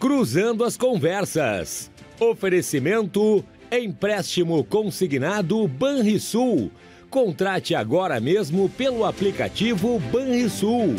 [0.00, 1.90] Cruzando as Conversas.
[2.18, 6.70] Oferecimento Empréstimo Consignado Banrisul.
[7.10, 10.96] Contrate agora mesmo pelo aplicativo Banrisul.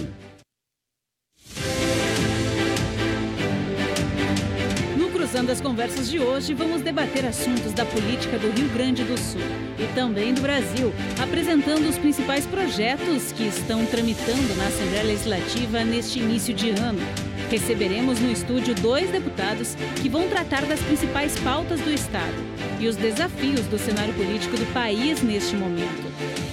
[4.95, 9.17] No Cruzando as Conversas de hoje, vamos debater assuntos da política do Rio Grande do
[9.17, 9.41] Sul
[9.79, 16.19] e também do Brasil, apresentando os principais projetos que estão tramitando na Assembleia Legislativa neste
[16.19, 17.30] início de ano.
[17.51, 22.33] Receberemos no estúdio dois deputados que vão tratar das principais pautas do Estado
[22.79, 26.09] e os desafios do cenário político do país neste momento.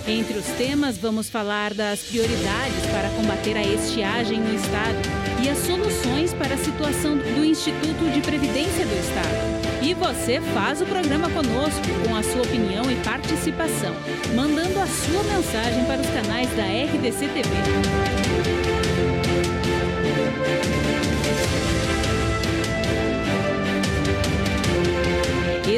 [0.08, 4.98] Entre os temas, vamos falar das prioridades para combater a estiagem no Estado
[5.40, 9.80] e as soluções para a situação do Instituto de Previdência do Estado.
[9.80, 13.94] E você faz o programa conosco com a sua opinião e participação,
[14.34, 18.57] mandando a sua mensagem para os canais da RDC TV.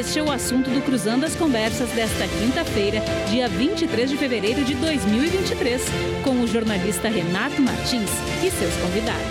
[0.01, 4.73] Este é o assunto do Cruzando as Conversas desta quinta-feira, dia 23 de fevereiro de
[4.73, 5.79] 2023,
[6.23, 8.09] com o jornalista Renato Martins
[8.43, 9.21] e seus convidados.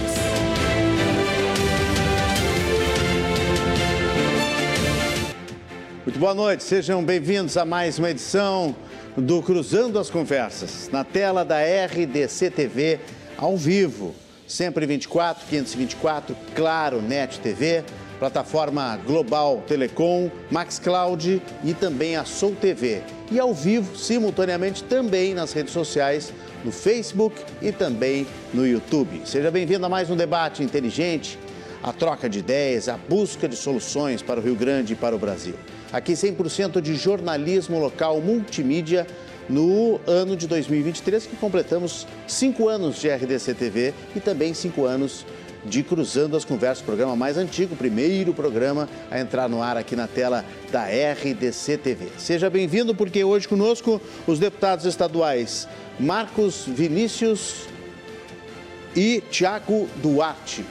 [6.07, 8.77] Muito boa noite, sejam bem-vindos a mais uma edição
[9.17, 13.01] do Cruzando as Conversas, na tela da RDC TV,
[13.37, 14.15] ao vivo,
[14.47, 17.83] sempre 24, 524, Claro, Net TV
[18.21, 23.03] plataforma Global Telecom, Max Cloud e também a Soul TV.
[23.33, 26.31] E ao vivo, simultaneamente, também nas redes sociais,
[26.63, 29.23] no Facebook e também no YouTube.
[29.25, 31.39] Seja bem-vindo a mais um debate inteligente,
[31.83, 35.19] a troca de ideias, a busca de soluções para o Rio Grande e para o
[35.19, 35.55] Brasil.
[35.91, 39.07] Aqui 100% de jornalismo local multimídia
[39.49, 45.25] no ano de 2023, que completamos cinco anos de RDC TV e também cinco anos
[45.25, 49.95] de de Cruzando as Conversas, programa mais antigo, primeiro programa a entrar no ar aqui
[49.95, 52.09] na tela da RDC TV.
[52.19, 55.69] Seja bem-vindo, porque hoje conosco os deputados estaduais
[55.99, 57.67] Marcos Vinícius
[58.97, 60.65] e Tiago Duarte.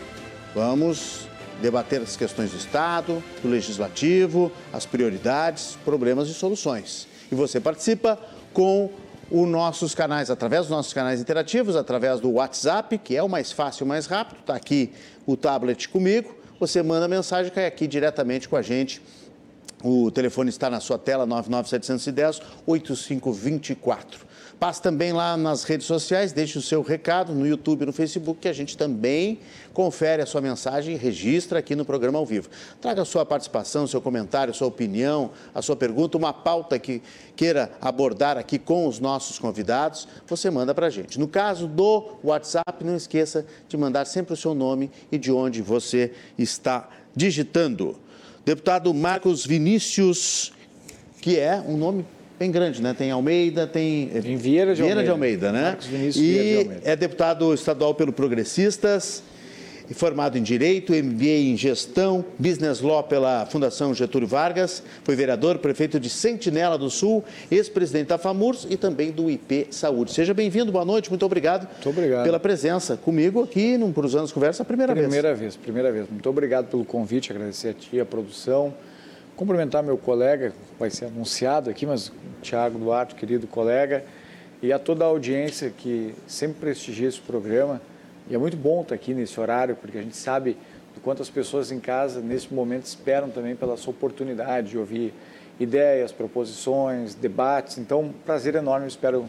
[0.56, 1.28] Vamos
[1.62, 7.08] debater as questões do Estado, do Legislativo, as prioridades, problemas e soluções.
[7.32, 8.18] E você participa
[8.54, 8.90] com
[9.32, 13.52] os nossos canais, através dos nossos canais interativos, através do WhatsApp, que é o mais
[13.52, 14.40] fácil, o mais rápido.
[14.40, 14.92] Está aqui
[15.26, 16.36] o tablet comigo.
[16.60, 19.02] Você manda mensagem, cai aqui diretamente com a gente.
[19.84, 24.29] O telefone está na sua tela, 99710 8524.
[24.60, 28.42] Passe também lá nas redes sociais, deixe o seu recado no YouTube e no Facebook,
[28.42, 29.40] que a gente também
[29.74, 32.50] confere a sua mensagem e registra aqui no programa ao vivo.
[32.82, 37.02] Traga a sua participação, seu comentário, sua opinião, a sua pergunta, uma pauta que
[37.38, 41.18] queira abordar aqui com os nossos convidados, você manda para a gente.
[41.18, 45.62] No caso do WhatsApp, não esqueça de mandar sempre o seu nome e de onde
[45.62, 47.96] você está digitando.
[48.44, 50.52] Deputado Marcos Vinícius,
[51.22, 52.06] que é um nome
[52.40, 52.96] bem grande, né?
[52.98, 54.10] Tem Almeida, tem.
[54.24, 55.04] Em Vieira de Vieira Almeida.
[55.04, 55.62] de Almeida, né?
[55.64, 56.82] Marcos Vinícius e Vieira de Almeida.
[56.92, 59.22] é deputado estadual pelo Progressistas,
[59.94, 66.00] formado em Direito, MBA em Gestão, Business Law pela Fundação Getúlio Vargas, foi vereador, prefeito
[66.00, 70.14] de Sentinela do Sul, ex-presidente da FAMURS e também do IP Saúde.
[70.14, 72.24] Seja bem-vindo, boa noite, muito obrigado, Muito obrigado.
[72.24, 75.40] pela presença comigo aqui no Cruzando as Conversas, a primeira, Primeira vez.
[75.40, 76.08] vez, primeira vez.
[76.10, 78.74] Muito obrigado pelo convite, agradecer a ti, a produção.
[79.40, 82.12] Cumprimentar meu colega, vai ser anunciado aqui, mas
[82.42, 84.04] Tiago Duarte, querido colega,
[84.62, 87.82] e a toda a audiência que sempre prestigia esse programa.
[88.30, 90.58] E é muito bom estar aqui nesse horário, porque a gente sabe
[90.94, 95.14] do quanto as pessoas em casa, nesse momento, esperam também pela sua oportunidade de ouvir
[95.58, 97.78] ideias, proposições, debates.
[97.78, 99.26] Então, prazer enorme, espero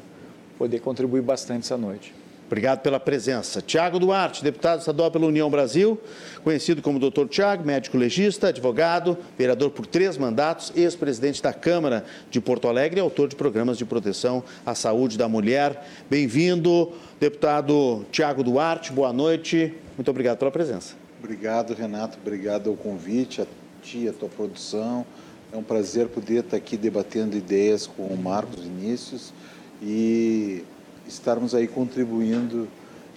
[0.59, 2.13] poder contribuir bastante essa noite.
[2.51, 3.63] Obrigado pela presença.
[3.63, 5.97] Tiago Duarte, deputado estadual pela União Brasil,
[6.43, 7.29] conhecido como Dr.
[7.29, 13.01] Tiago, médico legista, advogado, vereador por três mandatos, ex-presidente da Câmara de Porto Alegre e
[13.01, 15.87] autor de programas de proteção à saúde da mulher.
[16.11, 16.91] Bem-vindo,
[17.21, 19.73] deputado Tiago Duarte, boa noite.
[19.97, 20.97] Muito obrigado pela presença.
[21.23, 22.19] Obrigado, Renato.
[22.21, 23.47] Obrigado ao convite, a
[23.81, 25.07] ti, a tua produção.
[25.53, 29.33] É um prazer poder estar aqui debatendo ideias com o Marcos Vinícius
[29.81, 30.65] e
[31.13, 32.69] estarmos aí contribuindo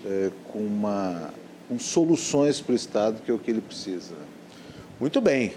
[0.06, 1.34] eh, com, uma,
[1.68, 4.16] com soluções para o Estado, que é o que ele precisa.
[5.00, 5.54] Muito bem.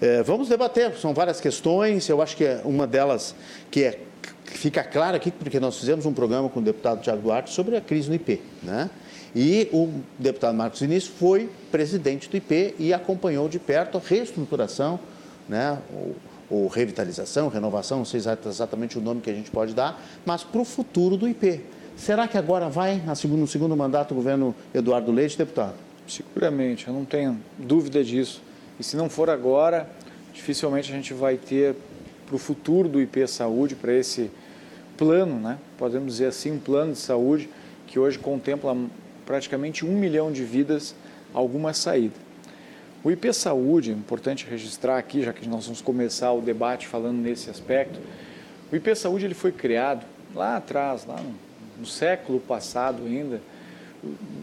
[0.00, 2.08] Eh, vamos debater, são várias questões.
[2.08, 3.34] Eu acho que é uma delas
[3.70, 4.00] que é,
[4.44, 7.80] fica clara aqui, porque nós fizemos um programa com o deputado Tiago Duarte sobre a
[7.80, 8.40] crise no IP.
[8.62, 8.88] Né?
[9.34, 9.88] E o
[10.18, 14.98] deputado Marcos Vinícius foi presidente do IP e acompanhou de perto a reestruturação,
[15.48, 15.78] né?
[15.92, 16.16] ou,
[16.50, 20.60] ou revitalização, renovação, não sei exatamente o nome que a gente pode dar, mas para
[20.60, 21.60] o futuro do IP.
[21.98, 25.74] Será que agora vai, no segundo mandato, o governo Eduardo Leite, deputado?
[26.06, 28.40] Seguramente, eu não tenho dúvida disso.
[28.78, 29.90] E se não for agora,
[30.32, 31.74] dificilmente a gente vai ter
[32.24, 34.30] para o futuro do IP Saúde, para esse
[34.96, 35.58] plano, né?
[35.76, 37.50] podemos dizer assim, um plano de saúde
[37.86, 38.76] que hoje contempla
[39.26, 40.94] praticamente um milhão de vidas,
[41.34, 42.14] alguma saída.
[43.02, 47.18] O IP Saúde, é importante registrar aqui, já que nós vamos começar o debate falando
[47.18, 47.98] nesse aspecto,
[48.72, 51.47] o IP Saúde ele foi criado lá atrás, lá no,
[51.78, 53.40] no século passado ainda,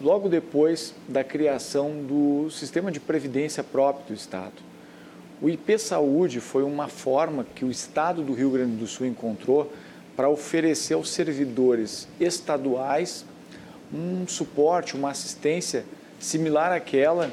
[0.02, 4.54] logo depois da criação do sistema de previdência próprio do Estado.
[5.42, 9.72] O IP Saúde foi uma forma que o Estado do Rio Grande do Sul encontrou
[10.16, 13.26] para oferecer aos servidores estaduais
[13.94, 15.86] um suporte, uma assistência
[16.20, 17.32] similar àquela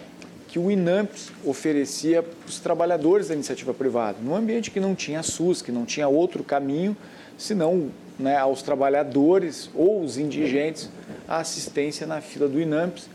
[0.48, 5.22] que o INAMPS oferecia para os trabalhadores da iniciativa privada, num ambiente que não tinha
[5.22, 6.94] SUS, que não tinha outro caminho,
[7.38, 10.88] senão né, aos trabalhadores ou os indigentes
[11.28, 13.08] a assistência na fila do INAMPS.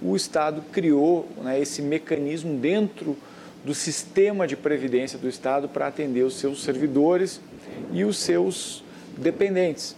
[0.00, 3.16] O Estado criou né, esse mecanismo dentro
[3.64, 7.40] do sistema de previdência do Estado para atender os seus servidores
[7.92, 8.82] e os seus
[9.16, 9.94] dependentes.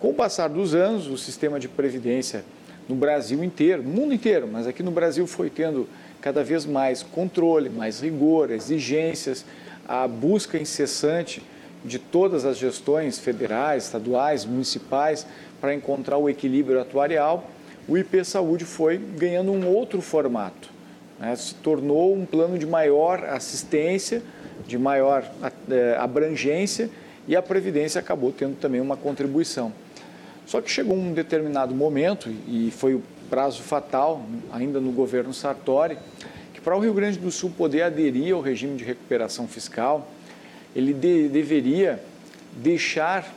[0.00, 2.44] Com o passar dos anos, o sistema de previdência
[2.88, 5.88] no Brasil inteiro, no mundo inteiro, mas aqui no Brasil foi tendo
[6.20, 9.44] cada vez mais controle, mais rigor, exigências,
[9.86, 11.42] a busca incessante
[11.84, 15.26] de todas as gestões federais, estaduais, municipais
[15.60, 17.50] para encontrar o equilíbrio atuarial,
[17.86, 20.70] o IP Saúde foi ganhando um outro formato.
[21.18, 21.36] Né?
[21.36, 24.22] Se tornou um plano de maior assistência,
[24.66, 25.30] de maior
[25.70, 26.88] é, abrangência
[27.28, 29.72] e a Previdência acabou tendo também uma contribuição.
[30.46, 34.22] Só que chegou um determinado momento, e foi o prazo fatal,
[34.52, 35.96] ainda no governo Sartori,
[36.52, 40.06] que para o Rio Grande do Sul poder aderir ao regime de recuperação fiscal,
[40.74, 42.02] ele de, deveria
[42.56, 43.32] deixar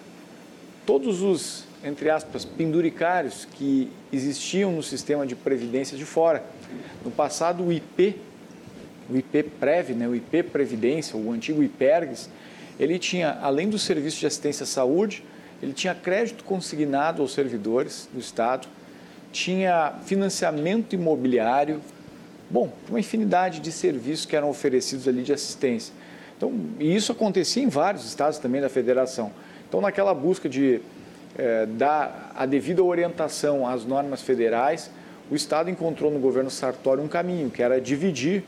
[0.86, 6.44] todos os, entre aspas, penduricários que existiam no sistema de previdência de fora.
[7.04, 8.16] No passado, o IP,
[9.10, 12.30] o IP Prev, né, o IP Previdência, o antigo IPERGS,
[12.80, 15.24] ele tinha, além do serviço de assistência à saúde,
[15.62, 18.68] ele tinha crédito consignado aos servidores do Estado,
[19.32, 21.82] tinha financiamento imobiliário,
[22.50, 25.94] bom, uma infinidade de serviços que eram oferecidos ali de assistência.
[26.38, 29.32] Então, e isso acontecia em vários estados também da federação.
[29.68, 30.80] Então, naquela busca de
[31.36, 34.92] é, dar a devida orientação às normas federais,
[35.30, 38.44] o Estado encontrou no governo Sartori um caminho, que era dividir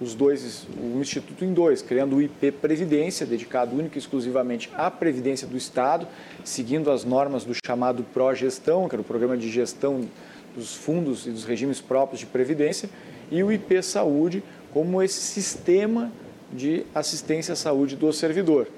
[0.00, 4.90] os dois, o Instituto em dois, criando o IP Previdência, dedicado única e exclusivamente à
[4.90, 6.06] Previdência do Estado,
[6.44, 10.02] seguindo as normas do chamado Progestão, que era o Programa de Gestão
[10.54, 12.88] dos Fundos e dos Regimes Próprios de Previdência,
[13.30, 14.42] e o IP Saúde
[14.72, 16.12] como esse sistema
[16.52, 18.68] de assistência à saúde do servidor.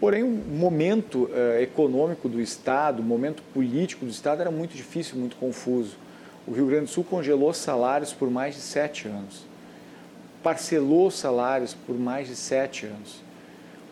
[0.00, 5.16] Porém, o momento eh, econômico do Estado, o momento político do Estado era muito difícil,
[5.16, 5.96] muito confuso.
[6.46, 9.44] O Rio Grande do Sul congelou salários por mais de sete anos
[10.44, 13.22] parcelou salários por mais de sete anos.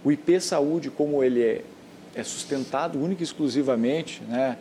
[0.04, 1.62] O IP Saúde, como ele é,
[2.14, 4.58] é sustentado única e exclusivamente, né,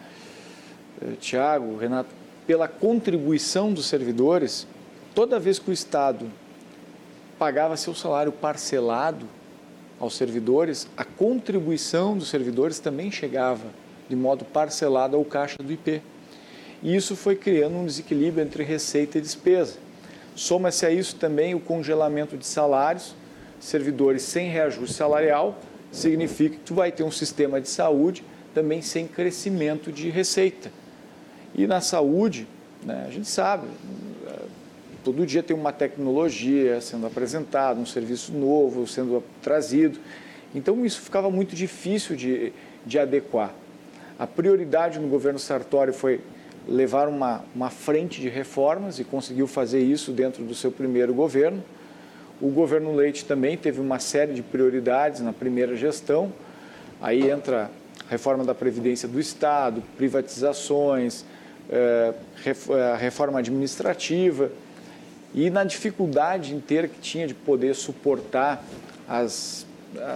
[1.02, 2.10] eh, Tiago, Renato,
[2.48, 4.66] pela contribuição dos servidores,
[5.14, 6.32] toda vez que o Estado
[7.42, 9.26] pagava seu salário parcelado
[10.00, 13.66] aos servidores, a contribuição dos servidores também chegava
[14.08, 16.04] de modo parcelado ao caixa do IP.
[16.84, 19.80] E isso foi criando um desequilíbrio entre receita e despesa.
[20.36, 23.16] Soma-se a isso também o congelamento de salários,
[23.60, 25.58] servidores sem reajuste salarial,
[25.92, 30.72] significa que tu vai ter um sistema de saúde também sem crescimento de receita.
[31.56, 32.48] E na saúde,
[32.86, 33.66] né, a gente sabe,
[35.04, 40.00] todo dia tem uma tecnologia sendo apresentada, um serviço novo sendo trazido.
[40.54, 42.54] Então isso ficava muito difícil de,
[42.86, 43.54] de adequar.
[44.20, 46.22] A prioridade no governo Sartori foi
[46.68, 51.64] levar uma, uma frente de reformas e conseguiu fazer isso dentro do seu primeiro governo.
[52.40, 56.32] O governo Leite também teve uma série de prioridades na primeira gestão.
[57.02, 57.72] Aí entra
[58.06, 61.26] a reforma da Previdência do Estado, privatizações,
[61.70, 62.14] eh,
[62.94, 64.52] a reforma administrativa
[65.34, 68.64] e na dificuldade inteira que tinha de poder suportar
[69.08, 69.66] as,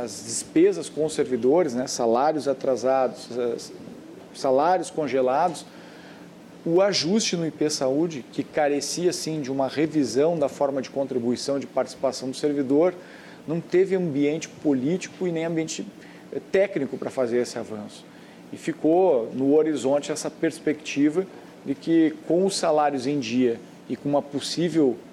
[0.01, 3.29] as despesas com os servidores, né, salários atrasados,
[4.33, 5.65] salários congelados,
[6.65, 11.59] o ajuste no IP Saúde, que carecia sim de uma revisão da forma de contribuição
[11.59, 12.93] de participação do servidor,
[13.47, 15.85] não teve ambiente político e nem ambiente
[16.33, 18.03] eh, técnico para fazer esse avanço.
[18.51, 21.27] E ficou no horizonte essa perspectiva
[21.63, 25.04] de que com os salários em dia e com uma possível eh,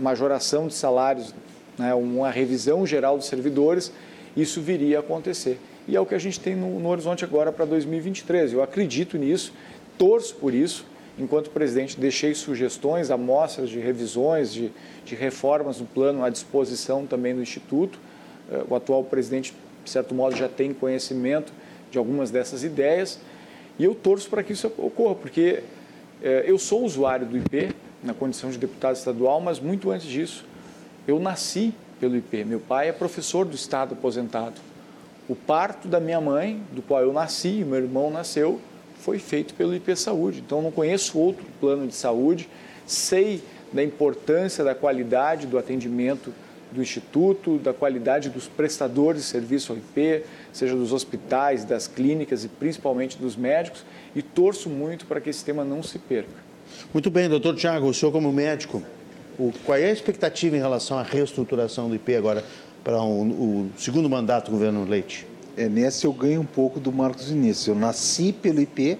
[0.00, 1.34] majoração de salários,
[1.78, 3.92] né, uma revisão geral dos servidores,
[4.36, 5.58] isso viria a acontecer.
[5.86, 8.52] E é o que a gente tem no, no horizonte agora para 2023.
[8.52, 9.52] Eu acredito nisso
[9.96, 10.84] torço por isso
[11.18, 14.70] enquanto presidente, deixei sugestões, amostras de revisões, de,
[15.04, 17.98] de reformas no plano à disposição também do Instituto.
[18.50, 19.52] Eh, o atual presidente,
[19.84, 21.52] de certo modo, já tem conhecimento
[21.90, 23.18] de algumas dessas ideias
[23.78, 25.62] e eu torço para que isso ocorra, porque
[26.22, 30.44] eh, eu sou usuário do IP na condição de deputado estadual, mas muito antes disso,
[31.06, 32.44] eu nasci pelo IP.
[32.44, 34.60] Meu pai é professor do Estado aposentado.
[35.28, 38.60] O parto da minha mãe, do qual eu nasci, meu irmão nasceu,
[39.00, 40.42] foi feito pelo IP Saúde.
[40.44, 42.48] Então, não conheço outro plano de saúde,
[42.86, 46.32] sei da importância da qualidade do atendimento
[46.72, 52.44] do Instituto, da qualidade dos prestadores de serviço ao IP, seja dos hospitais, das clínicas
[52.44, 56.47] e principalmente dos médicos, e torço muito para que esse tema não se perca.
[56.92, 58.82] Muito bem, doutor Tiago, o senhor como médico,
[59.38, 62.44] o, qual é a expectativa em relação à reestruturação do IP agora
[62.82, 65.26] para um, o segundo mandato do governo Leite?
[65.56, 67.68] É, nessa eu ganho um pouco do Marcos Vinícius.
[67.68, 68.98] Eu nasci pelo IP,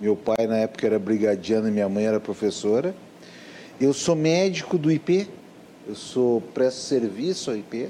[0.00, 2.94] meu pai na época era brigadiano e minha mãe era professora.
[3.80, 5.28] Eu sou médico do IP,
[5.86, 7.88] eu sou presto serviço ao IP.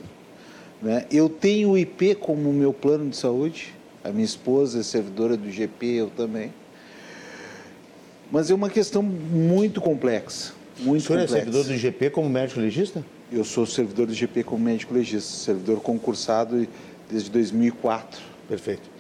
[0.81, 1.07] Né?
[1.11, 3.75] Eu tenho o IP como meu plano de saúde.
[4.03, 6.53] A minha esposa é servidora do GP, eu também.
[8.31, 10.53] Mas é uma questão muito complexa.
[10.79, 11.37] Muito o senhor complexa.
[11.37, 13.05] é servidor do GP como médico legista?
[13.31, 16.67] Eu sou servidor do GP como médico legista, servidor concursado
[17.11, 18.21] desde 2004.
[18.49, 18.91] Perfeito.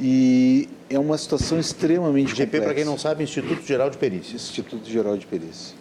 [0.00, 2.64] E é uma situação extremamente GP, complexa.
[2.64, 4.36] para quem não sabe, Instituto Geral de Perícia.
[4.36, 5.74] Instituto Geral de Perícia.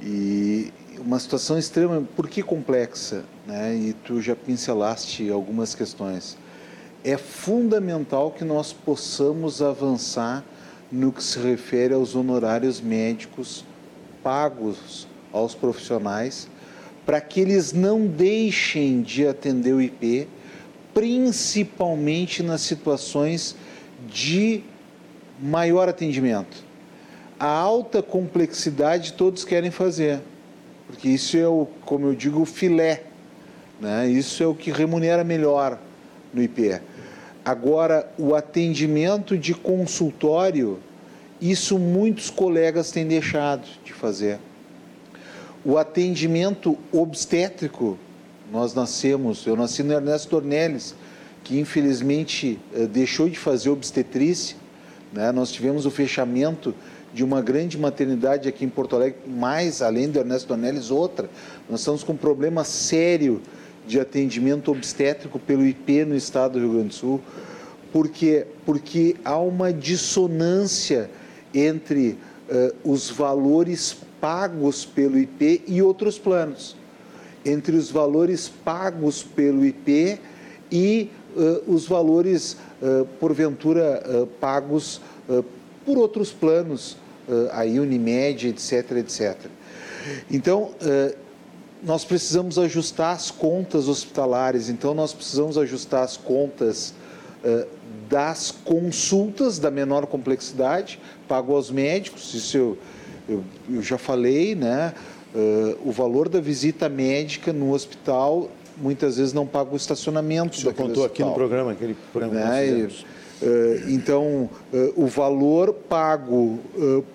[0.00, 3.24] E uma situação extrema, por que complexa?
[3.46, 3.74] Né?
[3.76, 6.36] E tu já pincelaste algumas questões.
[7.04, 10.44] É fundamental que nós possamos avançar
[10.90, 13.64] no que se refere aos honorários médicos
[14.22, 16.48] pagos aos profissionais,
[17.04, 20.28] para que eles não deixem de atender o IP,
[20.92, 23.56] principalmente nas situações
[24.06, 24.62] de
[25.40, 26.64] maior atendimento.
[27.38, 30.20] A alta complexidade todos querem fazer,
[30.86, 33.04] porque isso é o, como eu digo, o filé,
[33.80, 34.08] né?
[34.08, 35.78] Isso é o que remunera melhor
[36.34, 36.80] no IP.
[37.48, 40.78] Agora, o atendimento de consultório,
[41.40, 44.38] isso muitos colegas têm deixado de fazer.
[45.64, 47.96] O atendimento obstétrico,
[48.52, 50.94] nós nascemos, eu nasci no Ernesto Dornelles,
[51.42, 54.54] que infelizmente eh, deixou de fazer obstetrícia.
[55.10, 55.32] Né?
[55.32, 56.74] Nós tivemos o fechamento
[57.14, 61.30] de uma grande maternidade aqui em Porto Alegre, mais além do Ernesto Dornelles, outra.
[61.66, 63.40] Nós estamos com um problema sério
[63.88, 67.20] de atendimento obstétrico pelo IP no estado do Rio Grande do Sul,
[67.92, 71.10] porque, porque há uma dissonância
[71.54, 72.18] entre
[72.48, 76.76] uh, os valores pagos pelo IP e outros planos,
[77.44, 80.18] entre os valores pagos pelo IP
[80.70, 85.00] e uh, os valores, uh, porventura, pagos
[85.84, 86.96] por outros planos,
[87.52, 89.36] aí Unimed, etc, etc.
[90.30, 90.70] Então,
[91.82, 96.94] nós precisamos ajustar as contas hospitalares, então nós precisamos ajustar as contas
[97.44, 97.66] uh,
[98.08, 102.78] das consultas da menor complexidade, pago aos médicos, isso eu,
[103.28, 104.94] eu, eu já falei, né?
[105.34, 110.56] Uh, o valor da visita médica no hospital muitas vezes não paga o estacionamento.
[110.56, 112.66] O senhor contou aqui no programa, aquele programa né?
[112.66, 114.48] e, uh, Então,
[114.96, 116.58] o valor pago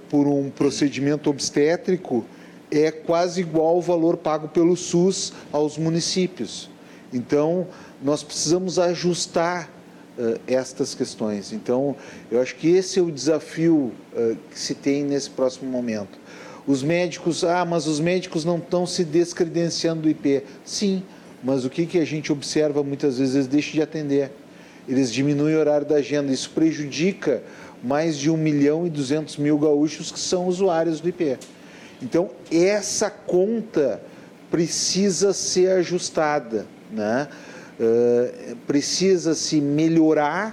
[0.10, 2.24] por um procedimento obstétrico
[2.82, 6.70] é quase igual ao valor pago pelo SUS aos municípios.
[7.14, 7.68] Então,
[8.02, 9.70] nós precisamos ajustar
[10.18, 11.54] uh, estas questões.
[11.54, 11.96] Então,
[12.32, 16.18] eu acho que esse é o desafio uh, que se tem nesse próximo momento.
[16.66, 20.44] Os médicos, ah, mas os médicos não estão se descredenciando do IP.
[20.64, 21.04] Sim,
[21.44, 23.36] mas o que, que a gente observa muitas vezes?
[23.36, 24.32] Eles deixam de atender.
[24.88, 26.32] Eles diminuem o horário da agenda.
[26.32, 27.44] Isso prejudica
[27.84, 31.38] mais de 1 milhão e 200 mil gaúchos que são usuários do IP.
[32.04, 34.02] Então, essa conta
[34.52, 37.28] precisa ser ajustada, né?
[37.80, 40.50] Uh, precisa se melhorar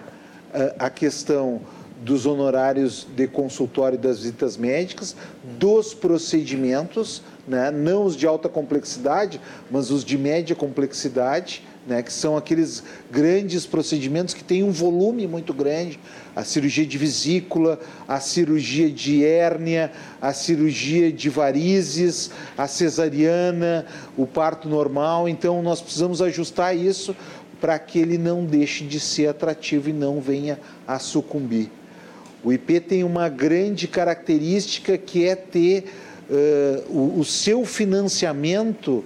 [0.54, 1.60] uh, a questão
[2.02, 5.14] dos honorários de consultório das visitas médicas,
[5.58, 7.70] dos procedimentos, né?
[7.70, 9.38] não os de alta complexidade,
[9.70, 15.26] mas os de média complexidade, né, que são aqueles grandes procedimentos que têm um volume
[15.26, 15.98] muito grande,
[16.36, 19.90] a cirurgia de vesícula, a cirurgia de hérnia,
[20.22, 23.84] a cirurgia de varizes, a cesariana,
[24.16, 25.28] o parto normal.
[25.28, 27.14] Então, nós precisamos ajustar isso
[27.60, 31.72] para que ele não deixe de ser atrativo e não venha a sucumbir.
[32.44, 35.90] O IP tem uma grande característica que é ter
[36.30, 39.04] uh, o, o seu financiamento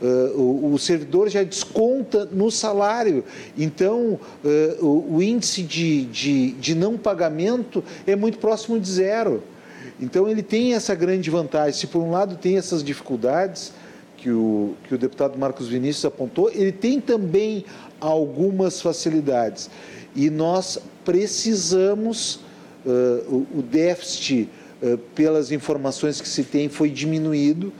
[0.00, 3.24] Uh, o, o, servidor já desconta no salário.
[3.56, 9.42] Então, uh, o, o, índice de, de, de, não pagamento é muito próximo de zero.
[9.98, 11.72] Então ele tem essa grande vantagem.
[11.80, 13.72] Se por um lado tem essas dificuldades
[14.18, 17.64] que o, que o deputado Marcos Vinícius apontou, ele tem também
[17.98, 19.70] algumas facilidades.
[20.14, 22.40] E nós precisamos,
[22.84, 24.46] uh, o, o, déficit,
[25.14, 27.72] pelas informações que se tem, foi diminuído.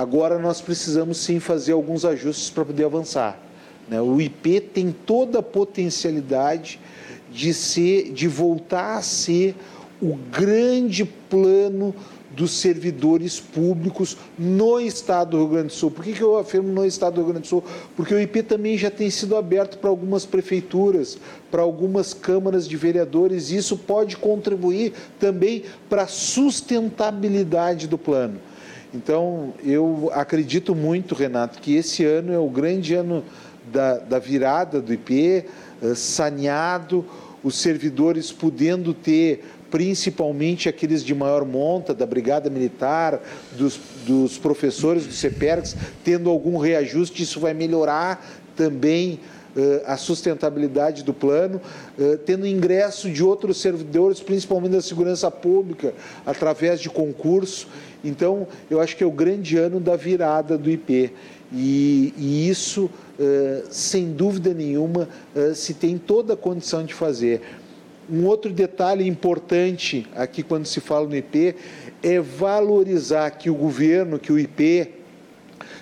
[0.00, 3.38] Agora nós precisamos sim fazer alguns ajustes para poder avançar.
[3.86, 4.00] Né?
[4.00, 6.80] O IP tem toda a potencialidade
[7.30, 9.54] de ser, de voltar a ser
[10.00, 11.94] o grande plano
[12.30, 15.90] dos servidores públicos no estado do Rio Grande do Sul.
[15.90, 17.62] Por que, que eu afirmo no estado do Rio Grande do Sul?
[17.94, 21.18] Porque o IP também já tem sido aberto para algumas prefeituras,
[21.50, 28.40] para algumas câmaras de vereadores, e isso pode contribuir também para a sustentabilidade do plano.
[28.92, 33.24] Então, eu acredito muito, Renato, que esse ano é o grande ano
[33.72, 35.44] da, da virada do IP,
[35.80, 37.04] uh, saneado,
[37.42, 43.20] os servidores podendo ter principalmente aqueles de maior monta, da Brigada Militar,
[43.56, 49.20] dos, dos professores do CEPERX, tendo algum reajuste, isso vai melhorar também
[49.86, 51.60] a sustentabilidade do plano,
[51.98, 55.92] uh, tendo ingresso de outros servidores, principalmente da segurança pública,
[56.24, 57.68] através de concurso.
[58.04, 61.12] Então, eu acho que é o grande ano da virada do IP.
[61.52, 65.08] E, e isso, uh, sem dúvida nenhuma,
[65.54, 67.42] se tem toda a condição de fazer.
[68.10, 71.54] Um outro detalhe importante aqui quando se fala no IP
[72.02, 74.99] é valorizar que o governo, que o IP,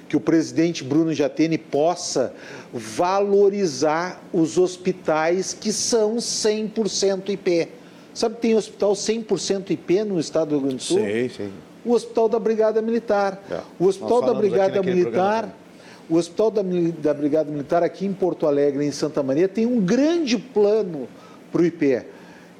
[0.08, 2.32] que o presidente Bruno Jatene possa
[2.72, 7.68] valorizar os hospitais que são 100% IP.
[8.14, 10.98] Sabe que tem hospital 100% IP no estado do Rio Grande do Sul?
[10.98, 11.50] Sim, sim.
[11.84, 13.40] O Hospital da Brigada Militar.
[13.50, 13.60] É.
[13.78, 15.54] O Hospital da Brigada Militar,
[16.10, 16.62] o Hospital da,
[17.00, 21.06] da Brigada Militar aqui em Porto Alegre, em Santa Maria, tem um grande plano
[21.52, 22.02] para o IP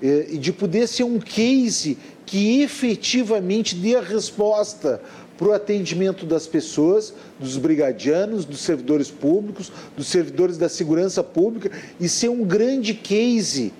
[0.01, 5.01] e de poder ser um case que efetivamente dê a resposta
[5.39, 11.71] para o atendimento das pessoas, dos brigadianos, dos servidores públicos, dos servidores da segurança pública
[12.01, 13.73] e ser um grande case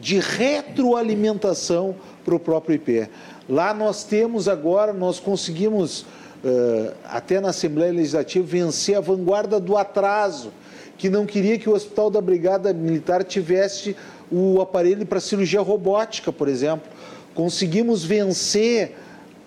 [0.00, 1.94] de retroalimentação
[2.24, 3.08] para o próprio IP.
[3.46, 9.76] Lá nós temos agora, nós conseguimos, uh, até na Assembleia Legislativa, vencer a vanguarda do
[9.76, 10.50] atraso,
[10.96, 13.94] que não queria que o Hospital da Brigada Militar tivesse
[14.30, 16.90] o aparelho para cirurgia robótica, por exemplo.
[17.34, 18.96] Conseguimos vencer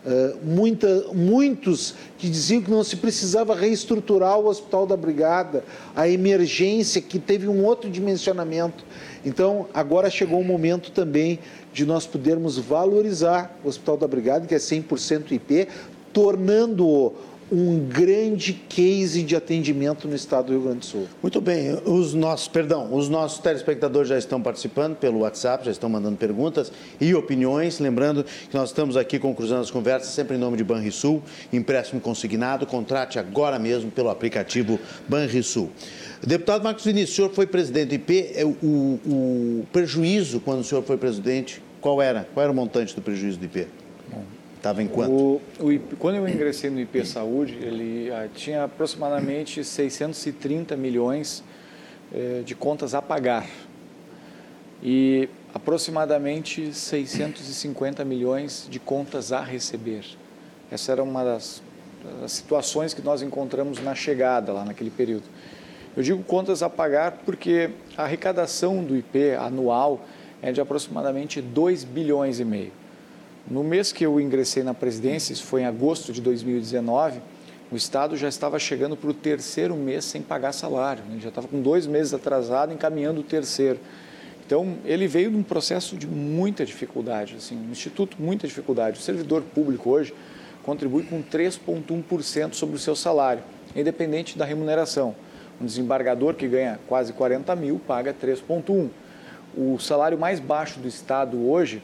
[0.05, 5.63] uh, muita, muitos que diziam que não se precisava reestruturar o Hospital da Brigada,
[5.95, 8.83] a emergência que teve um outro dimensionamento.
[9.25, 11.39] Então, agora chegou o momento também
[11.73, 15.67] de nós podermos valorizar o Hospital da Brigada, que é 100% IP,
[16.13, 17.13] tornando-o
[17.51, 21.07] um grande case de atendimento no estado do Rio Grande do Sul.
[21.21, 25.89] Muito bem, os nossos, perdão, os nossos telespectadores já estão participando pelo WhatsApp, já estão
[25.89, 27.79] mandando perguntas e opiniões.
[27.79, 31.21] Lembrando que nós estamos aqui com Cruzando as Conversas, sempre em nome de Banrisul,
[31.53, 35.69] empréstimo consignado, contrate agora mesmo pelo aplicativo Banrisul.
[36.25, 38.55] Deputado Marcos Vinícius, o senhor foi presidente do IP, é, o,
[39.05, 42.27] o prejuízo quando o senhor foi presidente, qual era?
[42.33, 43.67] Qual era o montante do prejuízo do IP?
[44.65, 45.11] Estava em quanto?
[45.11, 51.43] O, o quando eu ingressei no IP Saúde, ele ah, tinha aproximadamente 630 milhões
[52.11, 53.47] eh, de contas a pagar
[54.81, 60.03] e aproximadamente 650 milhões de contas a receber.
[60.71, 61.61] Essa era uma das,
[62.19, 65.25] das situações que nós encontramos na chegada lá naquele período.
[65.95, 70.03] Eu digo contas a pagar porque a arrecadação do IP anual
[70.41, 72.71] é de aproximadamente 2 bilhões e meio.
[73.47, 77.19] No mês que eu ingressei na presidência, isso foi em agosto de 2019,
[77.71, 81.19] o Estado já estava chegando para o terceiro mês sem pagar salário, né?
[81.19, 83.79] já estava com dois meses atrasado, encaminhando o terceiro.
[84.45, 88.99] Então, ele veio de um processo de muita dificuldade, assim, um instituto muita dificuldade.
[88.99, 90.13] O servidor público hoje
[90.63, 93.43] contribui com 3,1% sobre o seu salário,
[93.75, 95.15] independente da remuneração.
[95.61, 98.89] Um desembargador que ganha quase 40 mil paga 3,1%.
[99.55, 101.81] O salário mais baixo do Estado hoje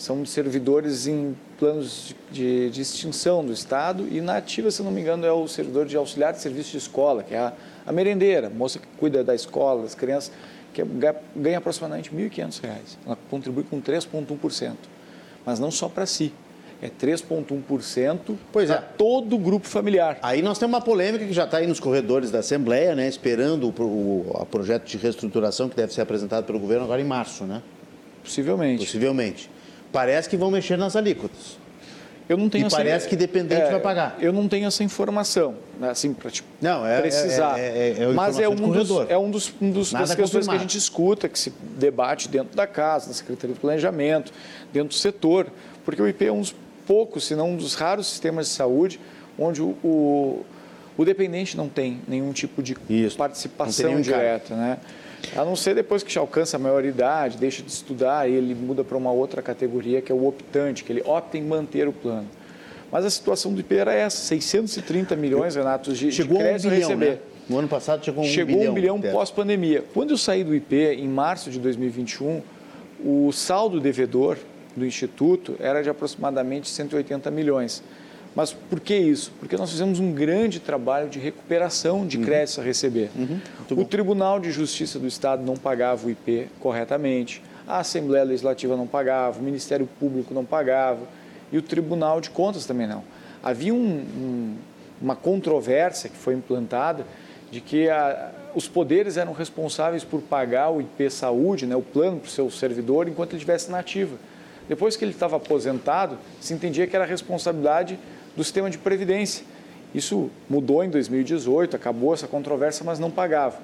[0.00, 5.02] são servidores em planos de, de, extinção do Estado e na ativa, se não me
[5.02, 7.52] engano, é o servidor de auxiliar de serviço de escola, que é a,
[7.84, 10.32] a merendeira, a moça que cuida da escola, das crianças,
[10.72, 10.82] que
[11.36, 12.62] ganha aproximadamente R$ 1.500.
[13.04, 14.72] Ela contribui com 3,1%,
[15.44, 16.32] mas não só para si.
[16.80, 18.82] É 3,1% pois é.
[18.96, 20.18] todo o grupo familiar.
[20.22, 23.64] Aí nós temos uma polêmica que já está aí nos corredores da Assembleia, né, esperando
[23.68, 27.44] o, o, o projeto de reestruturação que deve ser apresentado pelo governo agora em março,
[27.44, 27.62] né?
[28.24, 28.82] Possivelmente.
[28.82, 29.50] Possivelmente
[29.92, 31.58] parece que vão mexer nas alíquotas.
[32.28, 34.16] Eu não tenho e essa, parece que dependente é, vai pagar.
[34.20, 37.58] Eu não tenho essa informação, né, assim, para tipo, não, é, precisar.
[37.58, 40.46] É, é, é, é Mas é um dos, é um dos, um dos das questões
[40.46, 44.32] que a gente escuta, que se debate dentro da casa, na Secretaria do Planejamento,
[44.72, 45.48] dentro do setor,
[45.84, 46.54] porque o IP é um dos
[46.86, 49.00] poucos, se não um dos raros sistemas de saúde
[49.36, 50.44] onde o, o,
[50.96, 53.16] o dependente não tem nenhum tipo de Isso.
[53.16, 54.78] participação direta, né?
[55.36, 58.82] A não ser depois que já alcança a maioridade, deixa de estudar e ele muda
[58.82, 62.26] para uma outra categoria que é o optante, que ele opta em manter o plano.
[62.90, 66.70] Mas a situação do IP era essa, 630 milhões, Renato, de, chegou de crédito um
[66.70, 67.10] bilhão, a receber.
[67.12, 67.18] Né?
[67.48, 68.74] No ano passado chegou um chegou bilhão.
[68.74, 69.84] Chegou um bilhão pós-pandemia.
[69.94, 72.42] Quando eu saí do IP, em março de 2021,
[73.04, 74.36] o saldo devedor
[74.76, 77.82] do Instituto era de aproximadamente 180 milhões.
[78.34, 79.32] Mas por que isso?
[79.40, 82.24] Porque nós fizemos um grande trabalho de recuperação de uhum.
[82.24, 83.10] créditos a receber.
[83.16, 83.40] Uhum.
[83.70, 88.86] O Tribunal de Justiça do Estado não pagava o IP corretamente, a Assembleia Legislativa não
[88.86, 91.00] pagava, o Ministério Público não pagava
[91.52, 93.02] e o Tribunal de Contas também não.
[93.42, 94.56] Havia um, um,
[95.00, 97.06] uma controvérsia que foi implantada
[97.50, 102.18] de que a, os poderes eram responsáveis por pagar o IP Saúde, né, o plano
[102.18, 104.16] para o seu servidor, enquanto ele estivesse na ativa.
[104.68, 107.98] Depois que ele estava aposentado, se entendia que era responsabilidade
[108.36, 109.44] do sistema de previdência.
[109.94, 113.58] Isso mudou em 2018, acabou essa controvérsia, mas não pagava.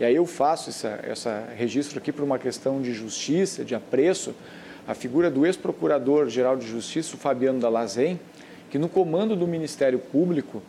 [0.00, 4.34] E aí eu faço essa, essa registro aqui por uma questão de justiça, de apreço,
[4.86, 8.18] a figura do ex-procurador-geral de justiça, o Fabiano Dalazen,
[8.70, 10.62] que no comando do Ministério Público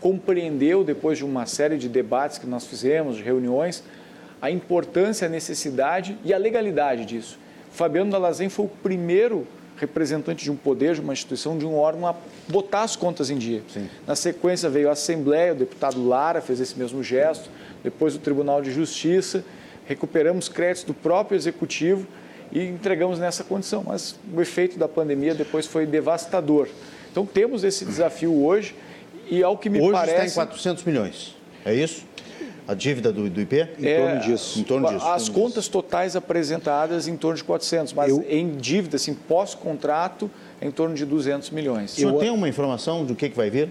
[0.00, 3.82] compreendeu, depois de uma série de debates que nós fizemos, de reuniões,
[4.40, 7.38] a importância, a necessidade e a legalidade disso.
[7.72, 11.76] O Fabiano Dalazen foi o primeiro representante de um poder, de uma instituição, de um
[11.76, 12.14] órgão a
[12.48, 13.62] botar as contas em dia.
[13.72, 13.88] Sim.
[14.06, 17.50] Na sequência veio a Assembleia, o deputado Lara fez esse mesmo gesto,
[17.84, 19.44] depois o Tribunal de Justiça,
[19.86, 22.06] recuperamos créditos do próprio Executivo
[22.50, 23.84] e entregamos nessa condição.
[23.86, 26.68] Mas o efeito da pandemia depois foi devastador.
[27.10, 28.74] Então temos esse desafio hoje
[29.30, 30.16] e ao que me hoje parece...
[30.16, 32.04] Hoje está em 400 milhões, é isso?
[32.68, 33.68] A dívida do, do IP?
[33.78, 34.58] Em é, torno disso.
[34.58, 35.06] Em torno disso.
[35.06, 35.70] As contas disso.
[35.70, 38.24] totais apresentadas em torno de 400, mas Eu...
[38.28, 41.92] em dívida, assim, pós-contrato, em torno de 200 milhões.
[41.92, 42.18] O senhor Eu...
[42.18, 43.68] tem uma informação do que, que vai vir?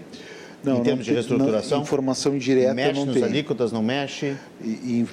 [0.64, 1.78] Não, em termos de reestruturação?
[1.78, 4.36] Não, informação indireta mexe não nos alíquotas, não mexe?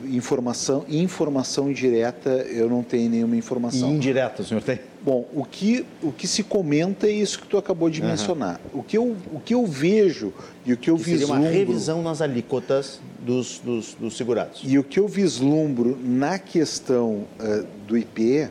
[0.09, 3.91] Informação, informação indireta, eu não tenho nenhuma informação.
[3.91, 4.79] E indireta, o senhor tem?
[5.01, 8.07] Bom, o que, o que se comenta é isso que tu acabou de uhum.
[8.07, 8.59] mencionar.
[8.73, 10.33] O que, eu, o que eu vejo
[10.65, 11.43] e o que eu que vislumbro...
[11.43, 14.61] uma revisão nas alíquotas dos, dos, dos, segurados.
[14.63, 18.49] E o que eu vislumbro na questão uh, do IP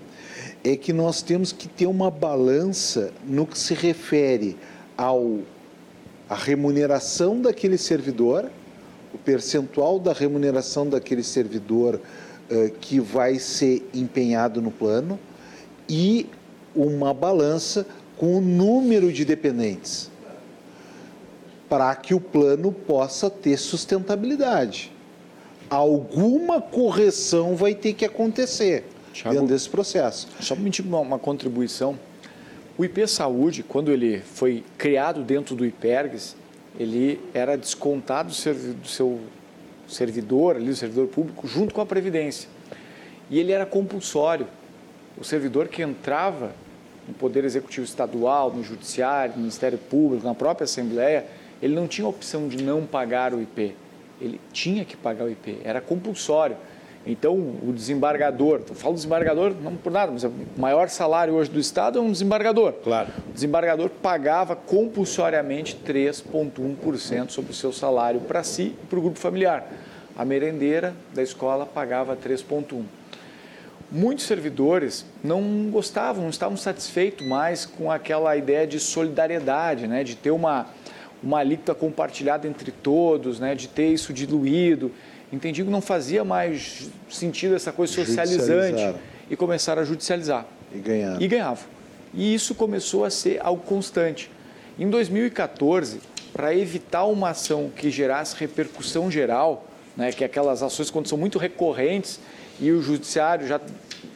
[0.65, 4.57] é que nós temos que ter uma balança no que se refere
[4.97, 5.41] ao
[6.29, 8.51] a remuneração daquele servidor,
[9.13, 15.19] o percentual da remuneração daquele servidor uh, que vai ser empenhado no plano
[15.89, 16.27] e
[16.75, 20.12] uma balança com o número de dependentes
[21.73, 24.93] para que o plano possa ter sustentabilidade.
[25.71, 30.29] Alguma correção vai ter que acontecer Thiago, dentro desse processo.
[30.39, 31.99] Só uma, uma contribuição
[32.77, 36.37] o IP Saúde, quando ele foi criado dentro do IPERGS,
[36.79, 39.21] ele era descontado do seu
[39.89, 42.51] servidor, ali, do servidor público, junto com a Previdência.
[43.31, 44.47] E ele era compulsório.
[45.17, 46.53] O servidor que entrava
[47.09, 51.25] no Poder Executivo Estadual, no Judiciário, no Ministério Público, na própria Assembleia,
[51.63, 53.77] ele não tinha opção de não pagar o IP.
[54.21, 56.57] Ele tinha que pagar o IP, era compulsório.
[57.05, 61.59] Então, o desembargador, eu falo desembargador não por nada, mas o maior salário hoje do
[61.59, 62.75] Estado é um desembargador.
[62.75, 63.09] Claro.
[63.29, 69.19] O desembargador pagava compulsoriamente 3,1% sobre o seu salário para si e para o grupo
[69.19, 69.67] familiar.
[70.17, 72.83] A merendeira da escola pagava 3,1%.
[73.91, 80.03] Muitos servidores não gostavam, não estavam satisfeitos mais com aquela ideia de solidariedade, né?
[80.03, 80.67] de ter uma,
[81.23, 83.55] uma alíquota compartilhada entre todos, né?
[83.55, 84.91] de ter isso diluído
[85.33, 88.95] entendi que não fazia mais sentido essa coisa socializante
[89.31, 90.47] e começaram a judicializar.
[90.75, 91.23] E ganhavam.
[91.23, 91.65] E ganhavam.
[92.13, 94.31] E isso começou a ser algo constante.
[94.79, 96.01] Em 2014,
[96.33, 101.39] para evitar uma ação que gerasse repercussão geral, né, que aquelas ações quando são muito
[101.39, 102.21] recorrentes
[102.61, 103.61] e o judiciário já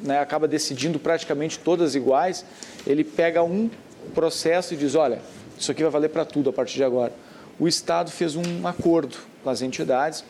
[0.03, 2.45] né, acaba decidindo praticamente todas iguais,
[2.87, 3.71] ele pega um
[4.15, 5.21] processo e diz, olha,
[5.59, 7.13] isso aqui vai valer para tudo a partir de agora.
[7.59, 10.25] O Estado fez um acordo com as entidades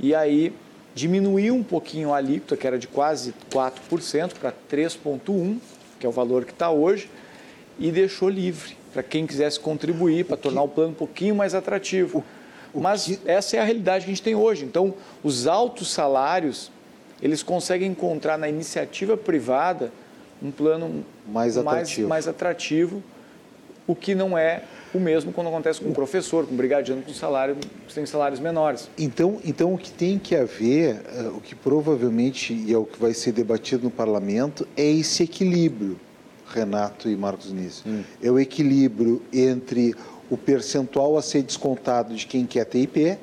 [0.00, 0.52] e aí
[0.94, 5.58] diminuiu um pouquinho a alíquota, que era de quase 4%, para 3,1%,
[5.98, 7.10] que é o valor que está hoje,
[7.78, 12.24] e deixou livre para quem quisesse contribuir, para tornar o plano um pouquinho mais atrativo.
[12.72, 13.18] O, o Mas que...
[13.26, 14.64] essa é a realidade que a gente tem hoje.
[14.64, 16.70] Então, os altos salários,
[17.20, 19.92] eles conseguem encontrar na iniciativa privada
[20.40, 23.02] um plano mais atrativo, mais, mais atrativo
[23.86, 24.62] o que não é
[24.94, 27.56] o mesmo quando acontece com um professor, com um brigadiano com salário,
[27.92, 28.88] tem salários menores.
[28.96, 33.00] Então, então o que tem que haver, uh, o que provavelmente e é o que
[33.00, 35.98] vai ser debatido no parlamento, é esse equilíbrio.
[36.46, 37.82] Renato e Marcos Nício.
[37.84, 38.04] Hum.
[38.22, 39.94] É o equilíbrio entre
[40.30, 43.18] o percentual a ser descontado de quem quer TIP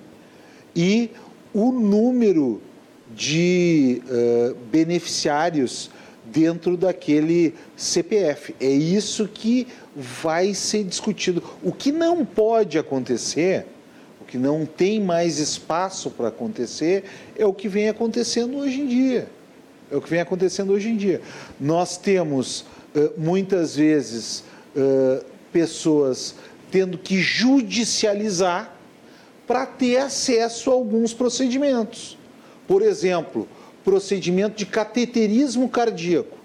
[0.75, 1.11] e
[1.53, 2.61] o número
[3.15, 5.89] de uh, beneficiários
[6.31, 8.55] dentro daquele CPF.
[8.59, 11.43] É isso que vai ser discutido.
[11.61, 13.65] O que não pode acontecer,
[14.21, 17.03] o que não tem mais espaço para acontecer,
[17.37, 19.27] é o que vem acontecendo hoje em dia.
[19.91, 21.21] É o que vem acontecendo hoje em dia.
[21.59, 22.61] Nós temos
[22.95, 24.43] uh, muitas vezes
[24.75, 26.35] uh, pessoas
[26.71, 28.73] tendo que judicializar
[29.45, 32.17] para ter acesso a alguns procedimentos.
[32.65, 33.49] Por exemplo,
[33.83, 36.37] procedimento de cateterismo cardíaco.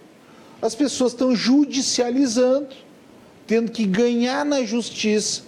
[0.60, 2.68] As pessoas estão judicializando,
[3.46, 5.42] tendo que ganhar na justiça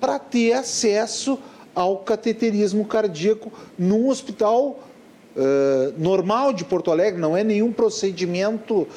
[0.00, 1.38] para ter acesso
[1.74, 4.80] ao cateterismo cardíaco num hospital
[5.36, 8.88] uh, normal de Porto Alegre, não é nenhum procedimento uh,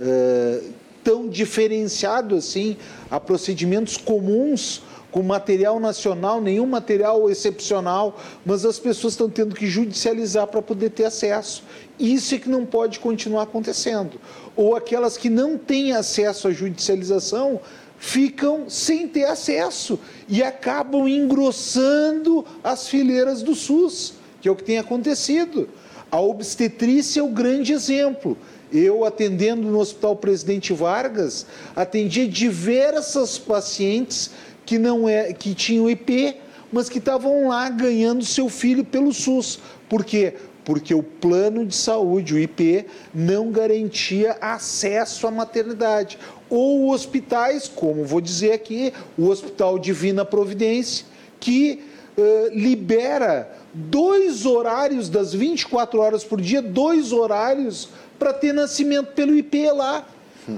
[0.00, 0.64] uh,
[1.04, 2.76] tão diferenciado assim
[3.10, 4.82] a procedimentos comuns
[5.16, 10.90] com material nacional, nenhum material excepcional, mas as pessoas estão tendo que judicializar para poder
[10.90, 11.62] ter acesso.
[11.98, 14.20] Isso é que não pode continuar acontecendo.
[14.54, 17.62] Ou aquelas que não têm acesso à judicialização
[17.98, 19.98] ficam sem ter acesso
[20.28, 25.66] e acabam engrossando as fileiras do SUS, que é o que tem acontecido.
[26.10, 28.36] A obstetrícia é o grande exemplo.
[28.72, 34.32] Eu, atendendo no Hospital Presidente Vargas, atendia diversas pacientes
[34.66, 36.36] que não é que tinham IP,
[36.72, 39.60] mas que estavam lá ganhando seu filho pelo SUS.
[39.88, 40.34] Por quê?
[40.64, 46.18] Porque o plano de saúde, o IP, não garantia acesso à maternidade.
[46.50, 51.06] Ou hospitais, como vou dizer aqui, o Hospital Divina Providência,
[51.38, 51.84] que
[52.18, 59.36] uh, libera dois horários das 24 horas por dia, dois horários para ter nascimento pelo
[59.36, 60.06] IP lá.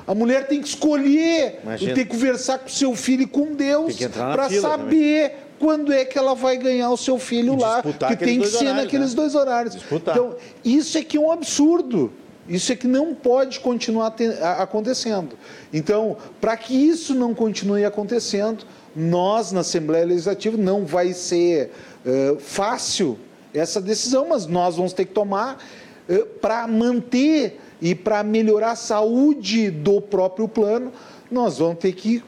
[0.06, 1.94] A mulher tem que escolher, Imagina.
[1.94, 5.42] tem que conversar com seu filho e com Deus para saber também.
[5.58, 8.66] quando é que ela vai ganhar o seu filho e lá, que tem que ser
[8.66, 9.16] horários, naqueles né?
[9.16, 9.74] dois horários.
[9.74, 10.16] Disputar.
[10.16, 12.12] Então, isso é que é um absurdo.
[12.48, 14.14] Isso é que não pode continuar
[14.58, 15.36] acontecendo.
[15.72, 18.64] Então, para que isso não continue acontecendo,
[18.96, 21.70] nós na Assembleia Legislativa não vai ser
[22.06, 23.18] uh, fácil
[23.52, 25.62] essa decisão, mas nós vamos ter que tomar
[26.08, 30.92] uh, para manter e para melhorar a saúde do próprio plano,
[31.30, 32.22] nós vamos ter que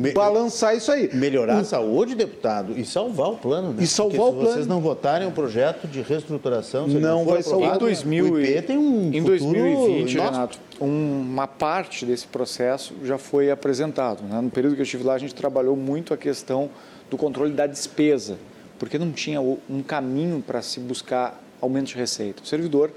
[0.00, 1.14] me, balançar isso aí.
[1.14, 3.72] Melhorar a saúde, deputado, e salvar o plano.
[3.74, 3.82] Né?
[3.82, 4.46] E salvar Porque o plano.
[4.48, 7.76] Se vocês não votarem o projeto de reestruturação, não, não vai salvar.
[7.76, 10.30] Em 2000 o IP tem um Em 2020, Nossa.
[10.30, 14.22] Renato, uma parte desse processo já foi apresentado.
[14.22, 14.40] Né?
[14.40, 16.70] No período que eu estive lá, a gente trabalhou muito a questão
[17.10, 18.38] do controle da despesa,
[18.78, 22.42] porque não tinha um caminho para se buscar aumento de receita.
[22.42, 22.90] O servidor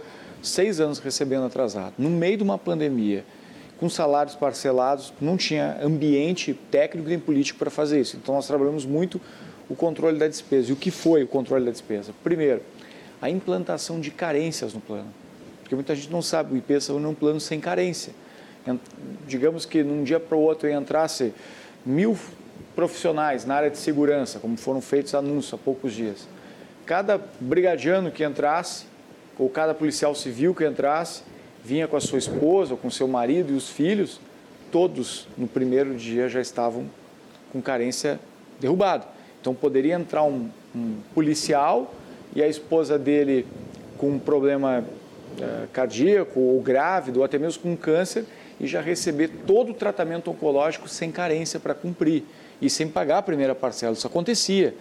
[0.43, 3.25] seis anos recebendo atrasado, no meio de uma pandemia,
[3.79, 8.15] com salários parcelados, não tinha ambiente técnico nem político para fazer isso.
[8.15, 9.19] Então, nós trabalhamos muito
[9.69, 10.69] o controle da despesa.
[10.69, 12.13] E o que foi o controle da despesa?
[12.23, 12.61] Primeiro,
[13.21, 15.07] a implantação de carências no plano.
[15.61, 18.13] Porque muita gente não sabe, o IP é um plano sem carência.
[19.27, 21.33] Digamos que num dia para o outro entrasse
[21.85, 22.17] mil
[22.75, 26.27] profissionais na área de segurança, como foram feitos anúncios há poucos dias.
[26.85, 28.85] Cada brigadiano que entrasse
[29.37, 31.23] ou cada policial civil que entrasse
[31.63, 34.19] vinha com a sua esposa, ou com seu marido e os filhos,
[34.71, 36.89] todos no primeiro dia já estavam
[37.51, 38.19] com carência
[38.59, 39.05] derrubada.
[39.39, 41.93] Então poderia entrar um, um policial
[42.35, 43.45] e a esposa dele
[43.97, 44.83] com um problema
[45.39, 48.25] é, cardíaco ou grávido, ou até mesmo com câncer,
[48.59, 52.23] e já receber todo o tratamento oncológico sem carência para cumprir
[52.61, 53.93] e sem pagar a primeira parcela.
[53.93, 54.75] Isso acontecia.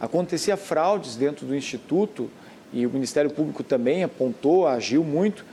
[0.00, 2.30] Acontecia fraudes dentro do instituto
[2.76, 5.46] e o Ministério Público também apontou, agiu muito,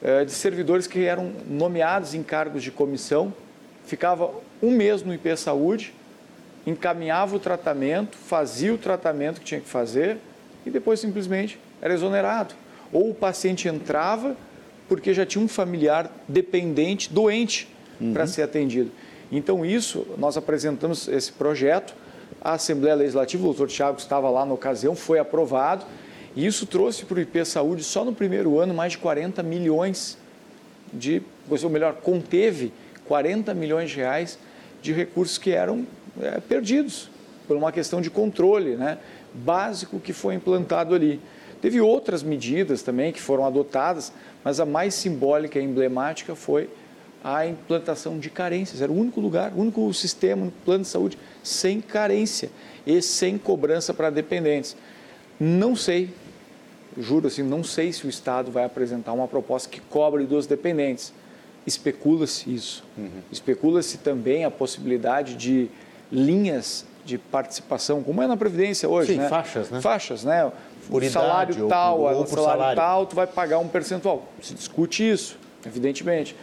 [0.00, 3.34] eh, de servidores que eram nomeados em cargos de comissão,
[3.84, 4.30] ficava
[4.62, 5.92] um mês no IP Saúde,
[6.64, 10.18] encaminhava o tratamento, fazia o tratamento que tinha que fazer
[10.64, 12.54] e depois simplesmente era exonerado.
[12.92, 14.36] Ou o paciente entrava
[14.88, 17.68] porque já tinha um familiar dependente, doente,
[18.00, 18.12] uhum.
[18.12, 18.92] para ser atendido.
[19.32, 21.94] Então, isso, nós apresentamos esse projeto,
[22.40, 25.84] a Assembleia Legislativa, o doutor Tiago estava lá na ocasião, foi aprovado
[26.36, 30.16] e isso trouxe para o IP Saúde, só no primeiro ano, mais de 40 milhões
[30.92, 32.72] de, ou melhor, conteve
[33.06, 34.38] 40 milhões de reais
[34.80, 35.86] de recursos que eram
[36.20, 37.10] é, perdidos
[37.46, 38.98] por uma questão de controle né,
[39.34, 41.20] básico que foi implantado ali.
[41.60, 44.12] Teve outras medidas também que foram adotadas,
[44.42, 46.70] mas a mais simbólica e emblemática foi
[47.22, 48.80] a implantação de carências.
[48.80, 52.50] Era o único lugar, o único sistema, no plano de saúde sem carência
[52.86, 54.76] e sem cobrança para dependentes.
[55.38, 56.10] Não sei,
[56.98, 61.12] juro assim, não sei se o Estado vai apresentar uma proposta que cobre dos dependentes.
[61.66, 62.84] especula-se isso.
[62.96, 63.10] Uhum.
[63.30, 65.68] Especula-se também a possibilidade de
[66.10, 69.28] linhas de participação, como é na Previdência hoje, Sim, né?
[69.28, 69.80] faixas, né?
[69.80, 70.50] Faixas, né?
[70.88, 73.68] Por o salário idade, tal, ou, ou por salário, salário tal, tu vai pagar um
[73.68, 74.28] percentual.
[74.42, 76.36] Se discute isso, evidentemente.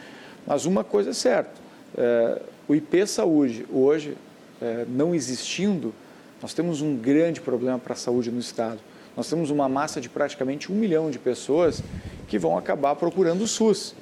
[0.45, 1.51] Mas uma coisa é certa,
[1.97, 4.15] é, o IP Saúde hoje,
[4.61, 5.93] é, não existindo,
[6.41, 8.79] nós temos um grande problema para a saúde no Estado.
[9.17, 11.81] Nós temos uma massa de praticamente um milhão de pessoas
[12.27, 13.95] que vão acabar procurando o SUS.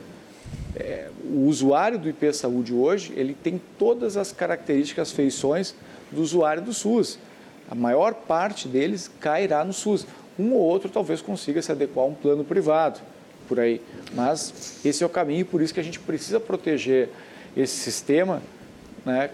[0.75, 5.73] É, o usuário do IP Saúde hoje, ele tem todas as características, feições
[6.11, 7.17] do usuário do SUS.
[7.71, 10.05] A maior parte deles cairá no SUS.
[10.37, 12.99] Um ou outro talvez consiga se adequar a um plano privado,
[13.47, 13.81] por aí.
[14.13, 17.07] Mas esse é o caminho e por isso que a gente precisa proteger
[17.55, 18.41] esse sistema
[19.05, 19.29] né,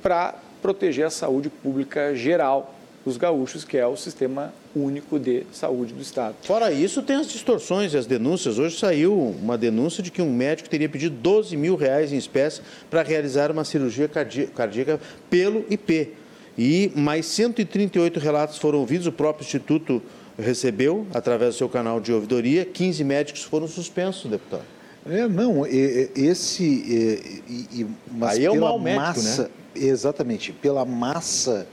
[0.00, 2.73] para proteger a saúde pública geral
[3.04, 6.36] dos gaúchos, que é o sistema único de saúde do Estado.
[6.42, 8.58] Fora isso, tem as distorções e as denúncias.
[8.58, 12.62] Hoje saiu uma denúncia de que um médico teria pedido 12 mil reais em espécie
[12.90, 16.14] para realizar uma cirurgia cardíaca pelo IP.
[16.56, 20.00] E mais 138 relatos foram ouvidos, o próprio Instituto
[20.38, 24.64] recebeu, através do seu canal de ouvidoria, 15 médicos foram suspensos, deputado.
[25.06, 27.20] É, não, esse.
[27.38, 29.48] É, mas Aí é o mau médico, massa, né?
[29.74, 31.66] Exatamente, pela massa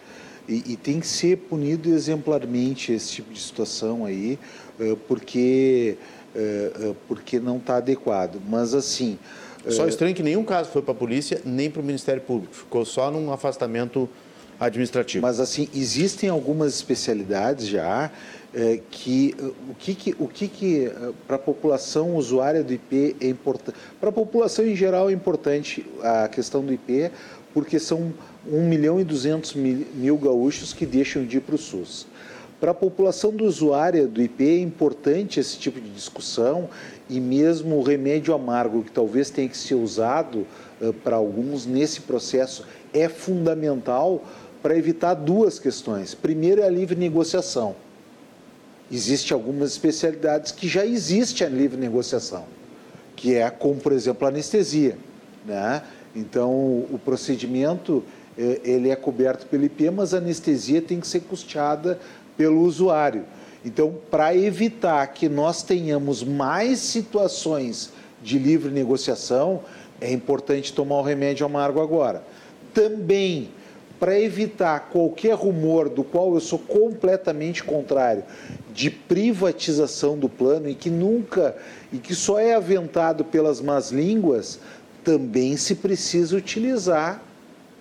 [0.47, 4.37] e, e, tem que ser punido exemplarmente esse tipo de situação aí,
[4.79, 5.97] eh, porque,
[6.35, 8.41] eh, eh, porque não está adequado.
[8.49, 9.17] Mas assim.
[9.67, 12.83] Só estranho que nenhum caso foi para a polícia nem para o Ministério Público, ficou
[12.83, 14.09] só num afastamento
[14.59, 15.21] administrativo.
[15.21, 18.11] Mas assim, existem algumas especialidades já
[18.53, 19.35] é, que
[19.69, 20.91] o que, que o que, que
[21.27, 25.85] para a população usuária do IP é importante, para a população em geral é importante
[26.01, 27.11] a questão do IP,
[27.53, 28.13] porque são
[28.47, 32.07] 1 milhão e 200 mil, gaúchos que deixam de ir para o SUS.
[32.59, 36.69] Para a população do usuário do IP é importante esse tipo de discussão
[37.09, 40.45] e mesmo o remédio amargo que talvez tenha que ser usado
[40.79, 44.23] uh, para alguns nesse processo é fundamental
[44.61, 46.13] para evitar duas questões.
[46.13, 47.75] Primeiro é a livre negociação.
[48.91, 52.45] Existem algumas especialidades que já existe a livre negociação,
[53.15, 54.97] que é como, por exemplo, a anestesia.
[55.45, 55.81] Né?
[56.15, 56.51] Então,
[56.91, 58.03] o procedimento
[58.37, 61.99] ele é coberto pelo IP, mas a anestesia tem que ser custeada
[62.37, 63.25] pelo usuário.
[63.63, 67.91] Então, para evitar que nós tenhamos mais situações
[68.21, 69.61] de livre negociação,
[69.99, 72.23] é importante tomar o remédio amargo agora.
[72.73, 73.49] Também,
[73.99, 78.23] para evitar qualquer rumor do qual eu sou completamente contrário,
[78.73, 81.55] de privatização do plano e que nunca
[81.93, 84.59] e que só é aventado pelas más línguas,
[85.03, 87.21] também se precisa utilizar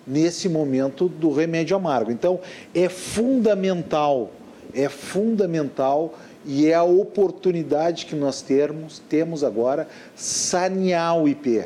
[0.07, 2.11] nesse momento do remédio amargo.
[2.11, 2.41] Então,
[2.75, 4.31] é fundamental,
[4.75, 11.65] é fundamental e é a oportunidade que nós termos, temos agora sanear o IP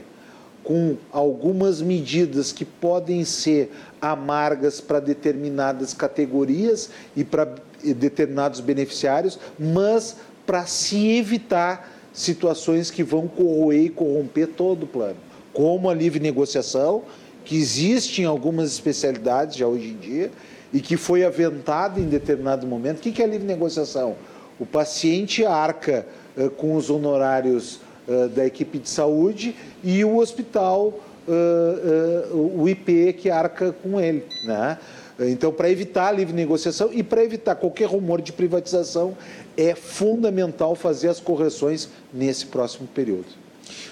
[0.64, 3.70] com algumas medidas que podem ser
[4.00, 10.16] amargas para determinadas categorias e para determinados beneficiários, mas
[10.46, 15.16] para se evitar situações que vão corroer e corromper todo o plano,
[15.52, 17.02] como a livre negociação
[17.44, 20.30] que existe em algumas especialidades já hoje em dia
[20.72, 22.98] e que foi aventado em determinado momento.
[22.98, 24.16] O que é livre negociação?
[24.58, 30.98] O paciente arca uh, com os honorários uh, da equipe de saúde e o hospital,
[31.28, 34.24] uh, o IP, que arca com ele.
[34.44, 34.78] Né?
[35.20, 39.16] Então, para evitar a livre negociação e para evitar qualquer rumor de privatização,
[39.56, 43.43] é fundamental fazer as correções nesse próximo período.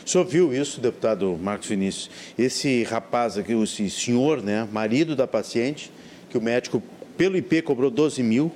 [0.04, 2.10] Senhor viu isso, deputado Marcos Vinícius?
[2.36, 5.92] Esse rapaz aqui, esse senhor, né, marido da paciente,
[6.28, 6.82] que o médico,
[7.16, 8.50] pelo IP, cobrou 12 mil,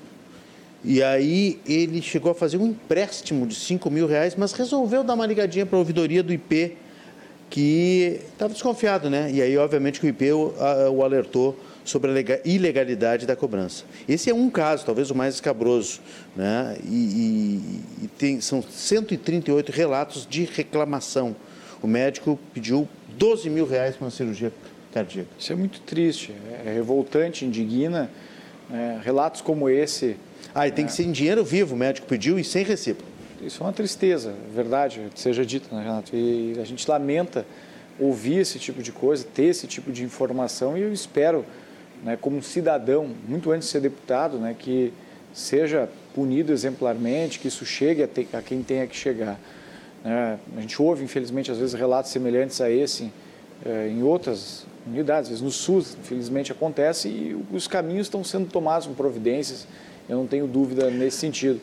[0.85, 5.15] e aí ele chegou a fazer um empréstimo de 5 mil reais, mas resolveu dar
[5.15, 6.77] uma ligadinha para a ouvidoria do IP,
[7.49, 9.31] que estava desconfiado, né?
[9.33, 11.57] E aí, obviamente, que o IP o, a, o alertou
[11.87, 13.85] sobre a ilegalidade da cobrança.
[14.09, 16.01] Esse é um caso, talvez o mais escabroso,
[16.35, 16.77] né?
[16.85, 16.95] e,
[18.01, 21.35] e, e tem, são 138 relatos de reclamação.
[21.83, 24.53] O médico pediu 12 mil reais para uma cirurgia
[24.93, 25.29] cardíaca.
[25.39, 26.35] Isso é muito triste,
[26.65, 28.11] é revoltante, indigna.
[28.73, 30.17] É, relatos como esse.
[30.53, 30.89] Ah, e tem é...
[30.89, 33.01] que ser em dinheiro vivo, o médico pediu e sem recibo.
[33.41, 36.17] Isso é uma tristeza, verdade, seja dito, né, Renato?
[36.17, 37.47] E a gente lamenta
[37.99, 41.45] ouvir esse tipo de coisa, ter esse tipo de informação e eu espero
[42.03, 44.93] né, como cidadão, muito antes de ser deputado, né, que
[45.33, 49.39] seja punido exemplarmente, que isso chegue a, ter, a quem tenha que chegar.
[50.03, 50.39] Né?
[50.57, 53.13] A gente ouve, infelizmente, às vezes relatos semelhantes a esse
[53.65, 58.49] é, em outras unidades, às vezes no SUS, infelizmente acontece e os caminhos estão sendo
[58.49, 59.67] tomados com providências,
[60.09, 61.61] eu não tenho dúvida nesse sentido.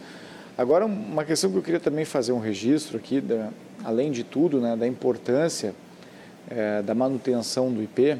[0.58, 3.50] Agora, uma questão que eu queria também fazer um registro aqui, da,
[3.84, 5.74] além de tudo, né, da importância
[6.50, 8.18] é, da manutenção do IP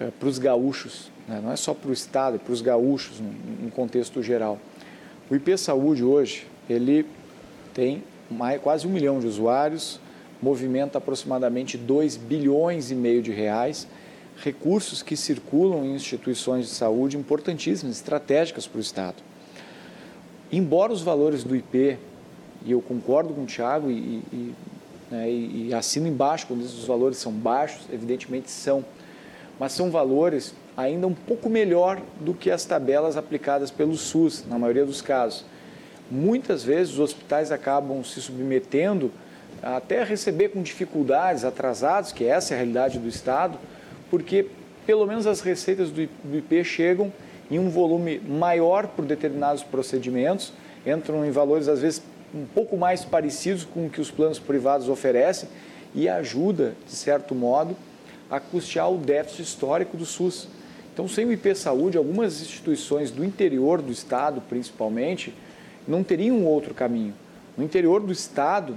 [0.00, 1.40] é, para os gaúchos, né?
[1.42, 4.58] não é só para o Estado, é para os gaúchos, no, contexto geral.
[5.30, 7.06] O IP Saúde hoje, ele
[7.72, 10.00] tem mais, quase um milhão de usuários,
[10.40, 13.88] movimenta aproximadamente 2 bilhões e meio de reais,
[14.36, 19.16] recursos que circulam em instituições de saúde importantíssimas, estratégicas para o Estado.
[20.52, 21.98] Embora os valores do IP,
[22.64, 24.54] e eu concordo com o Tiago e, e,
[25.10, 28.84] né, e assino embaixo quando os valores são baixos, evidentemente são,
[29.58, 34.58] mas são valores ainda um pouco melhor do que as tabelas aplicadas pelo SUS, na
[34.58, 35.44] maioria dos casos.
[36.10, 39.10] Muitas vezes os hospitais acabam se submetendo
[39.62, 43.58] até receber com dificuldades, atrasados, que essa é a realidade do Estado,
[44.10, 44.46] porque
[44.86, 47.12] pelo menos as receitas do IP chegam
[47.50, 50.52] em um volume maior por determinados procedimentos,
[50.86, 52.02] entram em valores às vezes
[52.34, 55.48] um pouco mais parecidos com o que os planos privados oferecem
[55.94, 57.76] e ajuda, de certo modo,
[58.34, 60.48] a custear o déficit histórico do SUS.
[60.92, 65.34] Então, sem o IP Saúde, algumas instituições do interior do Estado, principalmente,
[65.86, 67.14] não teriam outro caminho.
[67.56, 68.76] No interior do Estado,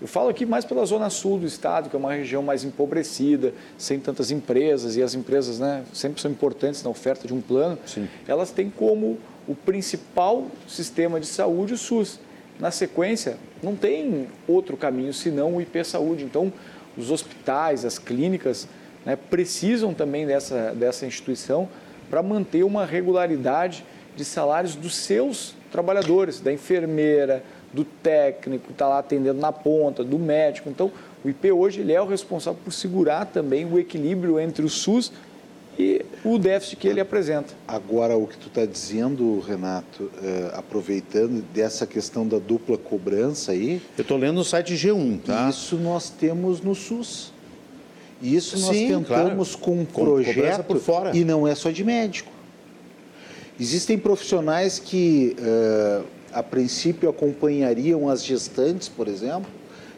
[0.00, 3.52] eu falo aqui mais pela zona sul do estado, que é uma região mais empobrecida,
[3.76, 7.76] sem tantas empresas, e as empresas né, sempre são importantes na oferta de um plano.
[7.84, 8.08] Sim.
[8.26, 12.20] Elas têm como o principal sistema de saúde o SUS.
[12.60, 16.22] Na sequência, não tem outro caminho senão o IP Saúde.
[16.22, 16.52] Então,
[16.96, 18.68] os hospitais, as clínicas,
[19.04, 21.68] né, precisam também dessa, dessa instituição
[22.10, 23.84] para manter uma regularidade
[24.16, 27.42] de salários dos seus trabalhadores, da enfermeira,
[27.72, 30.70] do técnico, está lá atendendo na ponta, do médico.
[30.70, 30.90] Então,
[31.24, 35.12] o IP hoje ele é o responsável por segurar também o equilíbrio entre o SUS
[35.78, 37.54] e o déficit que ele apresenta.
[37.66, 43.80] Agora, o que tu está dizendo, Renato, é, aproveitando dessa questão da dupla cobrança aí...
[43.96, 45.48] Eu estou lendo no site G1, tá?
[45.48, 47.32] Isso nós temos no SUS.
[48.20, 49.64] Isso nós Sim, tentamos claro.
[49.64, 51.16] com um projeto por fora.
[51.16, 52.32] e não é só de médico.
[53.58, 55.36] Existem profissionais que...
[55.38, 59.50] Uh, a princípio acompanhariam as gestantes, por exemplo,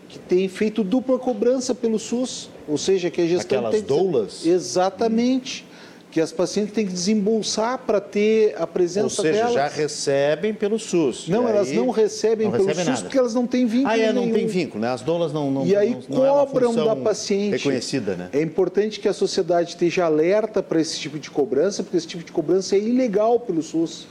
[0.09, 4.47] que têm feito dupla cobrança pelo SUS, ou seja, que a gestante Aquelas tem doulas?
[4.47, 5.65] Exatamente.
[6.11, 9.53] Que as pacientes têm que desembolsar para ter a presença Ou seja, delas.
[9.53, 11.29] já recebem pelo SUS.
[11.29, 13.03] Não, elas não recebem não pelo recebe SUS nada.
[13.03, 13.93] porque elas não têm vínculo.
[13.93, 14.89] Ah, é, não tem vínculo, né?
[14.89, 15.51] As doulas não.
[15.51, 17.53] não e aí não, cobram não é da paciente.
[17.53, 18.29] Reconhecida, né?
[18.33, 22.25] É importante que a sociedade esteja alerta para esse tipo de cobrança, porque esse tipo
[22.25, 24.09] de cobrança é ilegal pelo SUS.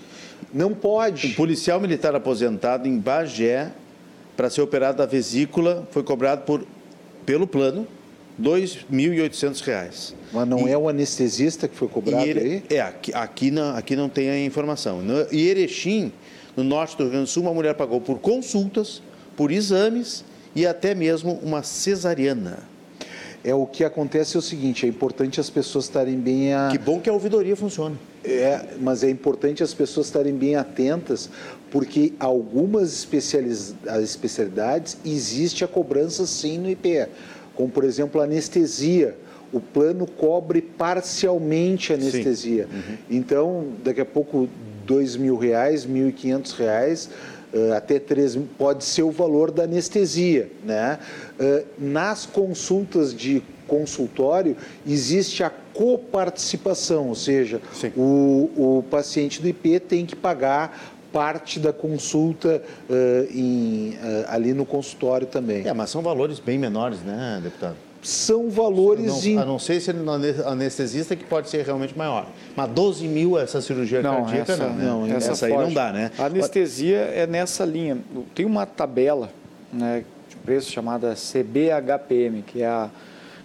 [0.54, 1.28] Não pode.
[1.28, 3.72] Um policial militar aposentado em Bagé,
[4.38, 6.66] para ser operado da vesícula, foi cobrado por,
[7.26, 7.86] pelo plano
[8.40, 10.14] R$ 2.800.
[10.32, 12.64] Mas não e, é o anestesista que foi cobrado ele, aí?
[12.70, 15.02] É, aqui, aqui, não, aqui não tem a informação.
[15.02, 16.12] No, em Erechim,
[16.56, 19.02] no norte do Rio Grande do Sul, uma mulher pagou por consultas,
[19.36, 20.24] por exames
[20.56, 22.70] e até mesmo uma cesariana
[23.44, 26.70] é o que acontece é o seguinte, é importante as pessoas estarem bem a...
[26.72, 27.98] Que bom que a ouvidoria funcione.
[28.24, 31.30] É, mas é importante as pessoas estarem bem atentas,
[31.72, 33.06] porque algumas
[33.94, 37.08] especialidades existe a cobrança sim no IPE,
[37.60, 39.18] como por exemplo a anestesia.
[39.51, 42.70] O plano cobre parcialmente a anestesia.
[42.72, 42.97] Uhum.
[43.10, 44.47] Então, daqui a pouco,
[44.86, 47.10] dois mil reais, mil e quinhentos reais,
[47.53, 50.49] uh, até três pode ser o valor da anestesia.
[50.64, 50.99] Né?
[51.38, 54.55] Uh, nas consultas de consultório,
[54.88, 57.62] existe a coparticipação, ou seja,
[57.97, 62.93] o, o paciente do IP tem que pagar parte da consulta uh,
[63.34, 65.68] em, uh, ali no consultório também.
[65.68, 67.76] É, mas são valores bem menores, né, deputado?
[68.01, 69.26] São valores...
[69.26, 69.91] Não, A não ser se
[70.45, 72.28] anestesista que pode ser realmente maior.
[72.55, 74.86] Mas 12 mil essa cirurgia não, cardíaca essa, não, né?
[74.86, 76.12] não, essa, essa aí não dá, né?
[76.18, 77.97] A anestesia é nessa linha.
[78.34, 79.30] Tem uma tabela
[79.74, 82.89] né, de preço chamada CBHPM, que é a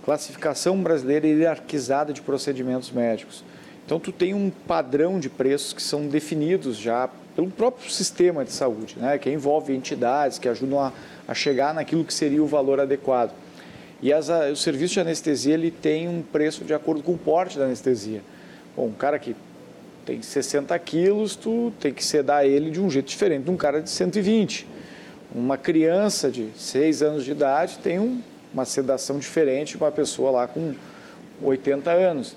[0.04, 3.42] classificação brasileira hierarquizada de procedimentos médicos.
[3.84, 8.52] Então, tu tem um padrão de preços que são definidos já pelo próprio sistema de
[8.52, 10.92] saúde, né, que envolve entidades que ajudam a,
[11.26, 13.32] a chegar naquilo que seria o valor adequado.
[14.02, 17.58] E as, o serviço de anestesia ele tem um preço de acordo com o porte
[17.58, 18.22] da anestesia.
[18.76, 19.34] Bom, um cara que
[20.04, 23.80] tem 60 quilos, tu tem que sedar ele de um jeito diferente de um cara
[23.80, 24.66] de 120.
[25.34, 28.20] Uma criança de 6 anos de idade tem um
[28.54, 30.74] uma sedação diferente de uma pessoa lá com
[31.42, 32.36] 80 anos.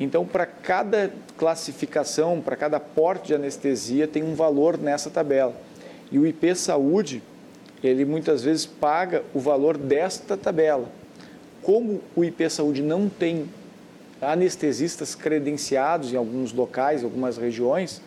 [0.00, 5.54] Então, para cada classificação, para cada porte de anestesia, tem um valor nessa tabela.
[6.10, 7.22] E o IP Saúde,
[7.82, 10.88] ele muitas vezes paga o valor desta tabela.
[11.62, 13.48] Como o IP Saúde não tem
[14.20, 18.00] anestesistas credenciados em alguns locais, algumas regiões,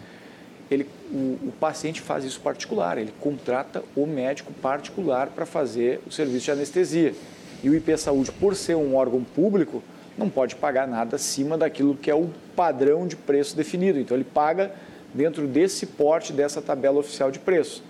[0.70, 6.12] ele, o, o, paciente faz isso particular, ele contrata o médico particular para fazer o
[6.12, 7.14] serviço de anestesia.
[7.62, 9.84] E o IP Saúde, por ser um órgão público,
[10.18, 14.00] não pode pagar nada acima daquilo que é o padrão de preço definido.
[14.00, 14.72] Então, ele paga
[15.14, 17.82] dentro desse porte, dessa tabela oficial de preços.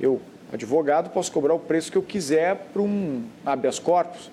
[0.00, 0.20] Eu,
[0.52, 4.30] advogado, posso cobrar o preço que eu quiser para um habeas corpus,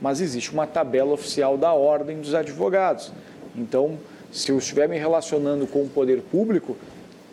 [0.00, 3.12] mas existe uma tabela oficial da ordem dos advogados.
[3.56, 3.98] Então,
[4.32, 6.76] se eu estiver me relacionando com o poder público,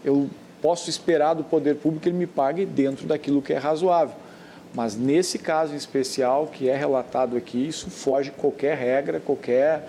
[0.06, 0.30] eu
[0.62, 4.16] posso esperar do poder público que ele me pague dentro daquilo que é razoável.
[4.74, 9.88] Mas nesse caso em especial, que é relatado aqui, isso foge qualquer regra, qualquer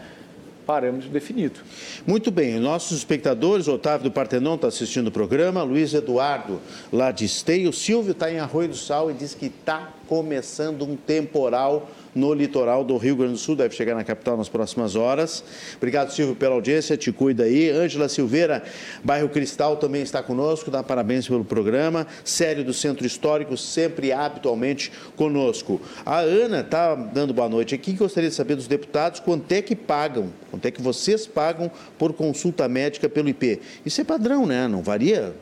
[0.66, 1.60] parâmetro definido.
[2.06, 6.60] Muito bem, nossos espectadores, Otávio do Partenon está assistindo o programa, Luiz Eduardo
[6.92, 10.96] lá de Esteio, Silvio está em Arroio do Sal e diz que está começando um
[10.96, 15.42] temporal no litoral do Rio Grande do Sul, deve chegar na capital nas próximas horas.
[15.76, 17.70] Obrigado, Silvio, pela audiência, te cuida aí.
[17.70, 18.62] Ângela Silveira,
[19.02, 22.06] bairro Cristal, também está conosco, dá parabéns pelo programa.
[22.24, 25.80] Sério do Centro Histórico, sempre habitualmente conosco.
[26.04, 29.74] A Ana está dando boa noite aqui, gostaria de saber dos deputados quanto é que
[29.74, 33.60] pagam, quanto é que vocês pagam por consulta médica pelo IP.
[33.84, 34.68] Isso é padrão, né?
[34.68, 35.34] Não varia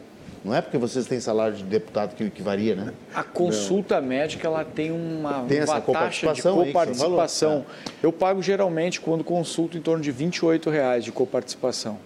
[0.44, 2.94] não é porque vocês têm salário de deputado que, que varia, né?
[3.14, 4.08] A consulta Não.
[4.08, 7.66] médica ela tem uma, tem uma taxa de coparticipação.
[8.02, 10.30] Eu pago geralmente quando consulto em torno de R$
[10.70, 11.98] reais de coparticipação.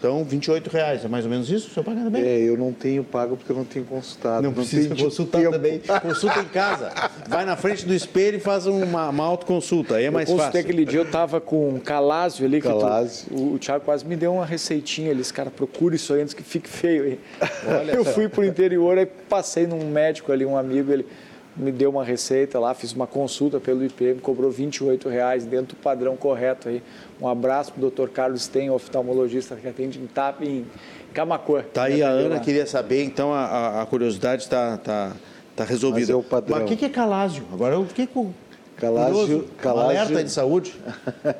[0.00, 1.68] Então, 28 reais, é mais ou menos isso?
[1.68, 2.22] O senhor paga também?
[2.22, 4.42] É, eu não tenho pago porque eu não tenho consultado.
[4.42, 5.52] Não, não precisa consultar tempo.
[5.52, 5.82] também.
[6.00, 6.90] Consulta em casa.
[7.28, 9.96] Vai na frente do espelho e faz uma, uma autoconsulta.
[9.96, 10.58] Aí é mais eu fácil.
[10.58, 12.62] aquele dia, eu estava com calásio ali.
[12.62, 13.26] Calásio.
[13.28, 15.20] Tu, o, o Thiago quase me deu uma receitinha ali.
[15.20, 17.04] Esse cara, procura isso aí antes que fique feio.
[17.04, 17.20] Aí.
[17.68, 17.92] Olha.
[17.92, 21.04] Eu fui para o interior, e passei num médico ali, um amigo, ele
[21.56, 25.76] me deu uma receita lá, fiz uma consulta pelo IP, me cobrou 28 reais dentro
[25.76, 26.82] do padrão correto aí.
[27.20, 28.08] Um abraço para o Dr.
[28.08, 30.66] Carlos Sten, oftalmologista que atende em TAP em
[31.12, 31.62] Camacuã.
[31.72, 32.40] Tá aí a Ana, lá.
[32.40, 35.12] queria saber, então a, a curiosidade está tá,
[35.56, 36.14] tá resolvida.
[36.14, 36.42] Mas, é o.
[36.48, 37.44] Mas o que é calásio?
[37.52, 38.32] Agora eu fiquei com...
[38.76, 40.74] Calásio, calásio, alerta de saúde?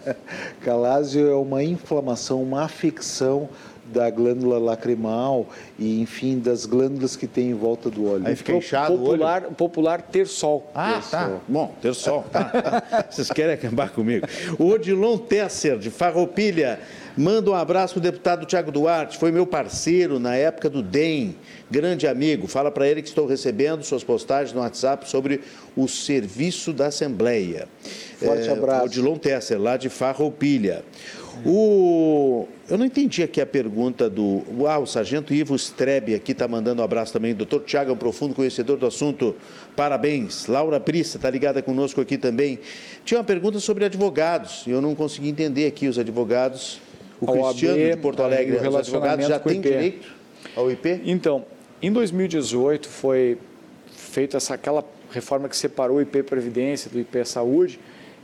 [0.61, 3.49] calásio é uma inflamação, uma afecção
[3.93, 5.47] da glândula lacrimal
[5.78, 8.26] e, enfim, das glândulas que tem em volta do olho.
[8.26, 9.55] Aí fica inchado popular, o olho?
[9.55, 10.70] Popular ter sol.
[10.74, 11.26] Ah, ter tá.
[11.26, 11.41] Sol.
[11.49, 12.24] Bom, ter sol.
[12.30, 12.82] Tá.
[13.11, 14.26] Vocês querem acabar comigo?
[14.59, 16.80] O Odilon Tesser, de Farroupilha,
[17.16, 21.36] manda um abraço para o deputado Tiago Duarte, foi meu parceiro na época do DEM,
[21.70, 22.47] grande amigo.
[22.47, 25.41] Fala para ele que estou recebendo suas postagens no WhatsApp sobre
[25.76, 27.68] o serviço da Assembleia.
[28.18, 28.84] Forte é, abraço.
[28.86, 30.84] Odilon Tesser, lá de Farroupilha.
[31.45, 32.47] O...
[32.71, 34.45] Eu não entendi aqui a pergunta do.
[34.68, 37.35] Ah, o Sargento Ivo Strebe aqui está mandando um abraço também.
[37.35, 39.35] Doutor Tiago é um profundo conhecedor do assunto.
[39.75, 40.47] Parabéns.
[40.47, 42.61] Laura Prissa está ligada conosco aqui também.
[43.05, 44.62] Tinha uma pergunta sobre advogados.
[44.68, 46.81] Eu não consegui entender aqui os advogados.
[47.21, 50.09] O Cristiano de Porto Alegre, os advogados já têm direito
[50.55, 51.03] ao IP?
[51.05, 51.45] Então,
[51.83, 53.37] em 2018 foi
[53.91, 57.81] feita essa, aquela reforma que separou o IP Previdência do IP Saúde.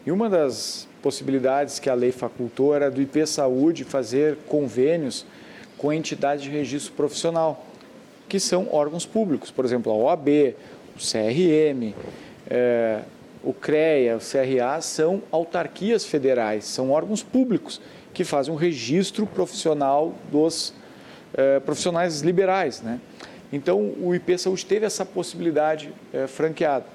[0.06, 5.26] E uma das possibilidades que a lei facultou era do IP Saúde fazer convênios
[5.78, 7.66] com entidades de registro profissional,
[8.28, 10.54] que são órgãos públicos, por exemplo, a OAB,
[10.96, 11.94] o CRM,
[12.48, 13.02] é,
[13.44, 17.80] o CREA, o CRA, são autarquias federais, são órgãos públicos
[18.12, 20.72] que fazem um registro profissional dos
[21.34, 22.80] é, profissionais liberais.
[22.80, 22.98] Né?
[23.52, 26.86] Então, o IP Saúde teve essa possibilidade é, franqueada.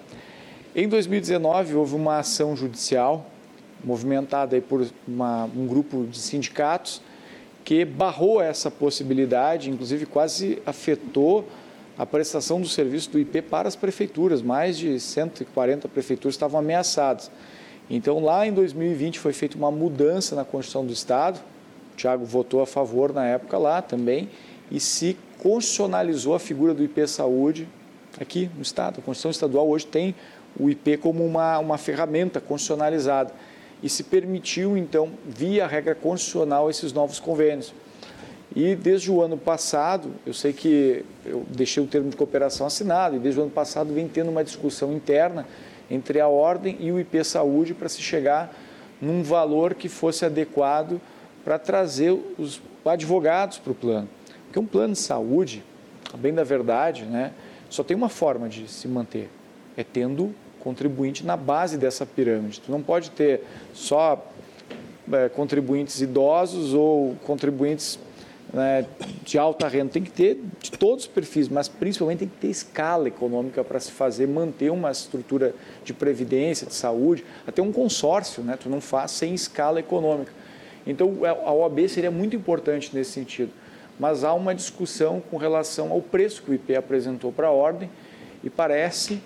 [0.75, 3.30] Em 2019, houve uma ação judicial
[3.83, 7.01] movimentada aí por uma, um grupo de sindicatos
[7.63, 11.47] que barrou essa possibilidade, inclusive quase afetou
[11.97, 14.41] a prestação do serviço do IP para as prefeituras.
[14.41, 17.29] Mais de 140 prefeituras estavam ameaçadas.
[17.89, 21.39] Então, lá em 2020 foi feita uma mudança na Constituição do Estado.
[21.93, 24.29] O Tiago votou a favor na época lá também
[24.71, 27.67] e se constitucionalizou a figura do IP Saúde
[28.19, 28.99] aqui no Estado.
[28.99, 30.15] A Constituição Estadual hoje tem
[30.59, 33.33] o IP como uma, uma ferramenta constitucionalizada
[33.81, 37.73] e se permitiu, então, via regra constitucional, esses novos convênios.
[38.55, 43.15] E desde o ano passado, eu sei que eu deixei o termo de cooperação assinado,
[43.15, 45.47] e desde o ano passado vem tendo uma discussão interna
[45.89, 48.53] entre a Ordem e o IP Saúde para se chegar
[49.01, 51.01] num valor que fosse adequado
[51.43, 54.07] para trazer os advogados para o plano.
[54.45, 55.63] Porque um plano de saúde,
[56.17, 57.31] bem da verdade, né,
[57.69, 59.29] só tem uma forma de se manter,
[59.77, 62.61] é tendo contribuinte na base dessa pirâmide.
[62.61, 63.43] Tu não pode ter
[63.73, 64.25] só
[65.11, 67.99] é, contribuintes idosos ou contribuintes
[68.53, 68.85] né,
[69.23, 69.91] de alta renda.
[69.91, 73.79] Tem que ter de todos os perfis, mas principalmente tem que ter escala econômica para
[73.79, 75.53] se fazer, manter uma estrutura
[75.83, 78.57] de previdência, de saúde, até um consórcio, né?
[78.61, 80.31] Tu não faz sem escala econômica.
[80.85, 83.51] Então, a OAB seria muito importante nesse sentido.
[83.99, 87.89] Mas há uma discussão com relação ao preço que o IP apresentou para a ordem
[88.43, 89.21] e parece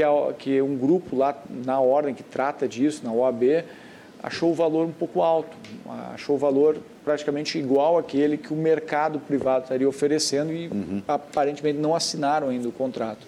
[0.00, 3.64] que, é, que um grupo lá na ordem que trata disso, na OAB,
[4.22, 5.54] achou o valor um pouco alto,
[6.14, 11.02] achou o valor praticamente igual àquele que o mercado privado estaria oferecendo e uhum.
[11.06, 13.26] aparentemente não assinaram ainda o contrato.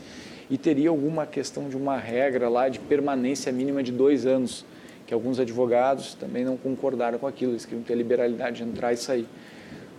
[0.51, 4.65] E teria alguma questão de uma regra lá de permanência mínima de dois anos,
[5.07, 8.93] que alguns advogados também não concordaram com aquilo, eles queriam ter a liberalidade de entrar
[8.93, 9.27] e sair.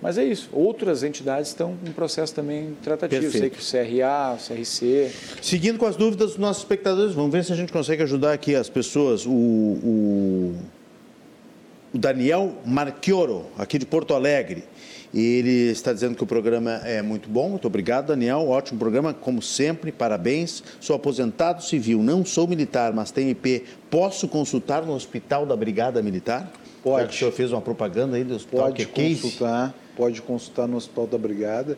[0.04, 0.50] Mas é isso.
[0.52, 3.22] Outras entidades estão em processo também tratativo.
[3.22, 3.62] Perfeito.
[3.64, 5.12] Sei que o CRA, o CRC.
[5.42, 8.54] Seguindo com as dúvidas dos nossos espectadores, vamos ver se a gente consegue ajudar aqui
[8.54, 9.26] as pessoas.
[9.26, 10.56] O, o,
[11.94, 14.66] o Daniel Marchioro, aqui de Porto Alegre.
[15.14, 17.48] Ele está dizendo que o programa é muito bom.
[17.48, 18.50] Muito obrigado, Daniel.
[18.50, 19.90] Ótimo programa, como sempre.
[19.90, 20.62] Parabéns.
[20.82, 23.64] Sou aposentado civil, não sou militar, mas tenho IP.
[23.90, 26.52] Posso consultar no Hospital da Brigada Militar?
[26.84, 27.16] Pode.
[27.16, 29.72] o senhor fez uma propaganda aí do hospital Pode que é consultar.
[29.72, 29.83] Case?
[29.96, 31.78] Pode consultar no Hospital da Brigada.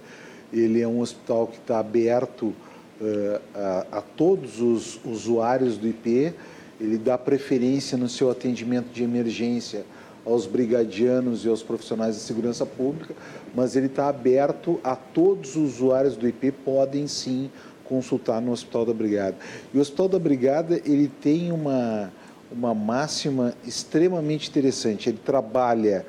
[0.53, 6.34] Ele é um hospital que está aberto uh, a, a, todos os usuários do IP.
[6.80, 9.86] Ele dá preferência no seu atendimento de emergência
[10.26, 13.13] aos brigadianos e aos profissionais de segurança pública,
[13.53, 17.51] mas ele está aberto a todos os usuários do IP, podem sim
[17.84, 19.38] consultar no Hospital da Brigada.
[19.72, 22.11] E o Hospital da Brigada ele tem uma,
[22.51, 25.09] uma máxima extremamente interessante.
[25.09, 26.05] Ele trabalha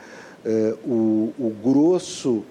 [0.84, 2.44] o, o, grosso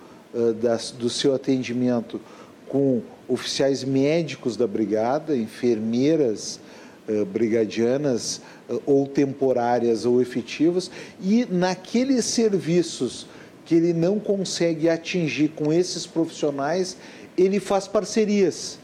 [0.61, 2.19] das, do seu atendimento
[2.67, 6.59] com oficiais médicos da brigada, enfermeiras
[7.07, 8.41] uh, brigadianas
[8.85, 10.89] ou temporárias ou efetivas,
[11.21, 13.27] e naqueles serviços
[13.63, 16.97] que ele não consegue atingir com esses profissionais,
[17.37, 18.79] ele faz parcerias.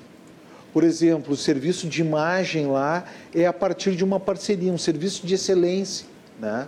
[0.74, 5.26] Por exemplo, o serviço de imagem lá é a partir de uma parceria, um serviço
[5.26, 6.06] de excelência.
[6.40, 6.68] Né?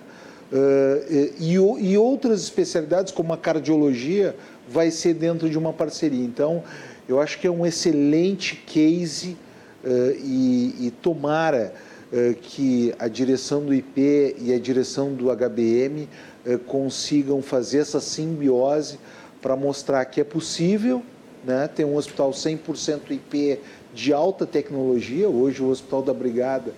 [0.53, 4.35] Uh, e, outras especialidades, como a cardiologia,
[4.69, 6.23] vai ser dentro de uma parceria.
[6.23, 6.63] Então,
[7.09, 9.35] eu acho que é um excelente case
[9.83, 11.73] uh, e, e, tomara
[12.11, 16.07] uh, que a direção do IP e a direção do HBM
[16.67, 18.99] consigam fazer essa simbiose
[19.41, 21.01] para mostrar que é possível
[21.41, 23.59] né, ter um hospital 100% IP
[23.93, 25.29] de alta tecnologia.
[25.29, 26.73] Hoje, o Hospital da Brigada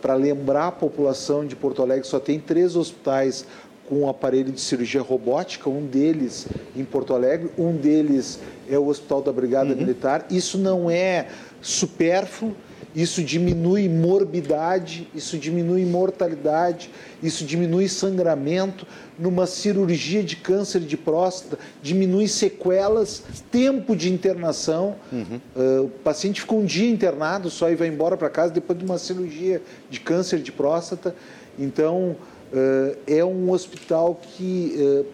[0.00, 3.44] para lembrar a população de Porto Alegre, só tem três hospitais
[3.88, 9.22] com aparelho de cirurgia robótica, um deles em Porto Alegre, um deles é o Hospital
[9.22, 9.76] da Brigada uhum.
[9.76, 10.26] Militar.
[10.30, 11.28] Isso não é
[11.60, 12.54] supérfluo,
[12.96, 16.90] isso diminui morbidade, isso diminui mortalidade,
[17.22, 18.86] isso diminui sangramento.
[19.18, 24.96] Numa cirurgia de câncer de próstata, diminui sequelas, tempo de internação.
[25.12, 25.40] Uhum.
[25.54, 28.84] Uh, o paciente fica um dia internado só e vai embora para casa depois de
[28.86, 31.14] uma cirurgia de câncer de próstata.
[31.58, 32.16] Então,
[32.50, 35.06] uh, é um hospital que uh,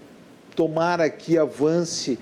[0.55, 2.17] tomara que avance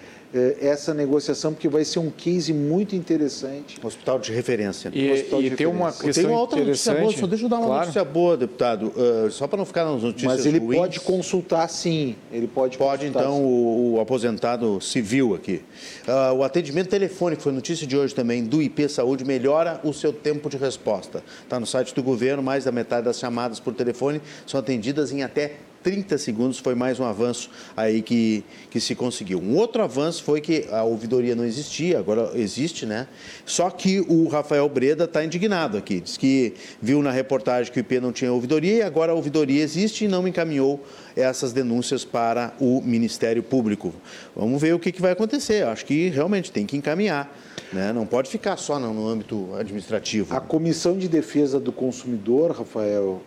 [0.60, 3.78] essa negociação, porque vai ser um case muito interessante.
[3.82, 4.90] Hospital de referência.
[4.90, 4.96] Né?
[4.96, 7.48] E, Hospital e de tem uma questão tem uma outra notícia boa, só deixa eu
[7.48, 7.80] dar uma claro.
[7.80, 10.78] notícia boa, deputado, uh, só para não ficar nas notícias Mas ele ruins.
[10.78, 15.62] pode consultar sim, ele pode Pode então o, o, aposentado civil aqui.
[16.06, 20.12] Uh, o atendimento telefônico, foi notícia de hoje também, do IP Saúde, melhora o seu
[20.12, 21.22] tempo de resposta.
[21.42, 25.22] Está no site do governo, mais da metade das chamadas por telefone são atendidas em
[25.22, 29.40] até 30 segundos foi mais um avanço aí que, que se conseguiu.
[29.40, 33.06] Um outro avanço foi que a ouvidoria não existia, agora existe, né?
[33.46, 36.00] Só que o Rafael Breda está indignado aqui.
[36.00, 39.62] Diz que viu na reportagem que o IP não tinha ouvidoria e agora a ouvidoria
[39.62, 40.84] existe e não encaminhou
[41.16, 43.94] essas denúncias para o Ministério Público.
[44.36, 45.66] Vamos ver o que, que vai acontecer.
[45.66, 47.34] Acho que realmente tem que encaminhar.
[47.72, 47.92] Né?
[47.92, 50.34] Não pode ficar só no âmbito administrativo.
[50.34, 53.22] A Comissão de Defesa do Consumidor, Rafael,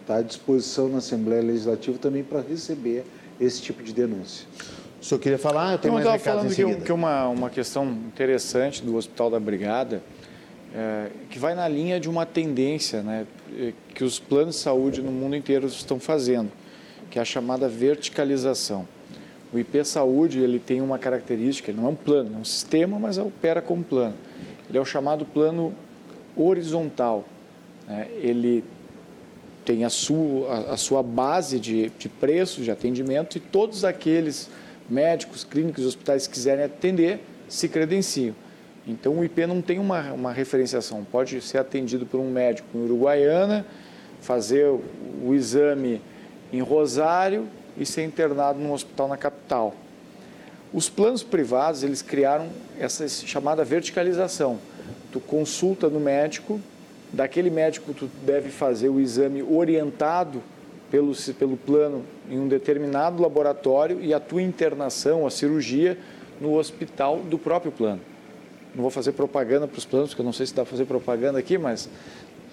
[0.00, 3.04] está à disposição na Assembleia Legislativa também para receber
[3.40, 4.46] esse tipo de denúncia.
[5.00, 5.72] O senhor queria falar?
[5.72, 6.76] Eu tenho Não, mais recados em seguida.
[6.76, 10.02] Que, que uma, uma questão interessante do Hospital da Brigada,
[10.74, 13.26] é, que vai na linha de uma tendência né,
[13.94, 16.50] que os planos de saúde no mundo inteiro estão fazendo,
[17.10, 18.88] que é a chamada verticalização.
[19.52, 22.98] O IP Saúde ele tem uma característica, ele não é um plano, é um sistema,
[22.98, 24.14] mas opera como plano.
[24.68, 25.72] Ele é o chamado plano
[26.36, 27.24] horizontal.
[27.86, 28.08] Né?
[28.20, 28.64] Ele
[29.64, 34.48] tem a sua, a, sua base de, de preços de atendimento e todos aqueles
[34.88, 38.34] médicos, clínicos, hospitais que quiserem atender se credenciam.
[38.86, 42.84] Então o IP não tem uma, uma referenciação, pode ser atendido por um médico em
[42.84, 43.64] Uruguaiana,
[44.20, 44.82] fazer o,
[45.24, 46.02] o exame
[46.52, 47.46] em Rosário
[47.76, 49.74] e ser internado num hospital na capital.
[50.72, 52.48] Os planos privados, eles criaram
[52.78, 54.58] essa chamada verticalização.
[55.12, 56.60] Tu consulta no médico,
[57.14, 60.42] daquele médico tu deve fazer o exame orientado
[60.90, 65.98] pelo, pelo plano em um determinado laboratório e a tua internação, a cirurgia,
[66.40, 68.00] no hospital do próprio plano.
[68.74, 70.84] não vou fazer propaganda para os planos, porque eu não sei se dá para fazer
[70.84, 71.88] propaganda aqui, mas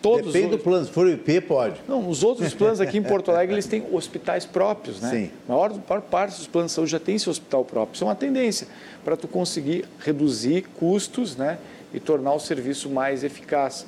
[0.01, 1.82] todos Depende do plano, se for o IP, pode.
[1.88, 5.09] Não, os outros planos aqui em Porto Alegre, eles têm hospitais próprios, né?
[5.09, 5.32] Sim.
[5.47, 7.95] A maior, maior parte dos planos de saúde já tem seu hospital próprio.
[7.95, 8.68] Isso é uma tendência
[9.03, 11.57] para tu conseguir reduzir custos, né?
[11.93, 13.86] E tornar o serviço mais eficaz.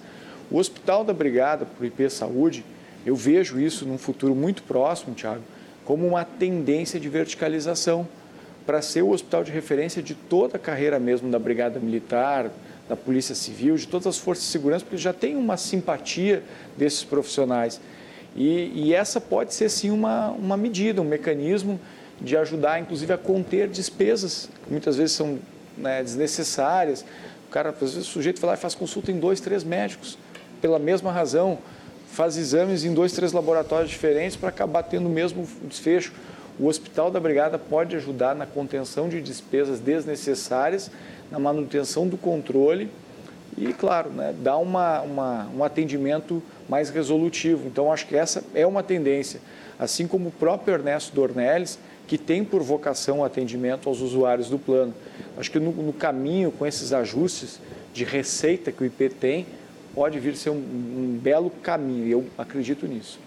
[0.52, 2.64] O Hospital da Brigada, por IP Saúde,
[3.06, 5.41] eu vejo isso num futuro muito próximo, Tiago,
[5.84, 8.08] como uma tendência de verticalização
[8.66, 12.50] para ser o hospital de referência de toda a carreira mesmo da Brigada Militar,
[12.88, 16.44] da Polícia Civil, de todas as forças de segurança, porque já tem uma simpatia
[16.78, 17.80] desses profissionais.
[18.36, 21.80] E, e, essa pode ser sim uma, uma medida, um mecanismo
[22.20, 25.38] de ajudar, inclusive, a conter despesas, que muitas vezes são
[25.78, 27.06] né, desnecessárias.
[27.48, 30.18] O cara, às vezes, o sujeito vai lá e faz consulta em dois, três médicos,
[30.64, 31.57] pela mesma razão,
[32.07, 36.14] faz exames em dois, três laboratórios diferentes para acabar tendo o mesmo desfecho.
[36.57, 40.89] O Hospital da Brigada pode ajudar na contenção de despesas desnecessárias
[41.30, 42.89] na manutenção do controle
[43.57, 47.68] e, claro, né, dar uma, uma, um atendimento mais resolutivo.
[47.68, 49.41] Então, acho que essa é uma tendência.
[49.78, 54.57] Assim como o próprio Ernesto Dornelles, que tem por vocação o atendimento aos usuários do
[54.57, 54.93] plano.
[55.38, 57.59] Acho que no, no caminho, com esses ajustes
[57.93, 59.45] de receita que o IP tem,
[59.94, 63.20] pode vir ser um, um belo caminho, e eu acredito nisso.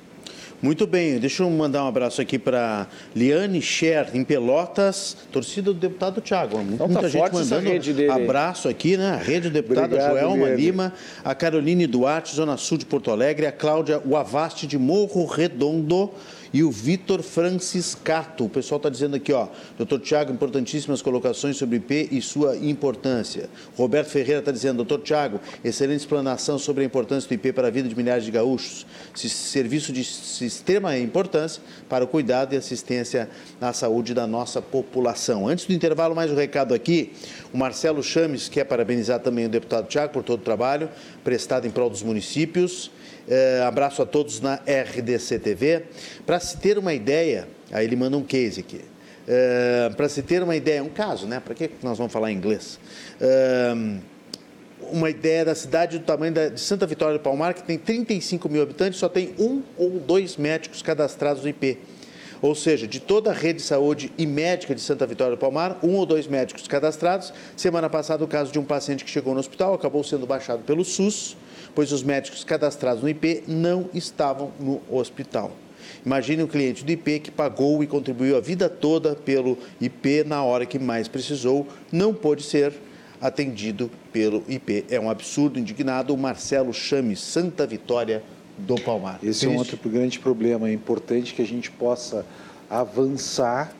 [0.60, 5.78] Muito bem, deixa eu mandar um abraço aqui para Liane Scher, em Pelotas, torcida do
[5.78, 6.58] deputado Tiago.
[6.60, 9.10] Então, Muita tá gente mandando abraço aqui, né?
[9.10, 10.62] A rede do deputado Obrigado, Joelma Liane.
[10.62, 10.92] Lima,
[11.22, 16.10] a Caroline Duarte, Zona Sul de Porto Alegre, a Cláudia Uavaste de Morro Redondo,
[16.52, 18.44] e o Vitor Franciscato.
[18.44, 23.48] O pessoal está dizendo aqui, ó, doutor Tiago, importantíssimas colocações sobre IP e sua importância.
[23.76, 27.70] Roberto Ferreira está dizendo, doutor Tiago, excelente explanação sobre a importância do IP para a
[27.70, 28.86] vida de milhares de gaúchos.
[29.14, 33.28] Serviço de extrema importância para o cuidado e assistência
[33.60, 35.48] à saúde da nossa população.
[35.48, 37.12] Antes do intervalo, mais um recado aqui.
[37.52, 40.88] O Marcelo Chames quer parabenizar também o deputado Tiago por todo o trabalho
[41.24, 42.90] prestado em prol dos municípios.
[43.28, 45.84] É, abraço a todos na RDC TV.
[46.24, 48.80] Para se ter uma ideia, aí ele manda um case aqui.
[49.26, 51.40] É, Para se ter uma ideia, um caso, né?
[51.40, 52.78] Para que nós vamos falar em inglês?
[53.20, 53.74] É,
[54.92, 58.62] uma ideia da cidade do tamanho de Santa Vitória do Palmar, que tem 35 mil
[58.62, 61.78] habitantes, só tem um ou dois médicos cadastrados no IP.
[62.40, 65.78] Ou seja, de toda a rede de saúde e médica de Santa Vitória do Palmar,
[65.82, 67.32] um ou dois médicos cadastrados.
[67.56, 70.84] Semana passada, o caso de um paciente que chegou no hospital acabou sendo baixado pelo
[70.84, 71.36] SUS
[71.76, 75.52] pois os médicos cadastrados no IP não estavam no hospital.
[76.04, 80.42] Imagine um cliente do IP que pagou e contribuiu a vida toda pelo IP na
[80.42, 82.72] hora que mais precisou, não pôde ser
[83.20, 84.86] atendido pelo IP.
[84.88, 88.22] É um absurdo, indignado o Marcelo Chame, Santa Vitória
[88.56, 89.16] do Palmar.
[89.16, 89.46] Esse Triste.
[89.46, 90.68] é um outro grande problema.
[90.68, 92.24] É importante que a gente possa
[92.70, 93.74] avançar,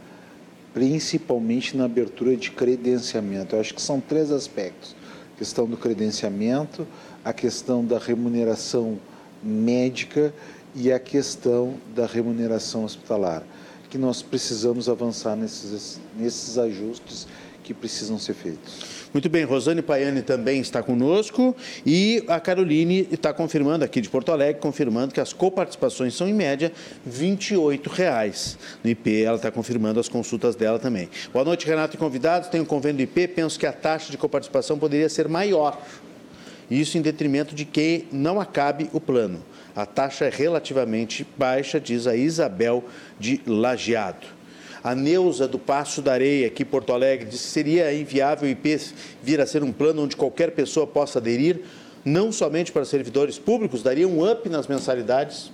[0.75, 3.57] principalmente na abertura de credenciamento.
[3.57, 4.95] Eu acho que são três aspectos:
[5.39, 6.87] questão do credenciamento,
[7.27, 9.01] a questão da remuneração
[9.43, 10.33] médica
[10.77, 13.43] e a questão da remuneração hospitalar,
[13.91, 17.27] que nós precisamos avançar nesses, nesses ajustes
[17.65, 19.09] que precisam ser feitos.
[19.13, 24.31] Muito bem, Rosane Paiani também está conosco e a Caroline está confirmando aqui de Porto
[24.31, 26.71] Alegre, confirmando que as coparticipações são em média
[27.05, 28.57] 28 reais.
[28.85, 29.25] no IP.
[29.25, 31.09] Ela está confirmando as consultas dela também.
[31.33, 32.49] Boa noite, Renato e convidados.
[32.51, 35.77] Tenho convênio do IP, penso que a taxa de coparticipação poderia ser maior
[36.71, 39.43] isso em detrimento de quem não acabe o plano.
[39.75, 42.85] A taxa é relativamente baixa, diz a Isabel
[43.19, 44.27] de Lajeado.
[44.83, 48.51] A Neuza do Passo da Areia, aqui em Porto Alegre, disse que seria inviável o
[48.51, 48.81] IP
[49.23, 51.61] vir a ser um plano onde qualquer pessoa possa aderir,
[52.05, 55.51] não somente para servidores públicos, daria um up nas mensalidades.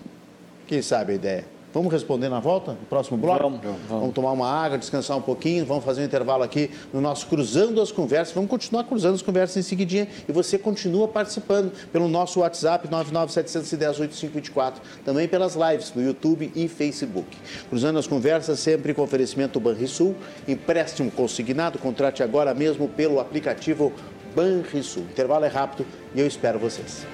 [0.67, 1.52] Quem sabe a ideia?
[1.73, 3.43] Vamos responder na volta, no próximo bloco?
[3.43, 3.81] Vamos, vamos.
[3.89, 7.81] vamos tomar uma água, descansar um pouquinho, vamos fazer um intervalo aqui no nosso Cruzando
[7.81, 8.35] as Conversas.
[8.35, 14.75] Vamos continuar cruzando as conversas em seguidinha e você continua participando pelo nosso WhatsApp 997108524,
[15.03, 17.29] também pelas lives no YouTube e Facebook.
[17.71, 20.15] Cruzando as Conversas sempre com oferecimento Banrisul,
[20.47, 23.91] empréstimo consignado, contrate agora mesmo pelo aplicativo
[24.37, 25.05] Banrisul.
[25.05, 27.07] O intervalo é rápido e eu espero vocês.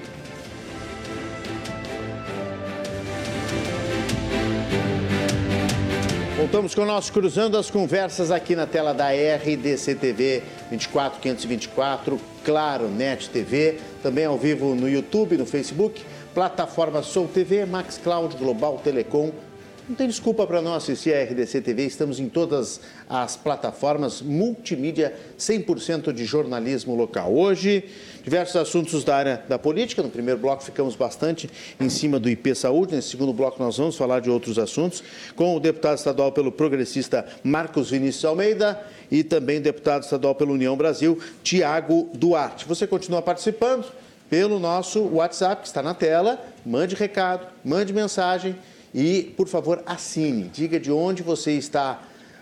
[6.39, 12.87] Voltamos com o nosso Cruzando as Conversas aqui na tela da RDC TV 24524, Claro
[12.87, 16.01] Net TV, também ao vivo no YouTube, no Facebook,
[16.33, 19.33] plataforma Soul TV, Max Cloud, Global Telecom,
[19.89, 22.79] Não tem desculpa para não assistir a RDC TV, estamos em todas
[23.09, 27.35] as plataformas multimídia 100% de jornalismo local.
[27.35, 27.83] Hoje,
[28.23, 30.01] diversos assuntos da área da política.
[30.01, 31.49] No primeiro bloco ficamos bastante
[31.79, 35.03] em cima do IP Saúde, nesse segundo bloco nós vamos falar de outros assuntos
[35.35, 38.79] com o deputado estadual pelo progressista Marcos Vinícius Almeida
[39.11, 42.65] e também deputado estadual pela União Brasil, Tiago Duarte.
[42.65, 43.85] Você continua participando
[44.29, 48.55] pelo nosso WhatsApp que está na tela, mande recado, mande mensagem
[48.93, 50.49] e, por favor, assine.
[50.53, 52.01] Diga de onde você está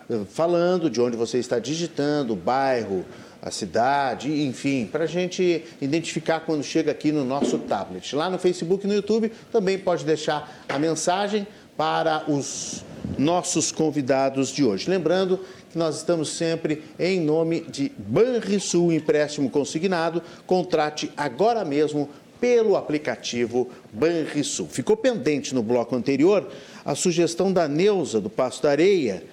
[0.10, 3.06] eh, falando, de onde você está digitando, bairro,
[3.48, 8.16] a cidade, enfim, para a gente identificar quando chega aqui no nosso tablet.
[8.16, 12.84] Lá no Facebook e no YouTube também pode deixar a mensagem para os
[13.18, 14.89] nossos convidados de hoje.
[14.89, 15.39] Lembrando
[15.72, 20.22] que nós estamos sempre em nome de Banrisul Empréstimo Consignado.
[20.45, 24.68] Contrate agora mesmo pelo aplicativo Banrisul.
[24.68, 26.48] Ficou pendente no bloco anterior
[26.86, 29.24] a sugestão da Neuza, do Passo da Areia,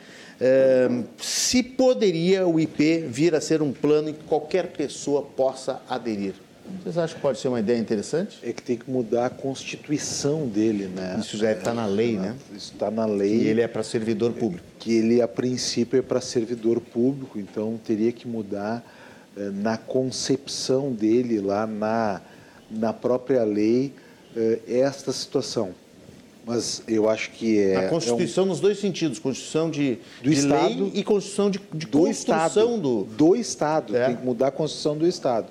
[0.41, 5.80] é, se poderia o IP vir a ser um plano em que qualquer pessoa possa
[5.89, 6.35] aderir.
[6.82, 8.39] Vocês acham que pode ser uma ideia interessante?
[8.43, 11.16] É que tem que mudar a constituição dele, né?
[11.20, 12.35] Isso já está na lei, né?
[12.57, 13.43] Isso está na lei.
[13.43, 14.64] E ele é para servidor público.
[14.78, 18.82] Que ele, a princípio, é para servidor público, então teria que mudar
[19.37, 22.22] eh, na concepção dele, lá na,
[22.70, 23.93] na própria lei,
[24.35, 25.74] eh, esta situação.
[26.47, 27.87] Mas eu acho que é.
[27.87, 28.51] A Constituição é um...
[28.51, 32.79] nos dois sentidos: Constituição de, do de Estado e Constituição de, de do Estado.
[32.79, 33.05] Do...
[33.05, 33.97] do Estado.
[33.97, 34.07] É.
[34.07, 35.49] Tem que mudar a Constituição do Estado.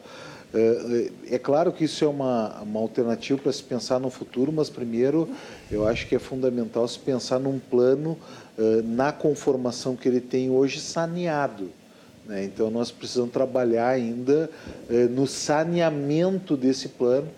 [0.54, 4.70] É, é claro que isso é uma, uma alternativa para se pensar no futuro, mas
[4.70, 5.28] primeiro
[5.72, 8.18] eu acho que é fundamental se pensar num plano
[8.84, 11.72] na conformação que ele tem hoje saneado.
[12.24, 12.44] Né?
[12.44, 14.48] Então nós precisamos trabalhar ainda
[15.10, 17.30] no saneamento desse plano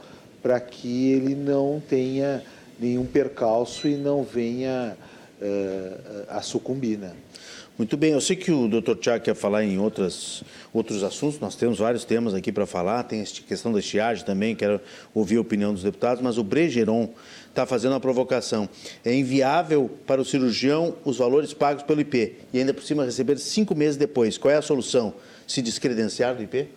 [0.44, 2.44] para que ele não tenha
[2.80, 4.98] nenhum percalço e não venha
[6.30, 6.98] a sucumbir.
[6.98, 7.12] Né?
[7.78, 8.96] Muito bem, eu sei que o Dr.
[8.96, 13.22] Tiago quer falar em outras, outros assuntos, nós temos vários temas aqui para falar, tem
[13.22, 14.80] a questão da estiagem também, quero
[15.14, 17.10] ouvir a opinião dos deputados, mas o Bregeron
[17.50, 18.70] está fazendo uma provocação.
[19.04, 23.38] É inviável para o cirurgião os valores pagos pelo IP e ainda por cima receber
[23.40, 24.38] cinco meses depois.
[24.38, 25.14] Qual é a solução?
[25.46, 26.70] Se descredenciar do IP?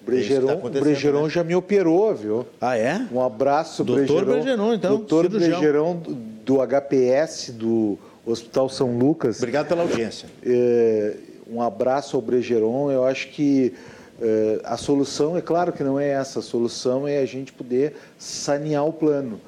[0.00, 1.30] Bregeron, tá Bregeron né?
[1.30, 2.46] já me operou, viu?
[2.60, 3.06] Ah, é?
[3.12, 4.42] Um abraço, Doutor Bregeron.
[4.42, 4.96] Bregeron então.
[4.96, 9.38] Doutor Bregeron do, do HPS, do Hospital São Lucas.
[9.38, 10.28] Obrigado pela audiência.
[10.42, 11.16] É,
[11.50, 12.90] um abraço ao Bregeron.
[12.90, 13.74] Eu acho que
[14.20, 17.94] é, a solução, é claro que não é essa, a solução é a gente poder
[18.18, 19.40] sanear o plano.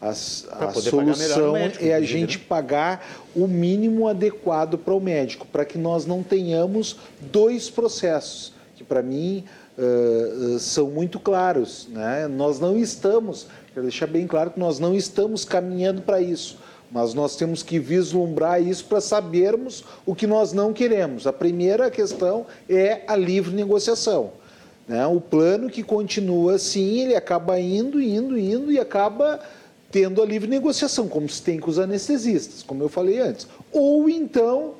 [0.00, 2.44] A, a solução médico, é a gente né?
[2.48, 3.06] pagar
[3.36, 9.02] o mínimo adequado para o médico, para que nós não tenhamos dois processos, que para
[9.02, 9.44] mim
[9.80, 11.88] uh, são muito claros.
[11.90, 12.28] Né?
[12.28, 16.58] Nós não estamos, quero deixar bem claro que nós não estamos caminhando para isso
[16.90, 21.26] mas nós temos que vislumbrar isso para sabermos o que nós não queremos.
[21.26, 24.32] A primeira questão é a livre negociação.
[24.88, 25.06] Né?
[25.06, 29.38] O plano que continua assim, ele acaba indo, indo, indo e acaba
[29.90, 33.46] tendo a livre negociação, como se tem com os anestesistas, como eu falei antes.
[33.72, 34.74] Ou então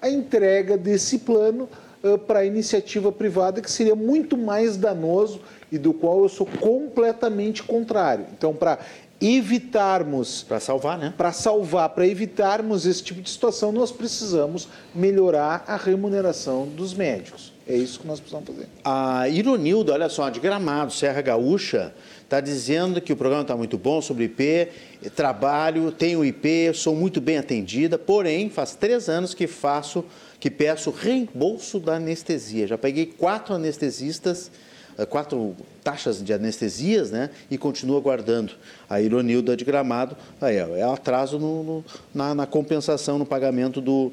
[0.00, 1.68] a entrega desse plano
[2.02, 5.40] uh, para a iniciativa privada, que seria muito mais danoso
[5.70, 8.26] e do qual eu sou completamente contrário.
[8.32, 8.78] Então, para
[9.20, 10.42] evitarmos.
[10.42, 11.14] Para salvar, né?
[11.16, 17.52] Para salvar, para evitarmos esse tipo de situação, nós precisamos melhorar a remuneração dos médicos.
[17.68, 18.68] É isso que nós precisamos fazer.
[18.84, 21.92] A Ironildo, olha só, de Gramado, Serra Gaúcha,
[22.22, 24.68] está dizendo que o programa está muito bom sobre IP,
[25.16, 30.04] trabalho, tenho IP, sou muito bem atendida, porém, faz três anos que faço,
[30.38, 32.66] que peço reembolso da anestesia.
[32.66, 34.50] Já peguei quatro anestesistas
[34.98, 37.28] eh, quatro taxas de anestesias, né?
[37.50, 38.54] E continua guardando.
[38.88, 41.84] A Ironilda de Gramado, aí é, é atraso no, no,
[42.14, 44.12] na, na, compensação, no pagamento do,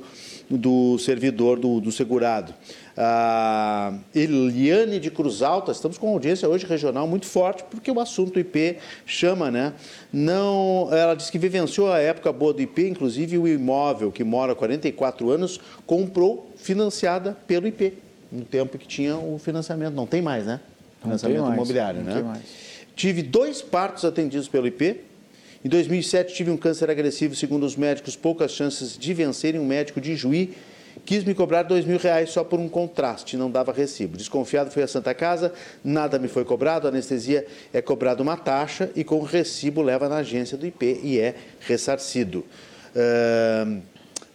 [0.50, 2.54] do servidor, do, do segurado.
[2.96, 8.00] A Eliane de Cruz Alta, estamos com uma audiência hoje regional muito forte, porque o
[8.00, 9.74] assunto IP chama, né?
[10.12, 14.52] Não, ela disse que vivenciou a época boa do IP, inclusive o imóvel que mora
[14.52, 17.94] há 44 anos, comprou financiada pelo IP,
[18.32, 19.94] no tempo que tinha o financiamento.
[19.94, 20.60] Não tem mais, né?
[21.04, 22.42] financiamento mais, imobiliário, né?
[22.96, 25.02] Tive dois partos atendidos pelo IP.
[25.64, 29.62] Em 2007 tive um câncer agressivo, segundo os médicos, poucas chances de vencerem.
[29.62, 30.54] Um médico de Juí
[31.06, 34.18] quis me cobrar dois mil reais só por um contraste, não dava recibo.
[34.18, 38.92] Desconfiado fui à Santa Casa, nada me foi cobrado, a anestesia é cobrada uma taxa
[38.94, 42.46] e com recibo leva na agência do IP e é ressarcido.
[42.94, 43.82] Uh,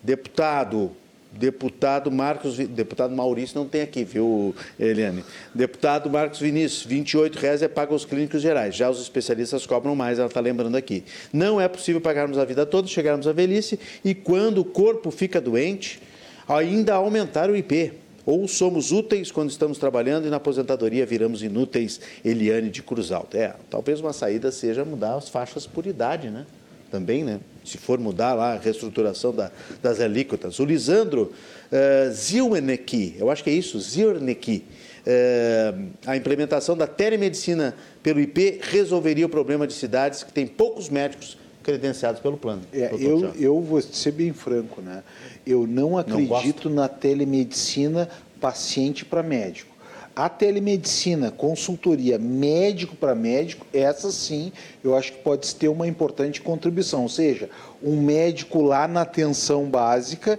[0.03, 0.93] deputado,
[1.39, 5.24] Deputado Marcos, deputado Maurício não tem aqui, viu, Eliane?
[5.55, 8.74] Deputado Marcos Vinícius, 28 reais é pago aos clínicos gerais.
[8.74, 11.05] Já os especialistas cobram mais, ela está lembrando aqui.
[11.32, 15.41] Não é possível pagarmos a vida toda, chegarmos à velhice e quando o corpo fica
[15.41, 16.01] doente,
[16.49, 17.93] ainda aumentar o IP.
[18.26, 23.39] Ou somos úteis quando estamos trabalhando e na aposentadoria viramos inúteis, Eliane de Cruz Alta.
[23.39, 26.45] É, talvez uma saída seja mudar as faixas por idade, né?
[26.91, 27.41] Também, né?
[27.64, 29.51] Se for mudar lá a reestruturação da,
[29.82, 30.59] das alíquotas.
[30.59, 31.32] O Lisandro
[31.70, 34.64] uh, Zilnecki, eu acho que é isso, Zilnecki,
[35.07, 40.89] uh, a implementação da telemedicina pelo IP resolveria o problema de cidades que têm poucos
[40.89, 42.62] médicos credenciados pelo plano.
[42.72, 45.03] É, eu, eu vou ser bem franco, né?
[45.47, 48.09] Eu não acredito não na telemedicina
[48.41, 49.78] paciente para médico.
[50.19, 54.51] A telemedicina, consultoria médico para médico, essa sim,
[54.83, 57.03] eu acho que pode ter uma importante contribuição.
[57.03, 57.49] Ou seja,
[57.81, 60.37] um médico lá na atenção básica,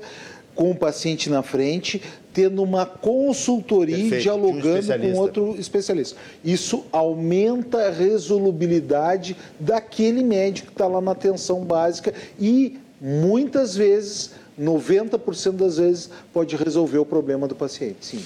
[0.54, 2.02] com o paciente na frente,
[2.34, 6.18] tendo uma consultoria Perfeito, e dialogando um com outro especialista.
[6.44, 14.32] Isso aumenta a resolubilidade daquele médico que está lá na atenção básica e muitas vezes,
[14.60, 18.06] 90% das vezes, pode resolver o problema do paciente.
[18.06, 18.22] Sim.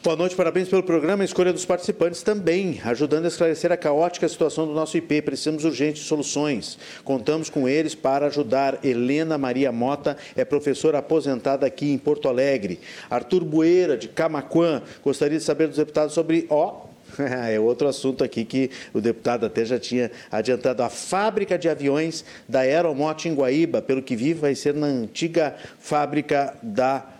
[0.00, 1.24] Boa noite, parabéns pelo programa.
[1.24, 5.20] A escolha dos participantes também, ajudando a esclarecer a caótica situação do nosso IP.
[5.22, 6.78] Precisamos urgentes soluções.
[7.02, 8.78] Contamos com eles para ajudar.
[8.84, 12.78] Helena Maria Mota é professora aposentada aqui em Porto Alegre.
[13.10, 16.46] Arthur Bueira, de Camaquã, gostaria de saber dos deputados sobre.
[16.48, 16.86] Ó,
[17.50, 20.84] é outro assunto aqui que o deputado até já tinha adiantado.
[20.84, 25.56] A fábrica de aviões da Aeromote em Guaíba, pelo que vi, vai ser na antiga
[25.80, 27.17] fábrica da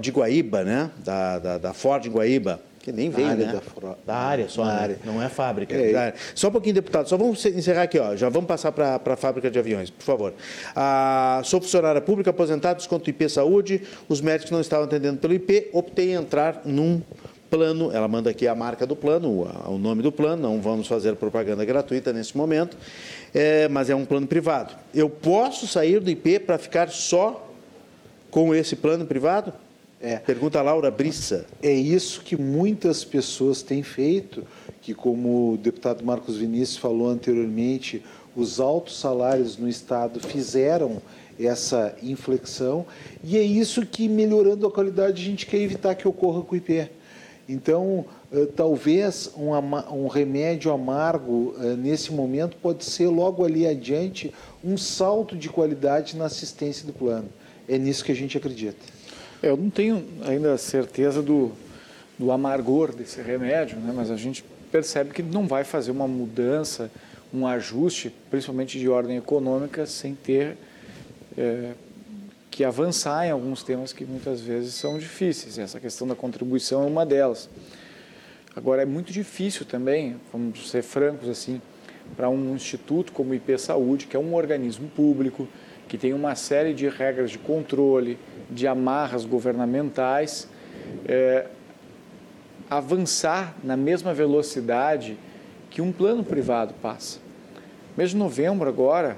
[0.00, 0.90] de Guaíba, né?
[1.04, 2.60] Da, da, da Ford em Guaíba.
[2.86, 3.60] Que nem veio, né?
[3.80, 4.70] Da, da, área só, né?
[4.70, 4.98] área.
[5.04, 5.74] não é fábrica.
[5.74, 6.14] É.
[6.36, 7.08] Só um pouquinho, deputado.
[7.08, 8.14] Só vamos encerrar aqui, ó.
[8.14, 10.34] Já vamos passar para a fábrica de aviões, por favor.
[10.74, 13.82] Ah, sou funcionária pública, aposentado, desconto IP Saúde.
[14.08, 15.68] Os médicos não estavam atendendo pelo IP.
[15.72, 17.02] Optei em entrar num
[17.50, 17.90] plano.
[17.92, 20.40] Ela manda aqui a marca do plano, o, o nome do plano.
[20.40, 22.76] Não vamos fazer propaganda gratuita nesse momento,
[23.34, 24.74] é, mas é um plano privado.
[24.94, 27.50] Eu posso sair do IP para ficar só
[28.30, 29.52] com esse plano privado?
[30.00, 30.16] É.
[30.18, 31.46] Pergunta Laura Brissa.
[31.62, 34.44] É isso que muitas pessoas têm feito,
[34.82, 38.04] que como o deputado Marcos Vinícius falou anteriormente,
[38.36, 41.00] os altos salários no Estado fizeram
[41.40, 42.86] essa inflexão
[43.24, 46.56] e é isso que, melhorando a qualidade, a gente quer evitar que ocorra com o
[46.56, 46.88] IP.
[47.48, 49.50] Então, eh, talvez um,
[49.94, 54.34] um remédio amargo eh, nesse momento pode ser logo ali adiante
[54.64, 57.28] um salto de qualidade na assistência do plano.
[57.68, 58.95] É nisso que a gente acredita.
[59.42, 61.52] É, eu não tenho ainda certeza do,
[62.18, 63.92] do amargor desse remédio, né?
[63.94, 66.90] mas a gente percebe que não vai fazer uma mudança,
[67.32, 70.56] um ajuste, principalmente de ordem econômica, sem ter
[71.36, 71.72] é,
[72.50, 75.58] que avançar em alguns temas que muitas vezes são difíceis.
[75.58, 77.50] Essa questão da contribuição é uma delas.
[78.54, 81.60] Agora, é muito difícil também, vamos ser francos assim,
[82.16, 85.46] para um instituto como o IP Saúde, que é um organismo público,
[85.88, 88.18] que tem uma série de regras de controle,
[88.50, 90.48] de amarras governamentais,
[91.06, 91.46] é,
[92.68, 95.16] avançar na mesma velocidade
[95.70, 97.20] que um plano privado passa.
[97.96, 99.16] Mês de novembro agora,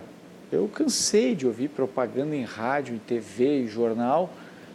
[0.53, 4.31] eu cansei de ouvir propaganda em rádio, em TV e jornal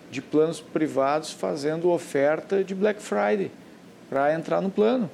[0.10, 3.52] de planos privados fazendo oferta de Black Friday
[4.10, 5.10] para entrar no plano.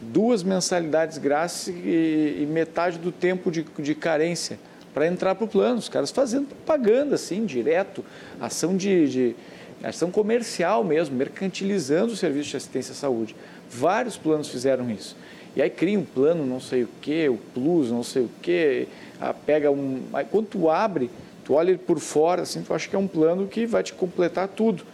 [0.00, 4.58] Duas mensalidades grátis e, e metade do tempo de, de carência
[4.92, 5.78] para entrar para o plano.
[5.78, 8.04] Os caras fazendo propaganda assim, direto,
[8.40, 9.36] ação de, de,
[9.82, 13.36] ação comercial mesmo, mercantilizando o serviço de assistência à saúde.
[13.70, 15.16] Vários planos fizeram isso.
[15.54, 18.86] E aí cria um plano, não sei o que, o plus, não sei o que,
[19.44, 20.02] pega um.
[20.12, 21.10] Aí quando tu abre,
[21.44, 23.92] tu olha ele por fora, assim, tu acha que é um plano que vai te
[23.92, 24.84] completar tudo.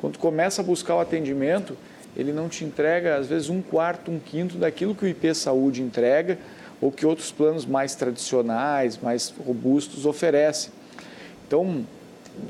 [0.00, 1.76] Quando tu começa a buscar o atendimento,
[2.16, 5.80] ele não te entrega, às vezes, um quarto, um quinto daquilo que o IP Saúde
[5.80, 6.38] entrega
[6.82, 10.72] ou que outros planos mais tradicionais, mais robustos oferecem.
[11.46, 11.86] Então,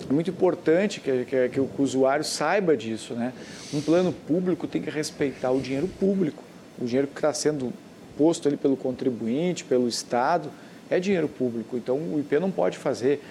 [0.08, 3.12] é muito importante que, que, que, o usuário saiba disso.
[3.12, 3.34] Né?
[3.74, 6.42] Um plano público tem que respeitar o dinheiro público.
[6.80, 7.74] O dinheiro que está sendo
[8.16, 10.50] posto ali pelo contribuinte, pelo Estado,
[10.88, 11.76] é dinheiro público.
[11.76, 13.22] Então, o IP não pode fazer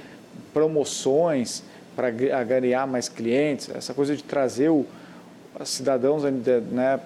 [0.54, 1.64] promoções
[1.96, 4.86] para agregar mais clientes, essa coisa de trazer o,
[5.60, 7.00] os cidadãos né,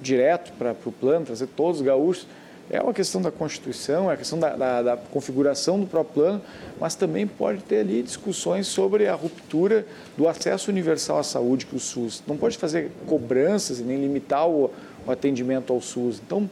[0.00, 2.26] direto para o plano, trazer todos os gaúchos
[2.70, 6.42] é uma questão da Constituição, é a questão da, da, da, configuração do próprio plano,
[6.78, 11.74] mas também pode ter ali discussões sobre a ruptura do acesso universal à saúde que
[11.74, 14.70] o SUS não pode fazer cobranças e nem limitar o,
[15.06, 16.20] o atendimento ao SUS.
[16.24, 16.48] Então,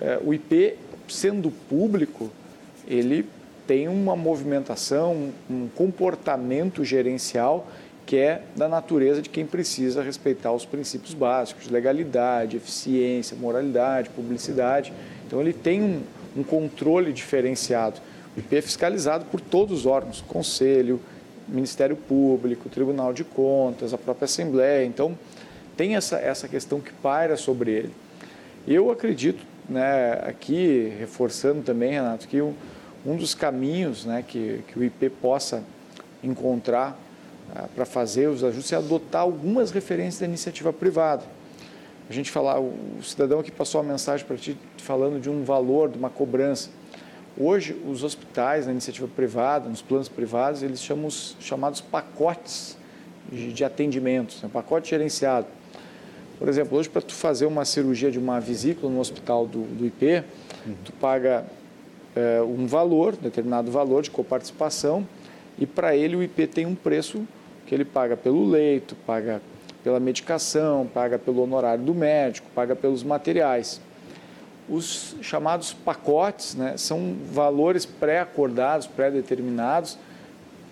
[0.00, 0.76] é, o IP,
[1.08, 2.30] sendo público,
[2.86, 3.28] ele
[3.66, 7.66] tem uma movimentação, um comportamento gerencial
[8.06, 14.08] que é da natureza de quem precisa respeitar os princípios básicos de legalidade, eficiência, moralidade,
[14.10, 14.92] publicidade.
[15.26, 16.02] Então, ele tem um,
[16.36, 18.00] um controle diferenciado.
[18.36, 21.00] O IP é fiscalizado por todos os órgãos, Conselho,
[21.48, 24.84] Ministério Público, Tribunal de Contas, a própria Assembleia.
[24.84, 25.18] Então,
[25.76, 27.92] tem essa, essa questão que paira sobre ele.
[28.66, 32.54] Eu acredito, né, aqui, reforçando também, Renato, que um,
[33.04, 35.62] um dos caminhos né, que, que o IP possa
[36.22, 36.98] encontrar
[37.54, 41.22] ah, para fazer os ajustes é adotar algumas referências da iniciativa privada.
[42.08, 45.88] A gente falar, o cidadão que passou a mensagem para ti falando de um valor,
[45.88, 46.70] de uma cobrança.
[47.36, 52.78] Hoje, os hospitais, na iniciativa privada, nos planos privados, eles chamam os chamados pacotes
[53.30, 54.48] de, de atendimentos, né?
[54.52, 55.46] pacote gerenciado.
[56.38, 59.86] Por exemplo, hoje para tu fazer uma cirurgia de uma vesícula no hospital do, do
[59.86, 60.22] IP,
[60.66, 60.74] uhum.
[60.84, 61.44] tu paga
[62.14, 65.06] é, um valor, determinado valor de coparticipação,
[65.58, 67.26] e para ele o IP tem um preço
[67.66, 69.40] que ele paga pelo leito, paga
[69.86, 73.80] pela medicação, paga pelo honorário do médico, paga pelos materiais.
[74.68, 79.96] Os chamados pacotes né, são valores pré-acordados, pré-determinados,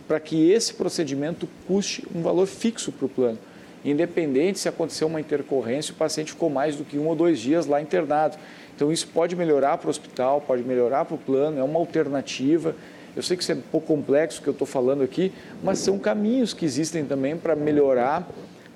[0.09, 3.39] para que esse procedimento custe um valor fixo para o plano
[3.85, 7.67] independente se aconteceu uma intercorrência, o paciente ficou mais do que um ou dois dias
[7.67, 8.39] lá internado.
[8.75, 12.75] Então, isso pode melhorar para o hospital, pode melhorar para o plano, é uma alternativa.
[13.15, 15.31] Eu sei que isso é um pouco complexo o que eu estou falando aqui,
[15.63, 18.27] mas são caminhos que existem também para melhorar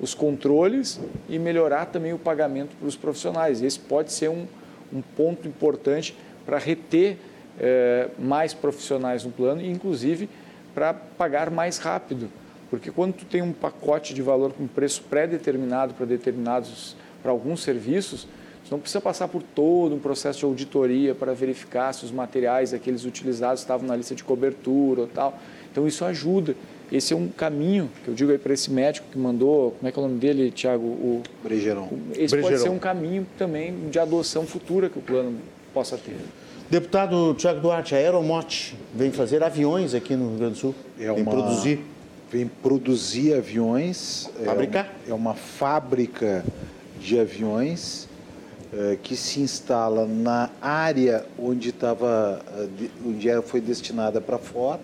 [0.01, 3.63] os controles e melhorar também o pagamento para os profissionais.
[3.63, 4.47] Esse pode ser um,
[4.93, 7.17] um ponto importante para reter
[7.61, 10.29] eh, mais profissionais no plano e, inclusive,
[10.75, 12.31] para pagar mais rápido.
[12.71, 17.63] Porque quando tu tem um pacote de valor com preço pré-determinado para determinados, para alguns
[17.63, 18.29] serviços,
[18.65, 22.73] tu não precisa passar por todo um processo de auditoria para verificar se os materiais
[22.73, 25.37] aqueles utilizados estavam na lista de cobertura ou tal.
[25.73, 26.55] Então isso ajuda.
[26.91, 29.93] Esse é um caminho que eu digo aí para esse médico que mandou, como é
[29.93, 30.85] que é o nome dele, Tiago?
[30.85, 31.89] O Bregeron.
[32.13, 32.43] Esse Bregeron.
[32.43, 35.39] pode ser um caminho também de adoção futura que o plano
[35.75, 36.17] possa ter.
[36.71, 40.75] Deputado Tiago Duarte, a Aeromote vem fazer aviões aqui no Rio Grande do Sul.
[40.99, 41.31] É vem uma...
[41.31, 41.81] produzir
[42.31, 44.31] vem produzir aviões.
[44.45, 44.95] Fabricar?
[45.07, 46.45] É, é uma fábrica
[47.01, 48.09] de aviões
[48.73, 54.81] é, que se instala na área onde estava, eh, onde foi destinada para fora.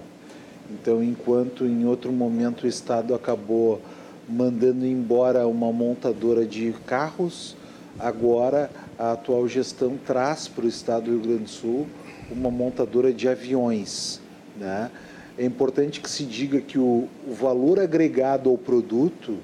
[0.70, 3.80] Então, enquanto em outro momento o Estado acabou
[4.28, 7.54] mandando embora uma montadora de carros,
[7.98, 11.86] agora a atual gestão traz para o Estado do Rio Grande do Sul
[12.30, 14.20] uma montadora de aviões,
[14.56, 14.90] né?
[15.36, 19.38] É importante que se diga que o, o valor agregado ao produto,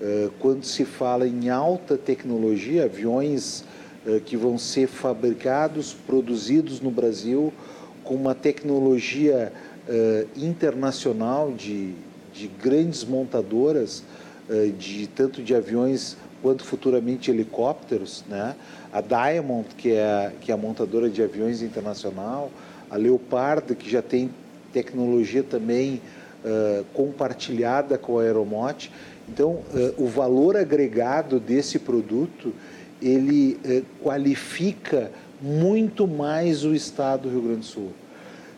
[0.00, 3.64] eh, quando se fala em alta tecnologia, aviões
[4.06, 7.52] eh, que vão ser fabricados, produzidos no Brasil,
[8.04, 9.52] com uma tecnologia
[9.88, 11.94] eh, internacional de,
[12.32, 14.02] de grandes montadoras,
[14.78, 18.54] de tanto de aviões quanto futuramente helicópteros, né?
[18.92, 22.52] A Diamond, que é que é a montadora de aviões internacional,
[22.88, 24.30] a Leopard, que já tem
[24.72, 26.00] tecnologia também
[26.44, 28.92] uh, compartilhada com a Aeromote.
[29.28, 32.52] Então, uh, o valor agregado desse produto,
[33.02, 35.10] ele uh, qualifica
[35.40, 37.92] muito mais o estado do Rio Grande do Sul.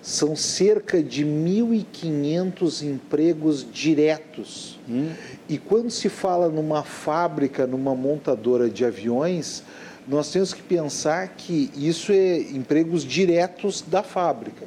[0.08, 4.78] São cerca de 1.500 empregos diretos.
[4.88, 5.10] Hum.
[5.46, 9.62] E quando se fala numa fábrica, numa montadora de aviões,
[10.06, 14.66] nós temos que pensar que isso é empregos diretos da fábrica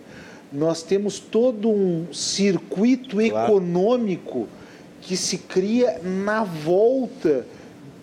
[0.51, 3.53] nós temos todo um circuito claro.
[3.53, 4.47] econômico
[4.99, 7.45] que se cria na volta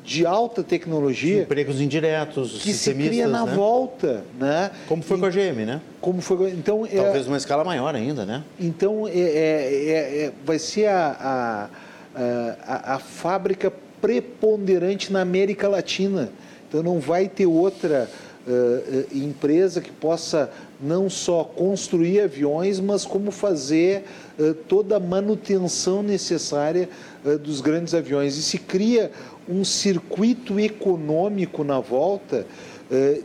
[0.09, 1.43] de alta tecnologia.
[1.43, 3.55] Empregos indiretos, que se cria na né?
[3.55, 4.71] volta, né?
[4.89, 5.83] Como foi e, com a GM, né?
[6.01, 8.43] Como foi, então é talvez é, uma escala maior ainda, né?
[8.59, 11.69] Então é, é, é vai ser a,
[12.15, 12.23] a,
[12.67, 16.31] a, a fábrica preponderante na América Latina.
[16.66, 18.09] Então não vai ter outra
[18.47, 20.51] uh, empresa que possa
[20.81, 24.05] não só construir aviões, mas como fazer
[24.39, 26.89] uh, toda a manutenção necessária
[27.24, 28.39] uh, dos grandes aviões.
[28.39, 29.11] E se cria
[29.49, 32.47] um circuito econômico na volta,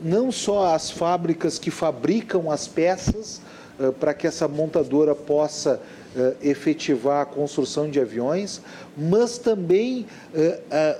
[0.04, 3.42] não só as fábricas que fabricam as peças,
[4.00, 5.82] para que essa montadora possa
[6.42, 8.62] efetivar a construção de aviões,
[8.96, 10.06] mas também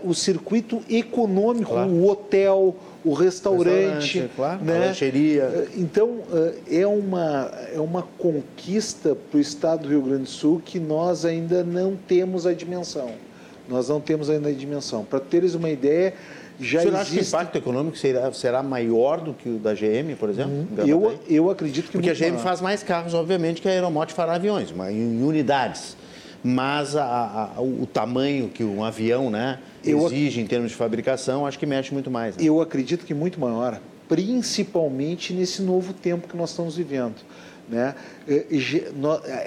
[0.04, 1.90] o circuito econômico, claro.
[1.90, 4.78] o hotel, o restaurante, restaurante claro, né?
[4.78, 5.44] a lancheria.
[5.44, 10.30] Eh, então, eh, é uma, é uma conquista para o estado do Rio Grande do
[10.30, 13.12] Sul que nós ainda não temos a dimensão.
[13.68, 15.06] Nós não temos ainda a dimensão.
[15.06, 16.14] Para teres uma ideia,
[16.60, 17.02] já Você existe...
[17.02, 20.54] acha que o impacto econômico será, será maior do que o da GM, por exemplo?
[20.54, 21.94] Hum, eu, eu acredito que...
[21.94, 22.44] Porque a GM maior.
[22.44, 25.98] faz mais carros, obviamente, que a Aeromote fará aviões, mas em unidades.
[26.44, 31.58] Mas a, a, o tamanho que um avião né, exige em termos de fabricação, acho
[31.58, 32.36] que mexe muito mais.
[32.36, 32.44] Né?
[32.44, 33.80] Eu acredito que muito maior,
[34.10, 37.16] principalmente nesse novo tempo que nós estamos vivendo.
[37.68, 37.96] Né?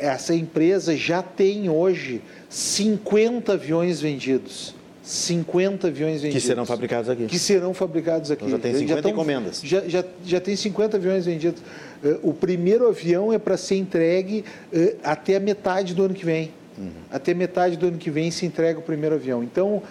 [0.01, 4.75] Essa empresa já tem hoje 50 aviões vendidos.
[5.03, 6.43] 50 aviões vendidos.
[6.43, 7.27] Que serão fabricados aqui.
[7.27, 8.45] Que serão fabricados aqui.
[8.45, 9.61] Então já tem 50 já encomendas.
[9.63, 11.63] Já, já, já tem 50 aviões vendidos.
[12.03, 16.25] Eh, o primeiro avião é para ser entregue eh, até a metade do ano que
[16.25, 16.51] vem.
[16.77, 16.91] Uhum.
[17.11, 19.45] Até metade do ano que vem se entrega o primeiro avião.
[19.45, 19.83] Então,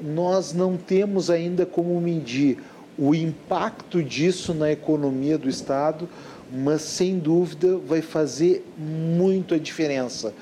[0.00, 2.58] nós não temos ainda como medir
[2.98, 6.08] o impacto disso na economia do Estado,
[6.52, 10.34] mas sem dúvida vai fazer muito a diferença.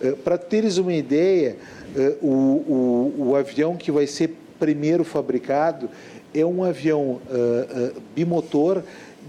[0.00, 1.56] Eh, para teres uma ideia,
[1.94, 5.90] eh, o, o, o, avião que vai ser primeiro fabricado
[6.34, 8.82] é um avião uh, bimotor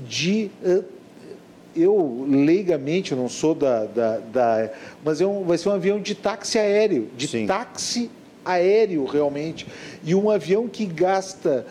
[0.08, 0.50] de.
[1.76, 3.86] Eu leigamente, eu não sou da.
[3.86, 4.70] da, da
[5.04, 7.48] mas é um, vai ser um avião de táxi aéreo, de Sim.
[7.48, 8.10] táxi
[8.44, 9.66] aéreo realmente.
[10.04, 11.66] E um avião que gasta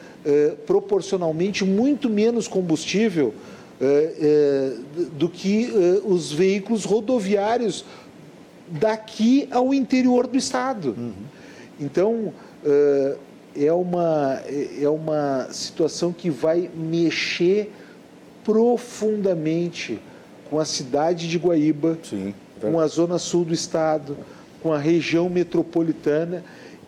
[0.67, 3.35] proporcionalmente muito menos combustível
[5.13, 7.85] do que é, os veículos rodoviários
[8.69, 10.95] daqui ao interior do estado.
[10.99, 11.13] Uhum.
[11.81, 12.33] Então
[13.57, 14.43] é uma
[14.81, 17.73] é uma situação que vai mexer
[18.45, 20.01] profundamente
[20.51, 24.17] com a cidade de Guaíba, Sim, com a zona sul do estado,
[24.63, 26.43] com a região metropolitana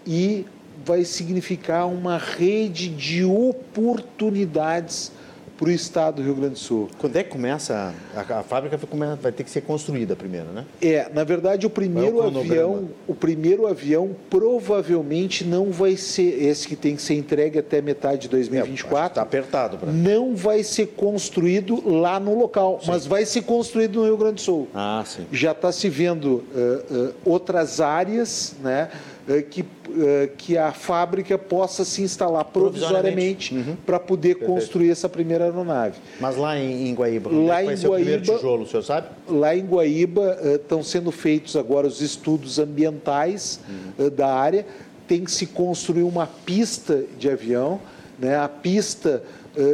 [0.06, 0.46] e
[0.84, 5.12] vai significar uma rede de oportunidades
[5.60, 6.88] para o estado do Rio Grande do Sul.
[6.96, 7.94] Quando é que começa?
[8.16, 10.64] A, a, fábrica vai, vai ter que ser construída primeiro, né?
[10.80, 16.42] É, na verdade o primeiro é o avião, o primeiro avião provavelmente não vai ser
[16.42, 19.08] esse que tem que ser entregue até metade de 2024.
[19.08, 19.76] Está é, apertado.
[19.76, 19.92] Pra...
[19.92, 22.90] Não vai ser construído lá no local, sim.
[22.90, 24.66] mas vai ser construído no Rio Grande do Sul.
[24.74, 25.26] Ah, sim.
[25.30, 28.88] Já está se vendo uh, uh, outras áreas, né?
[29.30, 29.64] Eh, que,
[29.96, 33.76] eh, que a fábrica possa se instalar provisoriamente uhum.
[33.86, 34.52] para poder Perfeito.
[34.52, 36.00] construir essa primeira aeronave.
[36.18, 39.06] Mas lá em, em Guaíba, lá é em Guaíba, tijolo, o senhor sabe?
[39.28, 44.10] Lá em Guaíba estão sendo feitos agora os estudos ambientais uhum.
[44.10, 44.66] da área.
[45.06, 47.80] Tem que se construir uma pista de avião.
[48.18, 48.36] Né?
[48.36, 49.22] A pista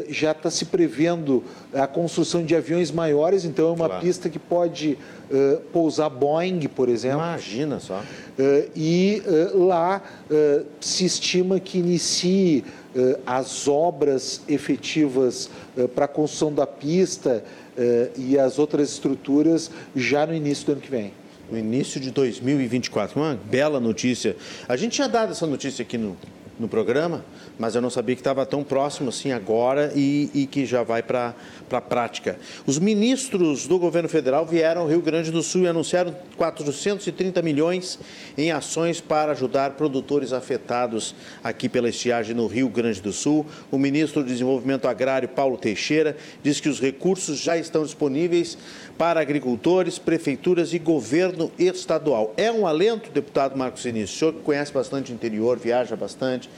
[0.08, 4.02] já está se prevendo a construção de aviões maiores, então é uma claro.
[4.02, 4.98] pista que pode
[5.30, 7.18] uh, pousar Boeing, por exemplo.
[7.18, 7.98] Imagina só.
[8.00, 10.02] Uh, e uh, lá
[10.80, 12.64] se estima que inicie
[13.26, 15.50] as obras efetivas
[15.94, 17.44] para a construção da pista
[18.16, 21.12] e as outras estruturas já no início do ano que vem
[21.50, 23.20] no início de 2024.
[23.20, 24.34] Uma bela notícia.
[24.66, 26.16] A gente tinha dado essa notícia aqui no,
[26.58, 27.24] no programa,
[27.58, 31.02] mas eu não sabia que estava tão próximo assim agora e, e que já vai
[31.02, 31.34] para
[31.70, 32.38] a prática.
[32.66, 37.98] Os ministros do governo federal vieram ao Rio Grande do Sul e anunciaram 430 milhões
[38.36, 43.46] em ações para ajudar produtores afetados aqui pela estiagem no Rio Grande do Sul.
[43.70, 48.58] O ministro do Desenvolvimento Agrário, Paulo Teixeira, diz que os recursos já estão disponíveis
[48.98, 52.32] para agricultores, prefeituras e governo estadual.
[52.36, 56.48] É um alento, deputado Marcos Início, o senhor que conhece bastante o interior, viaja bastante,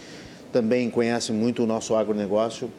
[0.53, 2.71] também conhece muito o nosso agronegócio,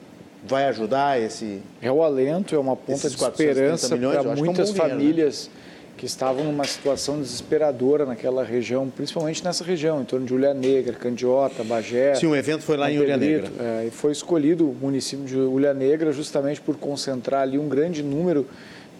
[0.46, 1.62] vai ajudar esse...
[1.82, 5.70] É o alento, é uma ponta de esperança para muitas é um famílias dinheiro, né?
[5.98, 10.94] que estavam numa situação desesperadora naquela região, principalmente nessa região, em torno de Ulha Negra,
[10.94, 12.16] Candiota, Bagé.
[12.16, 13.52] Sim, o evento foi lá em Ulha Negra.
[13.60, 18.02] É, e foi escolhido o município de Ulha Negra justamente por concentrar ali um grande
[18.02, 18.48] número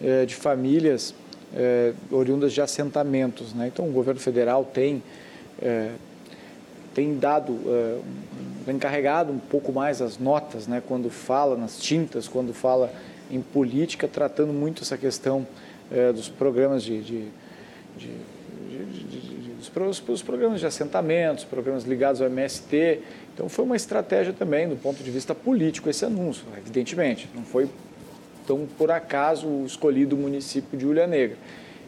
[0.04, 1.14] é, de famílias
[1.56, 3.54] é, oriundas de assentamentos.
[3.54, 3.70] Né?
[3.72, 5.02] Então, o governo federal tem,
[5.60, 5.90] é,
[7.00, 7.58] tem dado,
[8.66, 10.82] tem encarregado um pouco mais as notas, né?
[10.86, 12.92] quando fala nas tintas, quando fala
[13.30, 15.46] em política, tratando muito essa questão
[16.14, 17.28] dos programas de, de,
[17.96, 18.08] de,
[19.04, 23.00] de dos, dos programas de assentamentos, programas ligados ao MST.
[23.32, 27.28] Então, foi uma estratégia também, do ponto de vista político, esse anúncio, evidentemente.
[27.34, 27.68] Não foi
[28.46, 31.36] tão por acaso escolhido o município de Ulha Negra.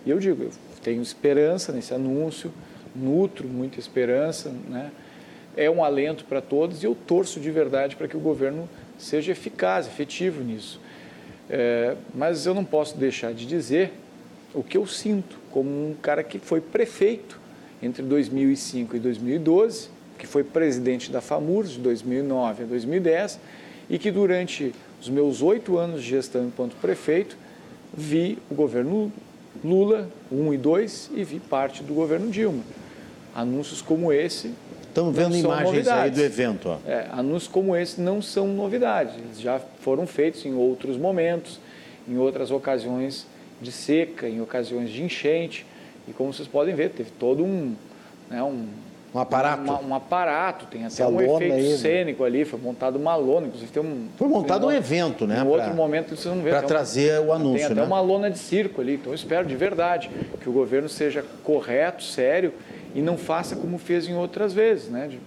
[0.07, 0.51] E eu digo, eu
[0.83, 2.53] tenho esperança nesse anúncio,
[2.95, 4.91] nutro muita esperança, né?
[5.57, 8.69] É um alento para todos e eu torço de verdade para que o governo
[8.99, 10.81] seja eficaz, efetivo nisso.
[11.51, 13.93] É, mas eu não posso deixar de dizer
[14.55, 17.41] o que eu sinto como um cara que foi prefeito
[17.83, 19.89] entre 2005 e 2012,
[20.19, 23.41] que foi presidente da FAMURS de 2009 a 2010
[23.91, 27.37] e que durante os meus oito anos de gestão enquanto prefeito,
[27.93, 29.13] vi o governo
[29.63, 32.63] Lula, 1 e 2, e vi parte do governo Dilma.
[33.35, 34.55] Anúncios como esse
[34.93, 36.69] Estamos vendo imagens aí do evento.
[36.69, 36.79] Ó.
[36.87, 41.59] É, anúncios como esse não são novidades, eles já foram feitos em outros momentos,
[42.07, 43.27] em outras ocasiões
[43.59, 45.65] de seca, em ocasiões de enchente.
[46.07, 47.75] E como vocês podem ver, teve todo um,
[48.29, 48.67] né, um
[49.15, 49.63] um aparato.
[49.63, 51.77] Uma, um aparato, tem até um efeito aí, né?
[51.77, 52.29] cênico né?
[52.29, 54.09] ali, foi montado uma lona, inclusive tem um.
[54.17, 55.41] Foi montado um, um evento, né?
[55.41, 56.51] Em outro pra, momento vocês vão ver.
[56.51, 57.59] Para trazer um, o anúncio.
[57.59, 57.83] Tem até né?
[57.83, 58.95] uma lona de circo ali.
[58.95, 60.11] Então eu espero de verdade
[60.41, 62.55] que o governo seja correto, sério
[62.95, 65.09] e não faça como fez em outras vezes, né?
[65.09, 65.19] De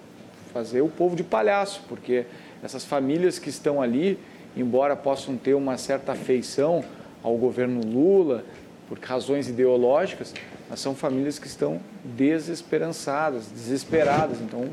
[0.54, 2.26] fazer o povo de palhaço, porque
[2.64, 4.18] essas famílias que estão ali,
[4.56, 6.84] embora possam ter uma certa afeição
[7.22, 8.44] ao governo Lula,
[8.88, 10.34] por razões ideológicas,
[10.70, 14.40] mas são famílias que estão desesperançadas, desesperadas.
[14.42, 14.70] Então,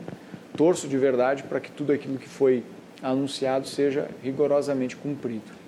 [0.57, 2.63] torço de verdade para que tudo aquilo que foi
[3.03, 5.63] anunciado seja rigorosamente cumprido.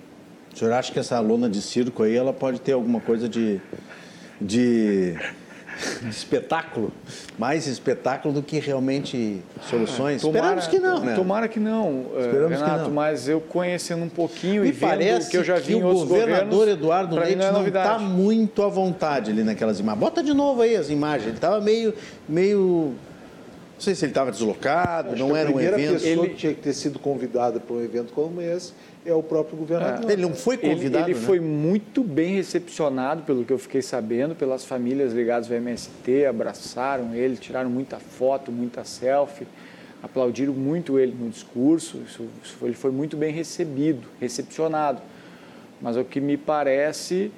[0.53, 3.59] O senhor acha que essa lona de circo aí ela pode ter alguma coisa de,
[4.39, 5.17] de
[6.09, 6.91] espetáculo,
[7.37, 10.23] mais espetáculo do que realmente soluções.
[10.23, 11.15] Ah, tomara, Esperamos que não, né?
[11.15, 12.91] Tomara que não, eh, Esperamos Renato, que não.
[12.91, 16.25] mas eu conhecendo um pouquinho Me e vendo que eu já vi em outros governos...
[16.25, 19.99] o governador Eduardo Leite não está é muito à vontade ali naquelas imagens.
[19.99, 21.27] Bota de novo aí as imagens.
[21.27, 21.93] Ele estava meio,
[22.27, 22.93] meio
[23.75, 25.73] não sei se ele estava deslocado, Acho não era um evento.
[25.73, 26.29] A primeira pessoa ele...
[26.29, 28.73] que tinha que ter sido convidada para um evento como esse
[29.05, 30.09] é o próprio governador.
[30.09, 30.13] É.
[30.13, 31.25] Ele não foi convidado, Ele, ele né?
[31.25, 37.13] foi muito bem recepcionado, pelo que eu fiquei sabendo, pelas famílias ligadas ao MST, abraçaram
[37.13, 39.45] ele, tiraram muita foto, muita selfie,
[40.01, 45.01] aplaudiram muito ele no discurso, isso, isso foi, ele foi muito bem recebido, recepcionado.
[45.81, 47.31] Mas o que me parece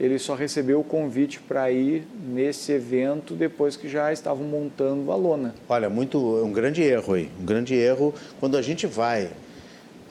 [0.00, 5.16] ele só recebeu o convite para ir nesse evento depois que já estavam montando a
[5.16, 5.54] lona.
[5.68, 9.30] Olha, muito um grande erro aí, um grande erro quando a gente vai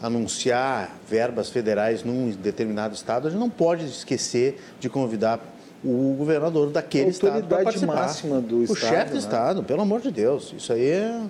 [0.01, 5.39] anunciar verbas federais num determinado estado, a gente não pode esquecer de convidar
[5.83, 7.95] o governador daquele a estado para participar.
[7.95, 8.77] máxima do o estado.
[8.77, 9.19] O chefe do né?
[9.19, 11.21] estado, pelo amor de Deus, isso aí é,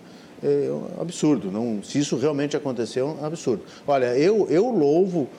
[0.43, 1.51] é um absurdo.
[1.51, 3.63] Não, se isso realmente aconteceu, é um absurdo.
[3.87, 5.29] Olha, eu, eu louvo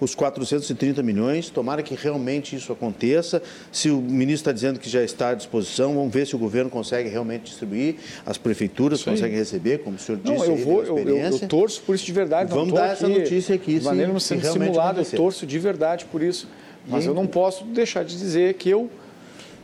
[0.00, 1.50] os 430 milhões.
[1.50, 3.42] Tomara que realmente isso aconteça.
[3.70, 6.70] Se o ministro está dizendo que já está à disposição, vamos ver se o governo
[6.70, 10.34] consegue realmente distribuir, as prefeituras conseguem receber, como o senhor disse.
[10.34, 12.52] Não, eu, vou, eu, eu, eu, torço por isso de verdade.
[12.52, 13.78] Vamos dar essa notícia aqui.
[13.78, 16.48] De maneira não sendo simulada, eu torço de verdade por isso.
[16.86, 18.90] Mas eu não posso deixar de dizer que eu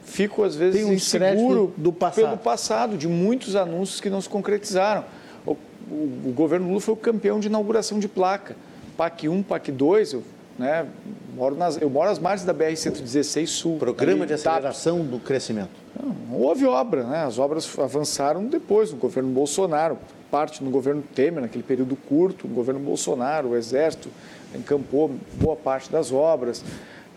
[0.05, 2.25] fico, às vezes, um inseguro do passado.
[2.25, 5.05] pelo passado, de muitos anúncios que não se concretizaram.
[5.45, 5.53] O,
[5.91, 8.57] o, o governo Lula foi o campeão de inauguração de placa.
[8.97, 10.23] PAC 1, PAC 2, eu,
[10.59, 10.87] né,
[11.35, 13.79] moro nas, eu moro às margens da BR-116 Sul.
[13.79, 15.71] Programa ali, de aceleração tá, do crescimento.
[16.01, 17.25] Não, não, houve obra, né?
[17.25, 19.99] as obras avançaram depois, no governo Bolsonaro,
[20.31, 24.09] parte no governo Temer, naquele período curto, no governo Bolsonaro, o Exército
[24.55, 26.65] encampou boa parte das obras,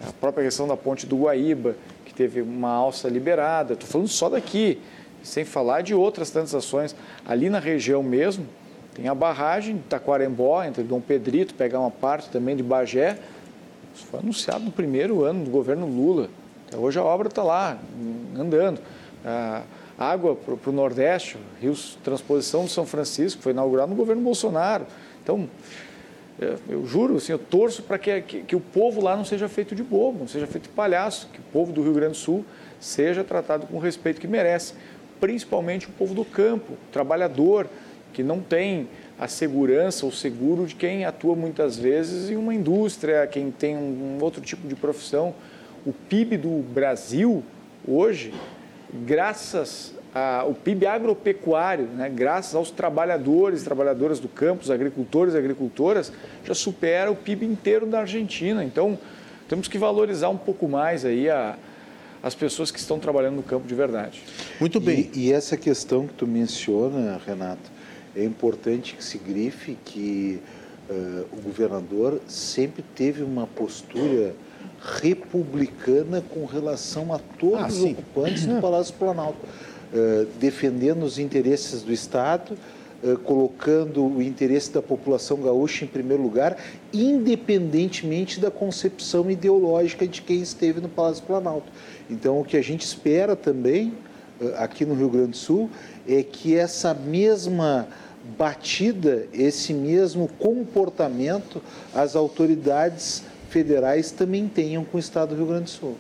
[0.08, 1.76] a própria questão da ponte do Guaíba,
[2.06, 4.80] que teve uma alça liberada, estou falando só daqui,
[5.22, 6.96] sem falar de outras tantas ações.
[7.26, 8.46] Ali na região mesmo,
[9.00, 13.18] tem a barragem de Taquarembó, entre Dom Pedrito, pegar uma parte também de Bagé.
[13.96, 16.28] Isso foi anunciado no primeiro ano do governo Lula.
[16.68, 17.78] Até hoje a obra está lá,
[18.38, 18.82] andando.
[19.24, 19.64] A
[19.98, 24.86] água para o Nordeste, Rios Transposição do São Francisco, foi inaugurado no governo Bolsonaro.
[25.24, 25.50] Então,
[26.42, 29.48] é, eu juro, assim, eu torço para que, que, que, o povo lá não seja
[29.48, 32.18] feito de bobo, não seja feito de palhaço, que o povo do Rio Grande do
[32.18, 32.46] Sul
[32.82, 34.74] seja tratado com o respeito que merece,
[35.22, 37.68] principalmente o povo do campo, trabalhador,
[38.14, 38.88] que não tem
[39.20, 44.18] a segurança ou seguro de quem atua muitas vezes em uma indústria, quem tem um
[44.22, 45.34] outro tipo de profissão.
[45.86, 47.44] O PIB do Brasil
[47.88, 48.34] hoje,
[49.06, 55.38] graças ao PIB agropecuário, né, graças aos trabalhadores e trabalhadoras do campo, os agricultores e
[55.38, 56.12] agricultoras,
[56.44, 58.64] já supera o PIB inteiro da Argentina.
[58.64, 58.98] Então,
[59.48, 61.56] temos que valorizar um pouco mais aí a,
[62.24, 64.24] as pessoas que estão trabalhando no campo de verdade.
[64.60, 65.10] Muito bem.
[65.14, 67.72] E, e essa questão que tu menciona, Renato,
[68.16, 70.40] é importante que se grife que
[70.90, 74.34] uh, o governador sempre teve uma postura
[75.00, 81.84] republicana com relação a todos ah, os ocupantes do Palácio Planalto, uh, defendendo os interesses
[81.84, 82.58] do Estado,
[83.04, 86.58] uh, colocando o interesse da população gaúcha em primeiro lugar,
[86.94, 91.72] independentemente da concepção ideológica de quem esteve no Palácio Planalto.
[92.10, 93.94] Então, o que a gente espera também
[94.58, 95.70] aqui no Rio Grande do Sul
[96.10, 97.88] é que essa mesma
[98.38, 101.62] batida, esse mesmo comportamento
[101.94, 105.98] as autoridades federais também tenham com o Estado do Rio Grande do Sul.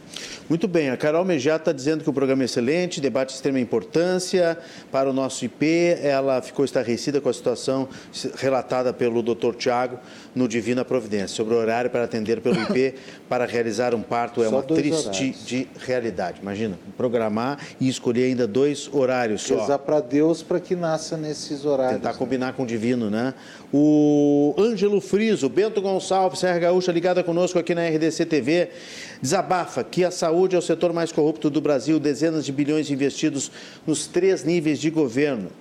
[0.47, 3.59] Muito bem, a Carol Mejá está dizendo que o programa é excelente, debate de extrema
[3.59, 4.57] importância
[4.91, 5.97] para o nosso IP.
[6.01, 7.89] Ela ficou estarrecida com a situação
[8.35, 9.55] relatada pelo Dr.
[9.57, 9.99] Tiago
[10.39, 12.95] no Divina Providência, sobre o horário para atender pelo IP
[13.27, 15.45] para realizar um parto é só uma triste horários.
[15.45, 16.39] de realidade.
[16.41, 19.59] Imagina, programar e escolher ainda dois horários só.
[19.59, 21.97] Rezar para Deus para que nasça nesses horários.
[21.97, 22.17] Tentar né?
[22.17, 23.33] combinar com o Divino, né?
[23.73, 28.69] O Ângelo Friso, Bento Gonçalves, Serra Gaúcha, ligada conosco aqui na RDC TV,
[29.21, 33.51] desabafa que a saúde é o setor mais corrupto do Brasil, dezenas de bilhões investidos
[33.85, 35.51] nos três níveis de governo.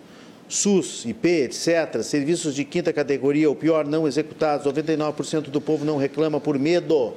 [0.49, 5.99] SUS, IP, etc., serviços de quinta categoria, ou pior, não executados, 99% do povo não
[5.99, 7.13] reclama por medo,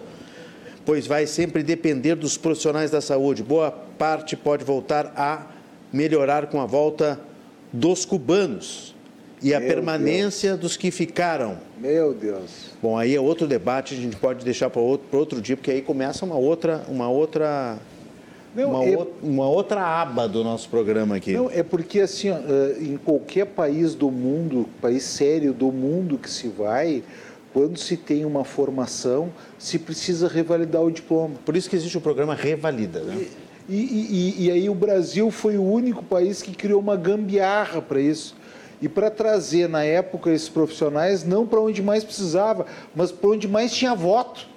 [0.86, 3.42] pois vai sempre depender dos profissionais da saúde.
[3.42, 5.48] Boa parte pode voltar a
[5.94, 7.20] melhorar com a volta
[7.72, 8.94] dos cubanos
[9.42, 10.62] e a Meu permanência Deus.
[10.62, 11.58] dos que ficaram.
[11.80, 12.72] Meu Deus.
[12.82, 15.82] Bom, aí é outro debate, a gente pode deixar para outro, outro dia, porque aí
[15.82, 17.80] começa uma outra, uma outra
[18.56, 18.98] não, uma, é...
[18.98, 21.34] outra, uma, outra aba do nosso programa aqui.
[21.34, 22.30] Não, é porque assim,
[22.80, 27.04] em qualquer país do mundo, país sério do mundo que se vai,
[27.54, 31.36] quando se tem uma formação, se precisa revalidar o diploma.
[31.46, 33.26] Por isso que existe o programa Revalida, né?
[33.70, 37.82] E, e, e, e aí o Brasil foi o único país que criou uma gambiarra
[37.82, 38.36] para isso
[38.82, 42.66] e para trazer na época esses profissionais não para onde mais precisava,
[42.96, 44.50] mas para onde mais tinha voto.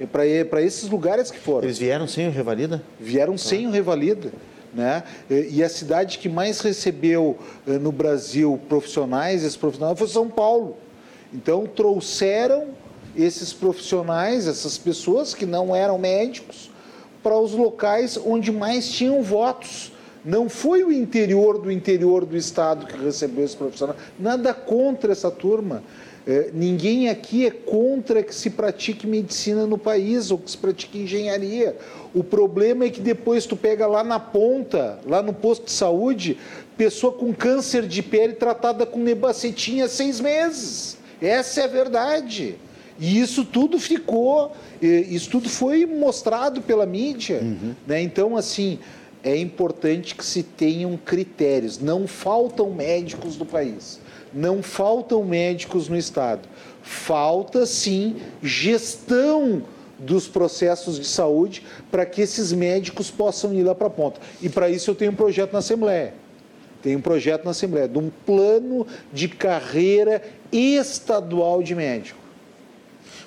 [0.00, 1.64] É para esses lugares que foram.
[1.64, 2.82] Eles vieram sem o Revalida?
[2.98, 3.38] Vieram ah.
[3.38, 4.32] sem o Revalida.
[4.72, 5.02] Né?
[5.28, 7.36] E a cidade que mais recebeu
[7.66, 10.76] eh, no Brasil profissionais, esses profissionais, foi São Paulo.
[11.34, 12.68] Então trouxeram
[13.16, 16.70] esses profissionais, essas pessoas que não eram médicos,
[17.22, 19.92] para os locais onde mais tinham votos.
[20.24, 23.96] Não foi o interior do interior do estado que recebeu esse profissional.
[24.18, 25.82] Nada contra essa turma.
[26.26, 30.98] É, ninguém aqui é contra que se pratique medicina no país ou que se pratique
[30.98, 31.76] engenharia.
[32.14, 36.36] O problema é que depois tu pega lá na ponta, lá no posto de saúde,
[36.76, 40.98] pessoa com câncer de pele tratada com nebacetinha há seis meses.
[41.20, 42.56] Essa é a verdade.
[42.98, 47.40] E isso tudo ficou, isso tudo foi mostrado pela mídia.
[47.42, 47.74] Uhum.
[47.86, 48.02] Né?
[48.02, 48.78] Então, assim,
[49.24, 51.78] é importante que se tenham critérios.
[51.78, 53.98] Não faltam médicos do país,
[54.32, 56.48] não faltam médicos no Estado.
[56.82, 59.62] Falta, sim, gestão
[59.98, 64.20] dos processos de saúde para que esses médicos possam ir lá para a ponta.
[64.40, 66.14] E para isso eu tenho um projeto na Assembleia.
[66.82, 72.18] Tenho um projeto na Assembleia de um plano de carreira estadual de médico.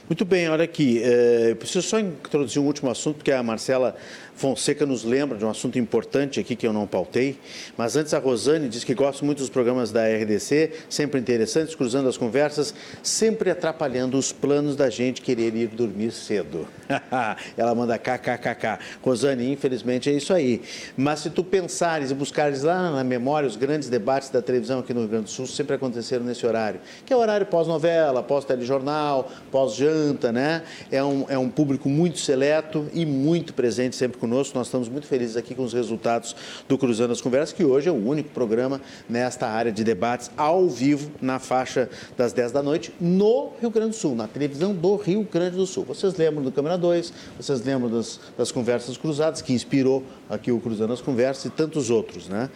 [0.09, 3.95] Muito bem, olha aqui, é, preciso só introduzir um último assunto, porque a Marcela
[4.35, 7.37] Fonseca nos lembra de um assunto importante aqui que eu não pautei.
[7.77, 12.09] Mas antes a Rosane diz que gosta muito dos programas da RDC, sempre interessantes, cruzando
[12.09, 16.67] as conversas, sempre atrapalhando os planos da gente querer ir dormir cedo.
[17.55, 18.79] Ela manda kkkk.
[19.01, 20.61] Rosane, infelizmente é isso aí.
[20.97, 24.93] Mas se tu pensares e buscares lá na memória os grandes debates da televisão aqui
[24.93, 29.31] no Rio Grande do Sul, sempre aconteceram nesse horário, que é o horário pós-novela, pós-telejornal,
[29.51, 30.63] pós-janta, né?
[30.91, 34.57] É um, é um público muito seleto e muito presente sempre conosco.
[34.57, 36.33] Nós estamos muito felizes aqui com os resultados
[36.69, 38.79] do Cruzando as Conversas, que hoje é o único programa
[39.09, 43.89] nesta área de debates ao vivo, na faixa das 10 da noite, no Rio Grande
[43.89, 45.83] do Sul, na televisão do Rio Grande do Sul.
[45.83, 50.59] Vocês lembram do Câmara 2, vocês lembram das, das conversas cruzadas, que inspirou aqui o
[50.61, 52.49] Cruzando as Conversas e tantos outros, né?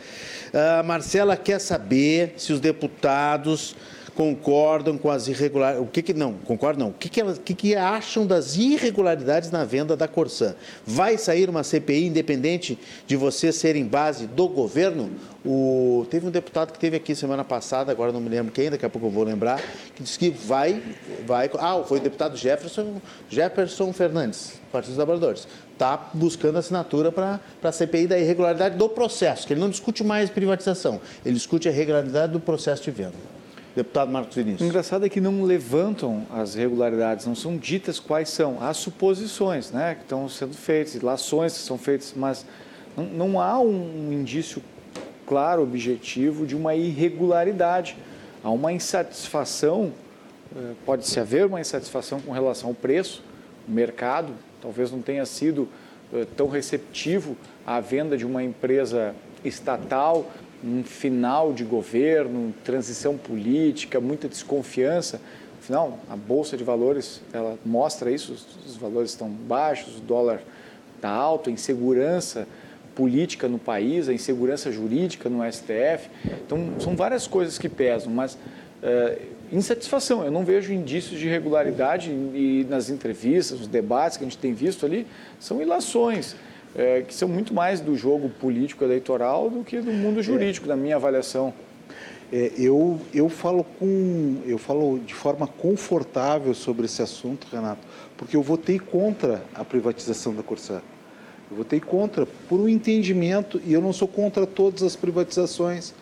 [0.79, 3.75] A Marcela quer saber se os deputados
[4.17, 5.87] concordam com as irregularidades.
[5.87, 6.33] O que, que não?
[6.33, 6.89] Concordam.
[6.89, 10.55] O que, que, elas, que, que acham das irregularidades na venda da Corsã?
[10.83, 15.11] Vai sair uma CPI independente de vocês serem base do governo?
[15.45, 18.83] O, teve um deputado que teve aqui semana passada, agora não me lembro quem, daqui
[18.83, 19.61] a pouco eu vou lembrar,
[19.95, 20.81] que disse que vai.
[21.27, 22.99] vai ah, foi o deputado Jefferson,
[23.29, 25.47] Jefferson Fernandes, Partido dos Trabalhadores.
[25.73, 30.27] Está buscando assinatura para a CPI da irregularidade do processo, que ele não discute mais
[30.27, 33.36] privatização, ele discute a irregularidade do processo de venda.
[33.77, 34.61] Deputado Marcos Vinícius.
[34.61, 38.57] O engraçado é que não levantam as irregularidades, não são ditas quais são.
[38.59, 42.43] Há suposições né, que estão sendo feitas, ilações que são feitas, mas
[42.97, 44.63] não, não há um indício
[45.27, 47.95] claro, objetivo de uma irregularidade.
[48.43, 49.93] Há uma insatisfação,
[50.55, 53.23] eh, pode-se haver uma insatisfação com relação ao preço,
[53.67, 55.69] o mercado talvez não tenha sido
[56.11, 59.13] eh, tão receptivo à venda de uma empresa
[59.45, 60.25] estatal
[60.63, 65.21] um final de governo, transição política, muita desconfiança.
[65.61, 68.33] Afinal, a bolsa de valores ela mostra isso,
[68.65, 70.41] os valores estão baixos, o dólar
[70.95, 72.47] está alto, a insegurança
[72.95, 76.09] política no país, a insegurança jurídica no STF.
[76.45, 79.21] Então, são várias coisas que pesam, mas uh,
[79.51, 80.25] insatisfação.
[80.25, 84.53] Eu não vejo indícios de irregularidade e nas entrevistas, nos debates que a gente tem
[84.53, 85.05] visto ali,
[85.39, 86.35] são ilações.
[86.77, 90.69] É, que são muito mais do jogo político eleitoral do que do mundo jurídico, é.
[90.69, 91.51] na minha avaliação.
[92.31, 97.81] É, eu, eu, falo com, eu falo de forma confortável sobre esse assunto, Renato,
[98.15, 100.81] porque eu votei contra a privatização da Corsã.
[101.49, 105.93] Eu votei contra por um entendimento, e eu não sou contra todas as privatizações.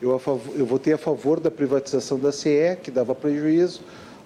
[0.00, 3.80] Eu, favor, eu votei a favor da privatização da CE, que dava prejuízo,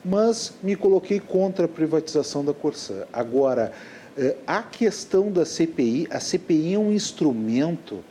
[0.05, 3.05] mas me coloquei contra a privatização da Corsã.
[3.13, 3.73] Agora,
[4.47, 8.05] a questão da CPI, a CPI é um instrumento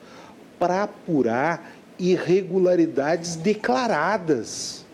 [0.60, 4.86] para apurar irregularidades declaradas.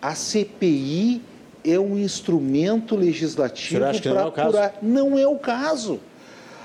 [0.00, 1.22] A CPI
[1.64, 4.78] é um instrumento legislativo para apurar.
[4.82, 6.00] Não é o caso.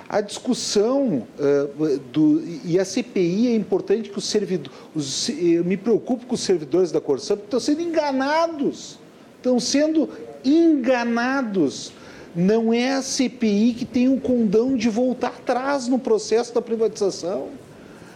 [0.10, 5.30] A discussão uh, do, e a CPI é importante que os servidores.
[5.30, 8.98] Eu me preocupo com os servidores da Corção porque estão sendo enganados.
[9.36, 10.10] Estão sendo
[10.46, 11.92] enganados.
[12.38, 17.48] Não é a CPI que tem o condão de voltar atrás no processo da privatização.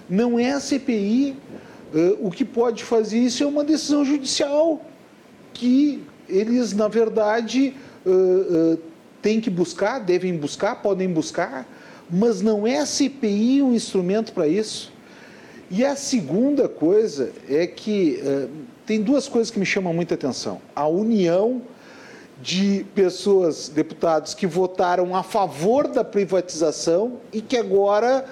[0.08, 1.36] Não é a CPI.
[1.92, 4.80] Uh, o que pode fazer isso é uma decisão judicial,
[5.52, 7.74] que eles, na verdade,
[8.06, 8.80] uh, uh,
[9.24, 11.68] têm que buscar, devem buscar, podem buscar,
[12.08, 14.94] mas não é a CPI um instrumento para isso.
[15.72, 18.22] E a segunda coisa é que
[18.86, 20.62] tem duas coisas que me chamam muita atenção.
[20.76, 21.62] A união
[22.42, 28.26] de pessoas, deputados, que votaram a favor da privatização e que agora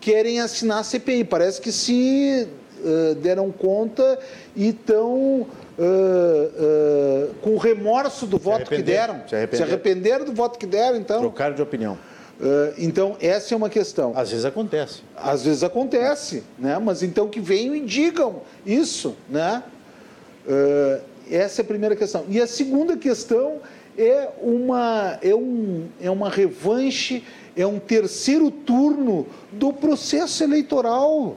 [0.00, 1.24] querem assinar a CPI.
[1.24, 2.48] Parece que se
[2.80, 4.18] uh, deram conta
[4.56, 5.46] e estão uh,
[5.78, 9.22] uh, com remorso do se voto que deram.
[9.28, 9.56] Se arrependeram.
[9.56, 11.20] se arrependeram do voto que deram, então.
[11.20, 11.98] Trocaram de opinião.
[12.78, 14.12] então, essa é uma questão.
[14.16, 15.02] Às vezes acontece.
[15.14, 16.78] Às vezes acontece, né?
[16.78, 19.14] mas então que venham e digam isso.
[19.28, 19.62] Né?
[21.30, 22.24] Essa é a primeira questão.
[22.28, 23.58] E a segunda questão
[23.96, 27.22] é uma, é um, é uma revanche
[27.56, 31.36] é um terceiro turno do processo eleitoral.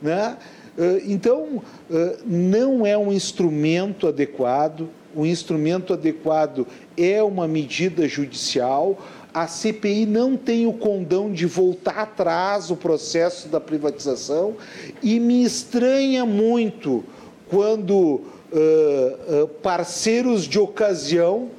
[0.00, 0.36] Né?
[0.78, 6.66] Eh, então, eh, não é um instrumento adequado, o instrumento adequado
[6.96, 8.98] é uma medida judicial.
[9.32, 14.56] A CPI não tem o condão de voltar atrás o processo da privatização
[15.02, 17.04] e me estranha muito
[17.48, 18.22] quando
[18.54, 21.50] uh, uh, parceiros de ocasião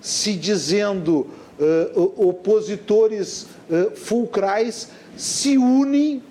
[0.00, 1.26] se dizendo
[1.58, 3.46] uh, opositores
[3.94, 6.22] fulcrais se unem,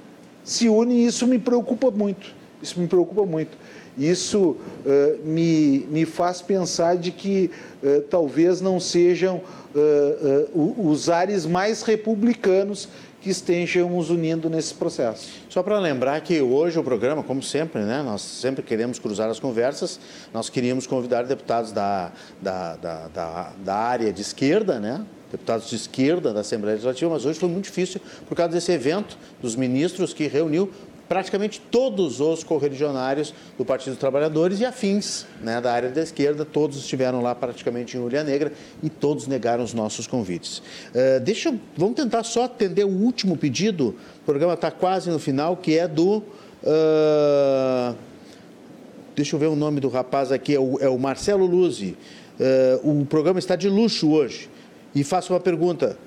[0.43, 2.35] se unem isso me preocupa muito.
[2.61, 3.57] Isso me preocupa muito.
[3.97, 4.57] Isso
[5.23, 7.49] me, me faz pensar de que
[8.11, 9.41] talvez não sejam
[10.53, 12.87] os ares mais republicanos
[13.21, 15.29] que estejamos unindo nesse processo.
[15.47, 19.39] Só para lembrar que hoje o programa, como sempre, né, nós sempre queremos cruzar as
[19.39, 19.99] conversas,
[20.33, 22.11] nós queríamos convidar deputados da,
[22.41, 27.23] da, da, da, da área de esquerda, né, deputados de esquerda da Assembleia Legislativa, mas
[27.23, 30.71] hoje foi muito difícil por causa desse evento dos ministros que reuniu
[31.11, 36.45] praticamente todos os correligionários do Partido dos Trabalhadores e afins né, da área da esquerda,
[36.45, 40.59] todos estiveram lá praticamente em Ulha Negra e todos negaram os nossos convites.
[40.59, 45.57] Uh, deixa, vamos tentar só atender o último pedido, o programa está quase no final,
[45.57, 46.23] que é do...
[46.63, 47.93] Uh,
[49.13, 51.97] deixa eu ver o nome do rapaz aqui, é o, é o Marcelo Luzi.
[52.83, 54.49] Uh, o programa está de luxo hoje.
[54.95, 55.97] E faço uma pergunta: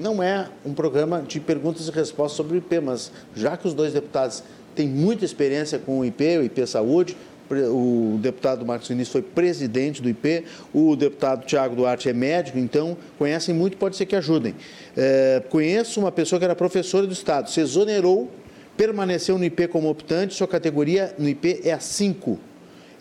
[0.00, 3.74] não é um programa de perguntas e respostas sobre o IP, mas já que os
[3.74, 4.42] dois deputados
[4.74, 7.16] têm muita experiência com o IP, o IP Saúde,
[7.50, 12.96] o deputado Marcos Vinícius foi presidente do IP, o deputado Tiago Duarte é médico, então
[13.18, 14.54] conhecem muito, pode ser que ajudem.
[14.96, 18.30] É, conheço uma pessoa que era professora do Estado, se exonerou,
[18.76, 22.38] permaneceu no IP como optante, sua categoria no IP é a 5.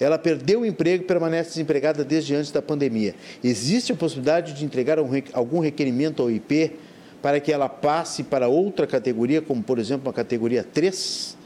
[0.01, 3.13] Ela perdeu o emprego e permanece desempregada desde antes da pandemia.
[3.43, 6.71] Existe a possibilidade de entregar algum requerimento ao IP
[7.21, 11.37] para que ela passe para outra categoria, como por exemplo a categoria 3?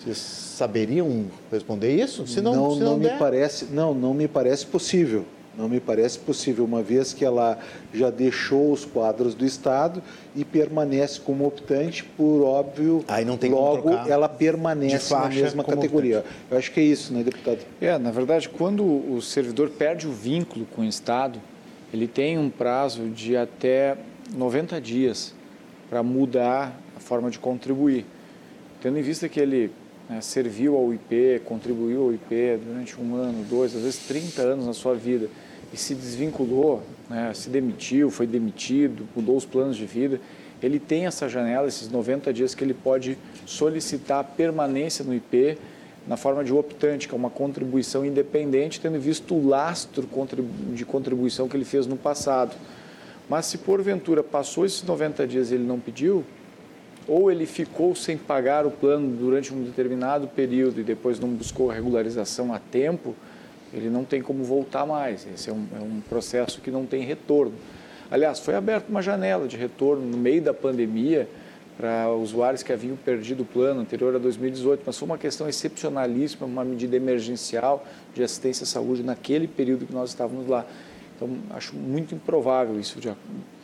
[0.00, 2.26] Vocês saberiam responder isso?
[2.26, 5.24] Se não, não, se não, não me parece, não, não me parece possível.
[5.56, 7.58] Não me parece possível, uma vez que ela
[7.92, 10.02] já deixou os quadros do Estado
[10.34, 16.18] e permanece como optante, por óbvio, Aí não tem logo ela permanece na mesma categoria.
[16.18, 16.36] Optante.
[16.50, 17.58] Eu acho que é isso, né, deputado?
[17.80, 21.40] É, na verdade, quando o servidor perde o vínculo com o Estado,
[21.92, 23.96] ele tem um prazo de até
[24.34, 25.32] 90 dias
[25.88, 28.04] para mudar a forma de contribuir.
[28.82, 29.70] Tendo em vista que ele
[30.08, 34.66] né, serviu ao IP, contribuiu ao IP durante um ano, dois, às vezes 30 anos
[34.66, 35.28] na sua vida
[35.74, 40.20] e se desvinculou, né, se demitiu, foi demitido, mudou os planos de vida,
[40.62, 45.58] ele tem essa janela, esses 90 dias que ele pode solicitar permanência no IP
[46.06, 50.08] na forma de optante, que é uma contribuição independente, tendo visto o lastro
[50.72, 52.54] de contribuição que ele fez no passado.
[53.28, 56.22] Mas se porventura passou esses 90 dias e ele não pediu,
[57.08, 61.68] ou ele ficou sem pagar o plano durante um determinado período e depois não buscou
[61.68, 63.14] regularização a tempo,
[63.74, 65.26] ele não tem como voltar mais.
[65.34, 67.54] Esse é um, é um processo que não tem retorno.
[68.10, 71.28] Aliás, foi aberta uma janela de retorno no meio da pandemia
[71.76, 76.46] para usuários que haviam perdido o plano anterior a 2018, mas foi uma questão excepcionalíssima,
[76.46, 77.84] uma medida emergencial
[78.14, 80.64] de assistência à saúde naquele período que nós estávamos lá.
[81.16, 83.08] Então, acho muito improvável isso, de,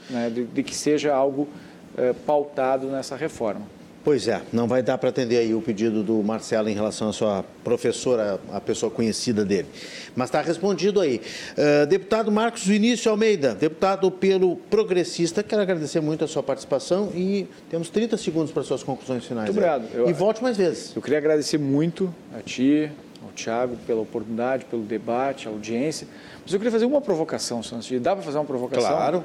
[0.09, 1.49] né, de, de que seja algo
[1.97, 3.63] é, pautado nessa reforma.
[4.03, 7.13] Pois é, não vai dar para atender aí o pedido do Marcelo em relação à
[7.13, 9.69] sua professora, a pessoa conhecida dele.
[10.17, 11.21] Mas está respondido aí.
[11.53, 17.47] Uh, deputado Marcos Vinícius Almeida, deputado pelo Progressista, quero agradecer muito a sua participação e
[17.69, 19.51] temos 30 segundos para suas conclusões finais.
[19.51, 19.95] Muito obrigado.
[19.95, 20.97] Eu, e volte mais vezes.
[20.97, 22.91] Eu queria agradecer muito a ti,
[23.23, 26.09] ao Tiago, pela oportunidade, pelo debate, a audiência.
[26.43, 27.91] Mas eu queria fazer uma provocação, Santos.
[28.01, 28.91] Dá para fazer uma provocação?
[28.91, 29.25] Claro.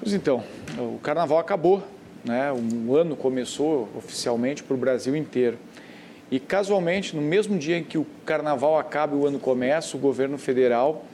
[0.00, 0.44] Pois então,
[0.78, 1.82] o carnaval acabou
[2.24, 2.52] né?
[2.52, 5.58] Um ano começou oficialmente para o Brasil inteiro.
[6.30, 10.00] E casualmente, no mesmo dia em que o carnaval acaba e o ano começa, o
[10.00, 11.04] governo federal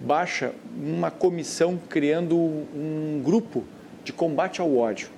[0.00, 3.64] baixa uma comissão criando um grupo
[4.04, 5.08] de combate ao ódio.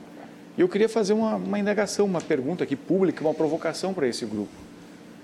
[0.56, 4.24] E eu queria fazer uma, uma indagação, uma pergunta aqui pública, uma provocação para esse
[4.24, 4.52] grupo.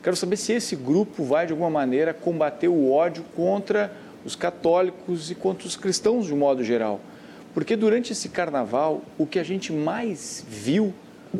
[0.02, 3.92] Quero saber se esse grupo vai, de alguma maneira, combater o ódio contra
[4.24, 7.00] os católicos e contra os cristãos de um modo geral.
[7.56, 10.92] Porque durante esse carnaval, o que a gente mais viu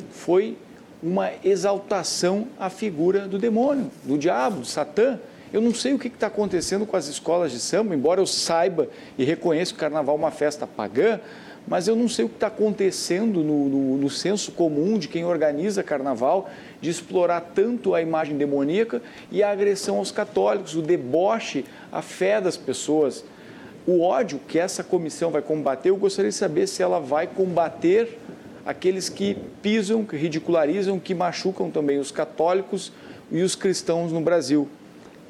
[0.09, 0.57] foi
[1.03, 5.21] uma exaltação à figura do demônio, do diabo, do Satã.
[5.53, 8.89] Eu não sei o que está acontecendo com as escolas de samba, embora eu saiba
[9.19, 11.21] e reconheça que o carnaval é uma festa pagã,
[11.69, 15.27] mas eu não sei o que está acontecendo no, no, no, senso comum de quem
[15.27, 16.49] organiza carnaval,
[16.81, 22.41] de explorar tanto a imagem demoníaca e a agressão aos católicos, o deboche, a fé
[22.41, 23.23] das pessoas
[23.87, 28.19] o ódio que essa comissão vai combater, eu gostaria de saber se ela vai combater
[28.65, 32.93] aqueles que pisam, que ridicularizam, que machucam também os católicos
[33.31, 34.69] e os cristãos no Brasil.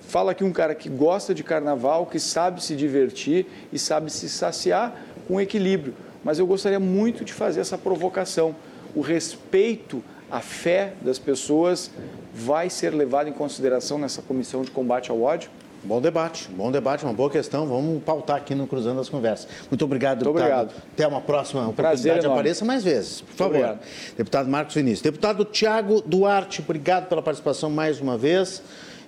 [0.00, 4.28] Fala aqui um cara que gosta de carnaval, que sabe se divertir e sabe se
[4.28, 4.96] saciar
[5.28, 5.94] com equilíbrio.
[6.24, 8.56] Mas eu gostaria muito de fazer essa provocação.
[8.94, 11.90] O respeito à fé das pessoas
[12.32, 15.50] vai ser levado em consideração nessa comissão de combate ao ódio?
[15.84, 17.66] Bom debate, bom debate, uma boa questão.
[17.66, 19.46] Vamos pautar aqui no Cruzando as Conversas.
[19.70, 20.62] Muito obrigado, Muito deputado.
[20.64, 20.82] obrigado.
[20.92, 22.26] Até uma próxima oportunidade.
[22.26, 23.56] Apareça mais vezes, por favor.
[23.56, 23.80] Obrigado.
[24.16, 25.02] Deputado Marcos Vinícius.
[25.02, 28.62] Deputado Tiago Duarte, obrigado pela participação mais uma vez.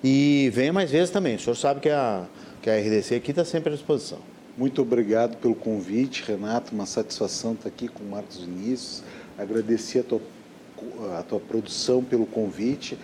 [0.04, 1.34] E venha mais vezes também.
[1.34, 2.24] O senhor sabe que a,
[2.62, 4.18] que a RDC aqui está sempre à disposição.
[4.56, 6.72] Muito obrigado pelo convite, Renato.
[6.72, 9.02] Uma satisfação estar aqui com o Marcos Vinícius.
[9.36, 10.20] Agradecer a tua,
[11.18, 12.96] a tua produção pelo convite.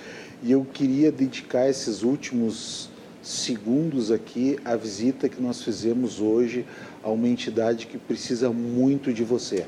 [0.44, 2.88] E eu queria dedicar esses últimos
[3.24, 6.66] segundos aqui a visita que nós fizemos hoje
[7.02, 9.64] a uma entidade que precisa muito de você.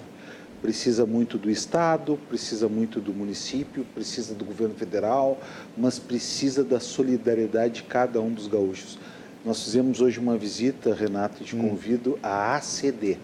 [0.60, 5.40] Precisa muito do Estado, precisa muito do município, precisa do governo federal,
[5.76, 8.98] mas precisa da solidariedade de cada um dos gaúchos.
[9.44, 11.68] Nós fizemos hoje uma visita, Renato, te hum.
[11.68, 13.16] convido à ACD.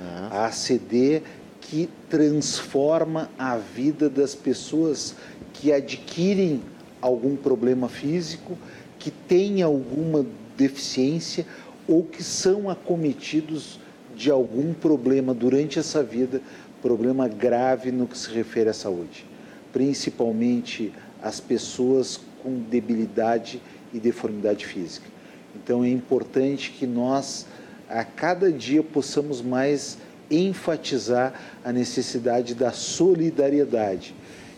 [0.00, 0.28] Ah.
[0.30, 1.22] A ACD
[1.60, 5.16] que transforma a vida das pessoas
[5.52, 6.62] que adquirem
[7.00, 8.56] algum problema físico
[8.98, 10.24] que têm alguma
[10.56, 11.46] deficiência
[11.86, 13.78] ou que são acometidos
[14.14, 16.40] de algum problema durante essa vida,
[16.82, 19.26] problema grave no que se refere à saúde,
[19.72, 20.92] principalmente
[21.22, 23.60] as pessoas com debilidade
[23.92, 25.06] e deformidade física.
[25.54, 27.46] Então é importante que nós
[27.88, 29.98] a cada dia possamos mais
[30.30, 34.14] enfatizar a necessidade da solidariedade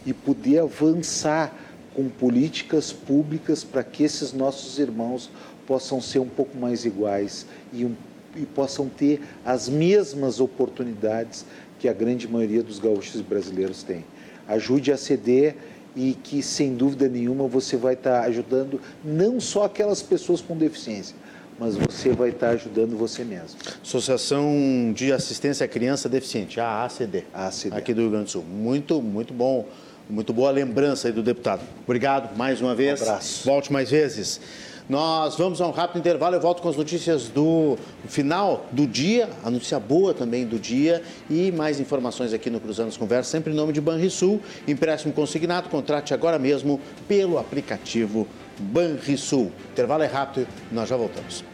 [0.06, 1.54] e poder avançar
[1.98, 5.28] com políticas públicas para que esses nossos irmãos
[5.66, 7.92] possam ser um pouco mais iguais e, um,
[8.36, 11.44] e possam ter as mesmas oportunidades
[11.76, 14.04] que a grande maioria dos gaúchos brasileiros tem.
[14.46, 15.56] Ajude a ceder
[15.96, 21.16] e que, sem dúvida nenhuma, você vai estar ajudando não só aquelas pessoas com deficiência,
[21.58, 23.58] mas você vai estar ajudando você mesmo.
[23.82, 27.76] Associação de Assistência à Criança Deficiente, a ACD, a ACD.
[27.76, 28.44] aqui do Rio Grande do Sul.
[28.44, 29.66] Muito, muito bom
[30.08, 31.62] muito boa lembrança aí do deputado.
[31.84, 33.00] Obrigado mais uma vez.
[33.00, 33.46] Um abraço.
[33.46, 34.40] Volte mais vezes.
[34.88, 36.34] Nós vamos a um rápido intervalo.
[36.34, 37.76] Eu volto com as notícias do
[38.06, 42.88] final do dia, a notícia boa também do dia e mais informações aqui no Cruzando
[42.88, 44.40] as Conversas, sempre em nome de Banrisul.
[44.66, 48.26] Empréstimo consignado, contrate agora mesmo pelo aplicativo
[48.58, 49.52] Banrisul.
[49.72, 51.44] Intervalo é rápido, nós já voltamos.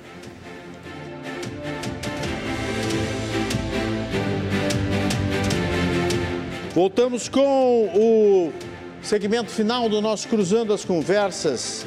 [6.75, 8.53] Voltamos com o
[9.01, 11.87] Segmento final do nosso Cruzando as Conversas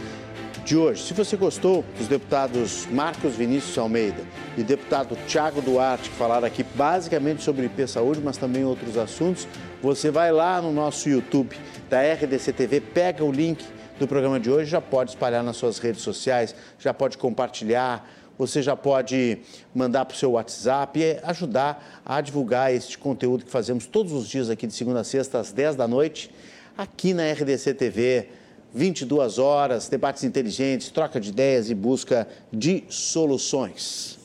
[0.63, 1.03] de hoje.
[1.03, 4.23] Se você gostou dos deputados Marcos Vinícius Almeida
[4.57, 9.45] e deputado Tiago Duarte, que falaram aqui basicamente sobre IP Saúde, mas também outros assuntos,
[9.83, 11.53] você vai lá no nosso YouTube
[11.89, 13.65] da RDC TV, pega o link
[13.99, 18.61] do programa de hoje, já pode espalhar nas suas redes sociais, já pode compartilhar, você
[18.61, 19.39] já pode
[19.73, 24.27] mandar para o seu WhatsApp e ajudar a divulgar este conteúdo que fazemos todos os
[24.27, 26.29] dias aqui de segunda a sexta às 10 da noite,
[26.77, 28.27] aqui na RDC TV.
[28.73, 34.19] 22 horas, debates inteligentes, troca de ideias e busca de soluções.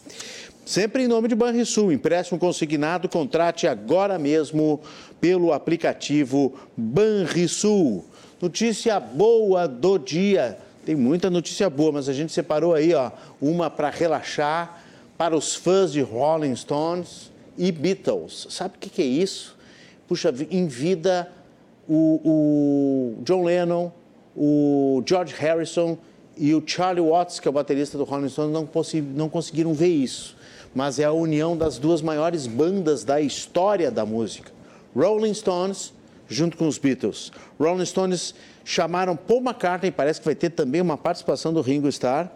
[0.67, 4.81] Sempre em nome de Banrisul, empréstimo consignado, contrate agora mesmo
[5.21, 8.05] pelo aplicativo Banrisul.
[8.41, 10.59] Notícia boa do dia.
[10.85, 13.11] Tem muita notícia boa, mas a gente separou aí, ó,
[13.41, 14.83] uma para relaxar
[15.17, 18.49] para os fãs de Rolling Stones e Beatles.
[18.51, 19.57] Sabe o que, que é isso?
[20.09, 21.31] Puxa, em vida
[21.89, 23.93] o, o John Lennon,
[24.37, 25.97] o George Harrison
[26.37, 28.69] e o Charlie Watts, que é o baterista do Rolling Stones, não,
[29.15, 30.37] não conseguiram ver isso.
[30.75, 34.51] Mas é a união das duas maiores bandas da história da música.
[34.97, 35.93] Rolling Stones
[36.29, 37.31] junto com os Beatles.
[37.63, 38.35] Rolling Stones
[38.65, 42.29] chamaram Paul McCartney, parece que vai ter também uma participação do Ringo Starr,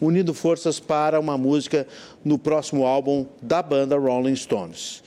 [0.00, 1.86] unindo forças para uma música
[2.24, 5.02] no próximo álbum da banda Rolling Stones.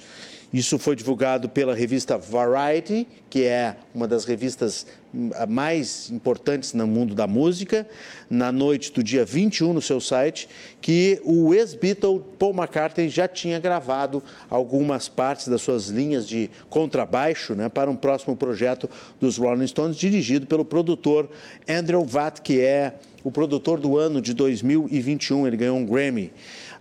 [0.54, 6.86] Isso foi divulgado pela revista Variety, que é uma das revistas hum, mais importantes no
[6.86, 7.88] mundo da música,
[8.30, 10.50] na noite do dia 21 no seu site,
[10.82, 17.56] que o ex-Beatle Paul McCartney já tinha gravado algumas partes das suas linhas de contrabaixo
[17.56, 18.90] né, para um próximo projeto
[19.22, 21.30] dos Rolling Stones, dirigido pelo produtor
[21.66, 25.48] Andrew Watt, que é o produtor do ano de 2021.
[25.48, 26.32] Ele ganhou um Grammy.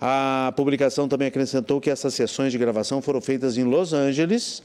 [0.01, 4.63] A publicação também acrescentou que essas sessões de gravação foram feitas em Los Angeles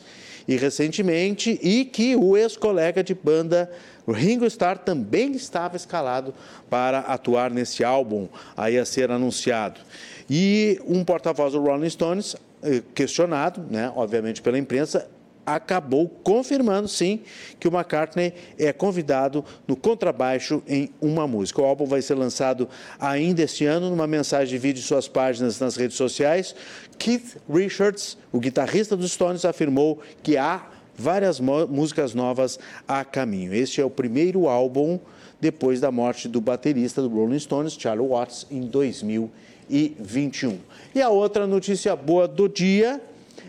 [0.47, 3.69] e recentemente e que o ex-colega de banda
[4.07, 6.33] Ringo Starr também estava escalado
[6.69, 9.81] para atuar nesse álbum aí a ser anunciado.
[10.29, 15.09] E um porta-voz do Rolling Stones eh, questionado, né, obviamente pela imprensa,
[15.45, 17.21] acabou confirmando, sim,
[17.59, 21.61] que o McCartney é convidado no contrabaixo em uma música.
[21.61, 22.67] O álbum vai ser lançado
[22.99, 26.55] ainda este ano, numa mensagem de vídeo em suas páginas nas redes sociais.
[26.97, 30.65] Keith Richards, o guitarrista dos Stones, afirmou que há
[30.97, 32.57] várias músicas novas
[32.87, 33.53] a caminho.
[33.53, 34.99] Este é o primeiro álbum
[35.39, 40.57] depois da morte do baterista do Rolling Stones, Charlie Watts, em 2021.
[40.93, 43.01] E a outra notícia boa do dia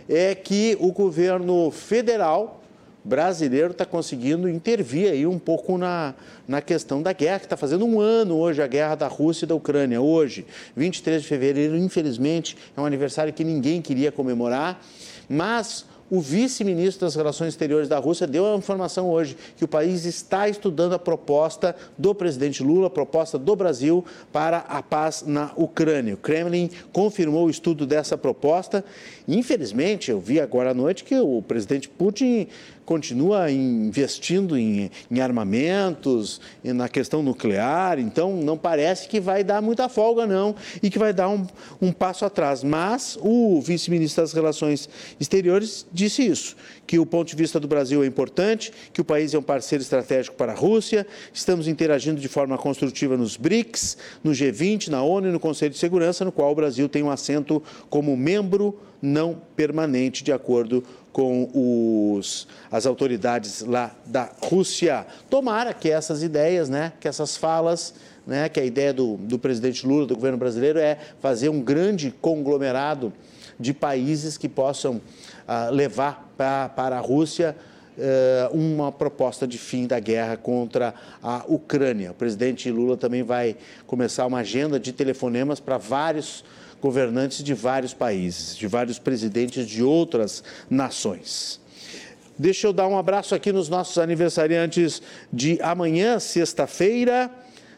[0.09, 2.63] é que o governo federal
[3.07, 6.15] brasileiro está conseguindo intervir aí um pouco na,
[6.47, 9.49] na questão da guerra, que está fazendo um ano hoje, a guerra da Rússia e
[9.49, 10.01] da Ucrânia.
[10.01, 14.81] Hoje, 23 de fevereiro, infelizmente, é um aniversário que ninguém queria comemorar,
[15.29, 20.05] mas o vice-ministro das Relações Exteriores da Rússia deu a informação hoje que o país
[20.05, 25.53] está estudando a proposta do presidente Lula, a proposta do Brasil para a paz na
[25.57, 26.15] Ucrânia.
[26.15, 28.85] O Kremlin confirmou o estudo dessa proposta.
[29.27, 32.47] Infelizmente, eu vi agora à noite que o presidente Putin
[32.87, 39.89] continua investindo em, em armamentos, na questão nuclear, então não parece que vai dar muita
[39.89, 41.45] folga, não, e que vai dar um,
[41.83, 42.63] um passo atrás.
[42.63, 44.89] Mas o vice-ministro das Relações
[45.19, 46.57] Exteriores disse isso,
[46.87, 49.83] que o ponto de vista do Brasil é importante, que o país é um parceiro
[49.83, 55.29] estratégico para a Rússia, estamos interagindo de forma construtiva nos BRICS, no G20, na ONU
[55.29, 57.61] e no Conselho de Segurança, no qual o Brasil tem um assento
[57.91, 65.07] como membro não permanente, de acordo com os, as autoridades lá da Rússia.
[65.31, 67.95] Tomara que essas ideias, né, que essas falas,
[68.27, 72.11] né, que a ideia do, do presidente Lula, do governo brasileiro, é fazer um grande
[72.21, 73.13] conglomerado
[73.59, 77.57] de países que possam uh, levar pra, para a Rússia
[77.97, 80.93] uh, uma proposta de fim da guerra contra
[81.23, 82.11] a Ucrânia.
[82.11, 83.57] O presidente Lula também vai
[83.87, 86.45] começar uma agenda de telefonemas para vários
[86.81, 91.61] governantes de vários países, de vários presidentes de outras nações.
[92.39, 95.01] Deixa eu dar um abraço aqui nos nossos aniversariantes
[95.33, 97.31] de amanhã, sexta-feira.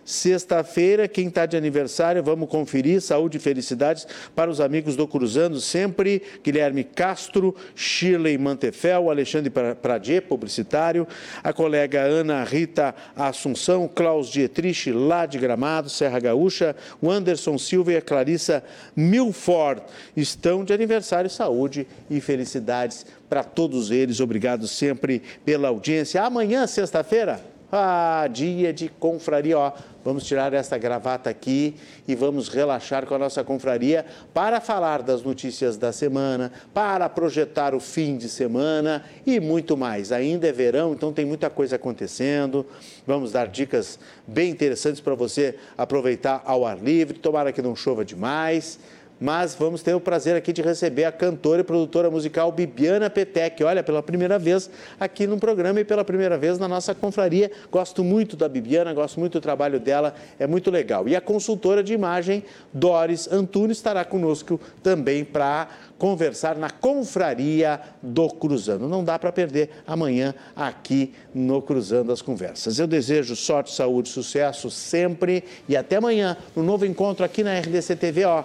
[0.09, 2.99] Sexta-feira, quem está de aniversário, vamos conferir.
[3.03, 6.23] Saúde e felicidades para os amigos do Cruzando, sempre.
[6.43, 9.53] Guilherme Castro, Shirley Mantefel, Alexandre
[9.83, 11.07] Pradier, publicitário,
[11.45, 17.93] a colega Ana Rita Assunção, Klaus Dietrich, lá de Gramado, Serra Gaúcha, o Anderson Silva
[17.93, 18.65] e a Clarissa
[18.97, 19.83] Milford
[20.17, 21.29] estão de aniversário.
[21.29, 24.21] Saúde e felicidades para todos eles.
[24.21, 26.23] Obrigado sempre pela audiência.
[26.23, 29.73] Amanhã, sexta-feira, Ah, dia de confraria, ó.
[30.03, 31.75] Vamos tirar esta gravata aqui
[32.07, 37.75] e vamos relaxar com a nossa confraria para falar das notícias da semana, para projetar
[37.75, 40.11] o fim de semana e muito mais.
[40.11, 42.65] Ainda é verão, então tem muita coisa acontecendo.
[43.07, 47.19] Vamos dar dicas bem interessantes para você aproveitar ao ar livre.
[47.19, 48.79] Tomara que não chova demais
[49.21, 53.63] mas vamos ter o prazer aqui de receber a cantora e produtora musical Bibiana Petec.
[53.65, 57.51] Olha, pela primeira vez aqui no programa e pela primeira vez na nossa confraria.
[57.71, 61.09] Gosto muito da Bibiana, gosto muito do trabalho dela, é muito legal.
[61.09, 65.69] E a consultora de imagem Doris Antunes estará conosco também para
[65.99, 68.89] conversar na confraria do Cruzando.
[68.89, 72.79] Não dá para perder amanhã aqui no Cruzando as Conversas.
[72.79, 77.97] Eu desejo sorte, saúde, sucesso sempre e até amanhã no novo encontro aqui na RDC
[77.97, 78.45] TV, ó,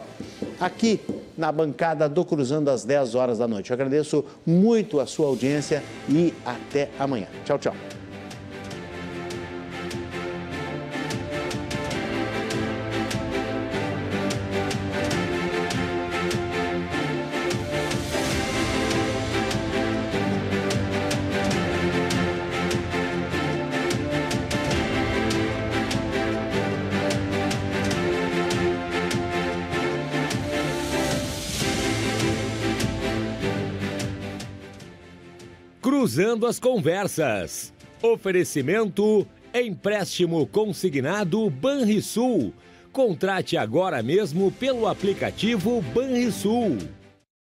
[0.65, 0.99] aqui
[1.37, 3.71] na bancada do Cruzando às 10 horas da noite.
[3.71, 7.27] Eu agradeço muito a sua audiência e até amanhã.
[7.45, 8.02] Tchau, tchau.
[36.13, 37.73] Cruzando as Conversas.
[37.99, 42.53] Oferecimento: empréstimo consignado Banrisul.
[42.91, 46.77] Contrate agora mesmo pelo aplicativo Banrisul.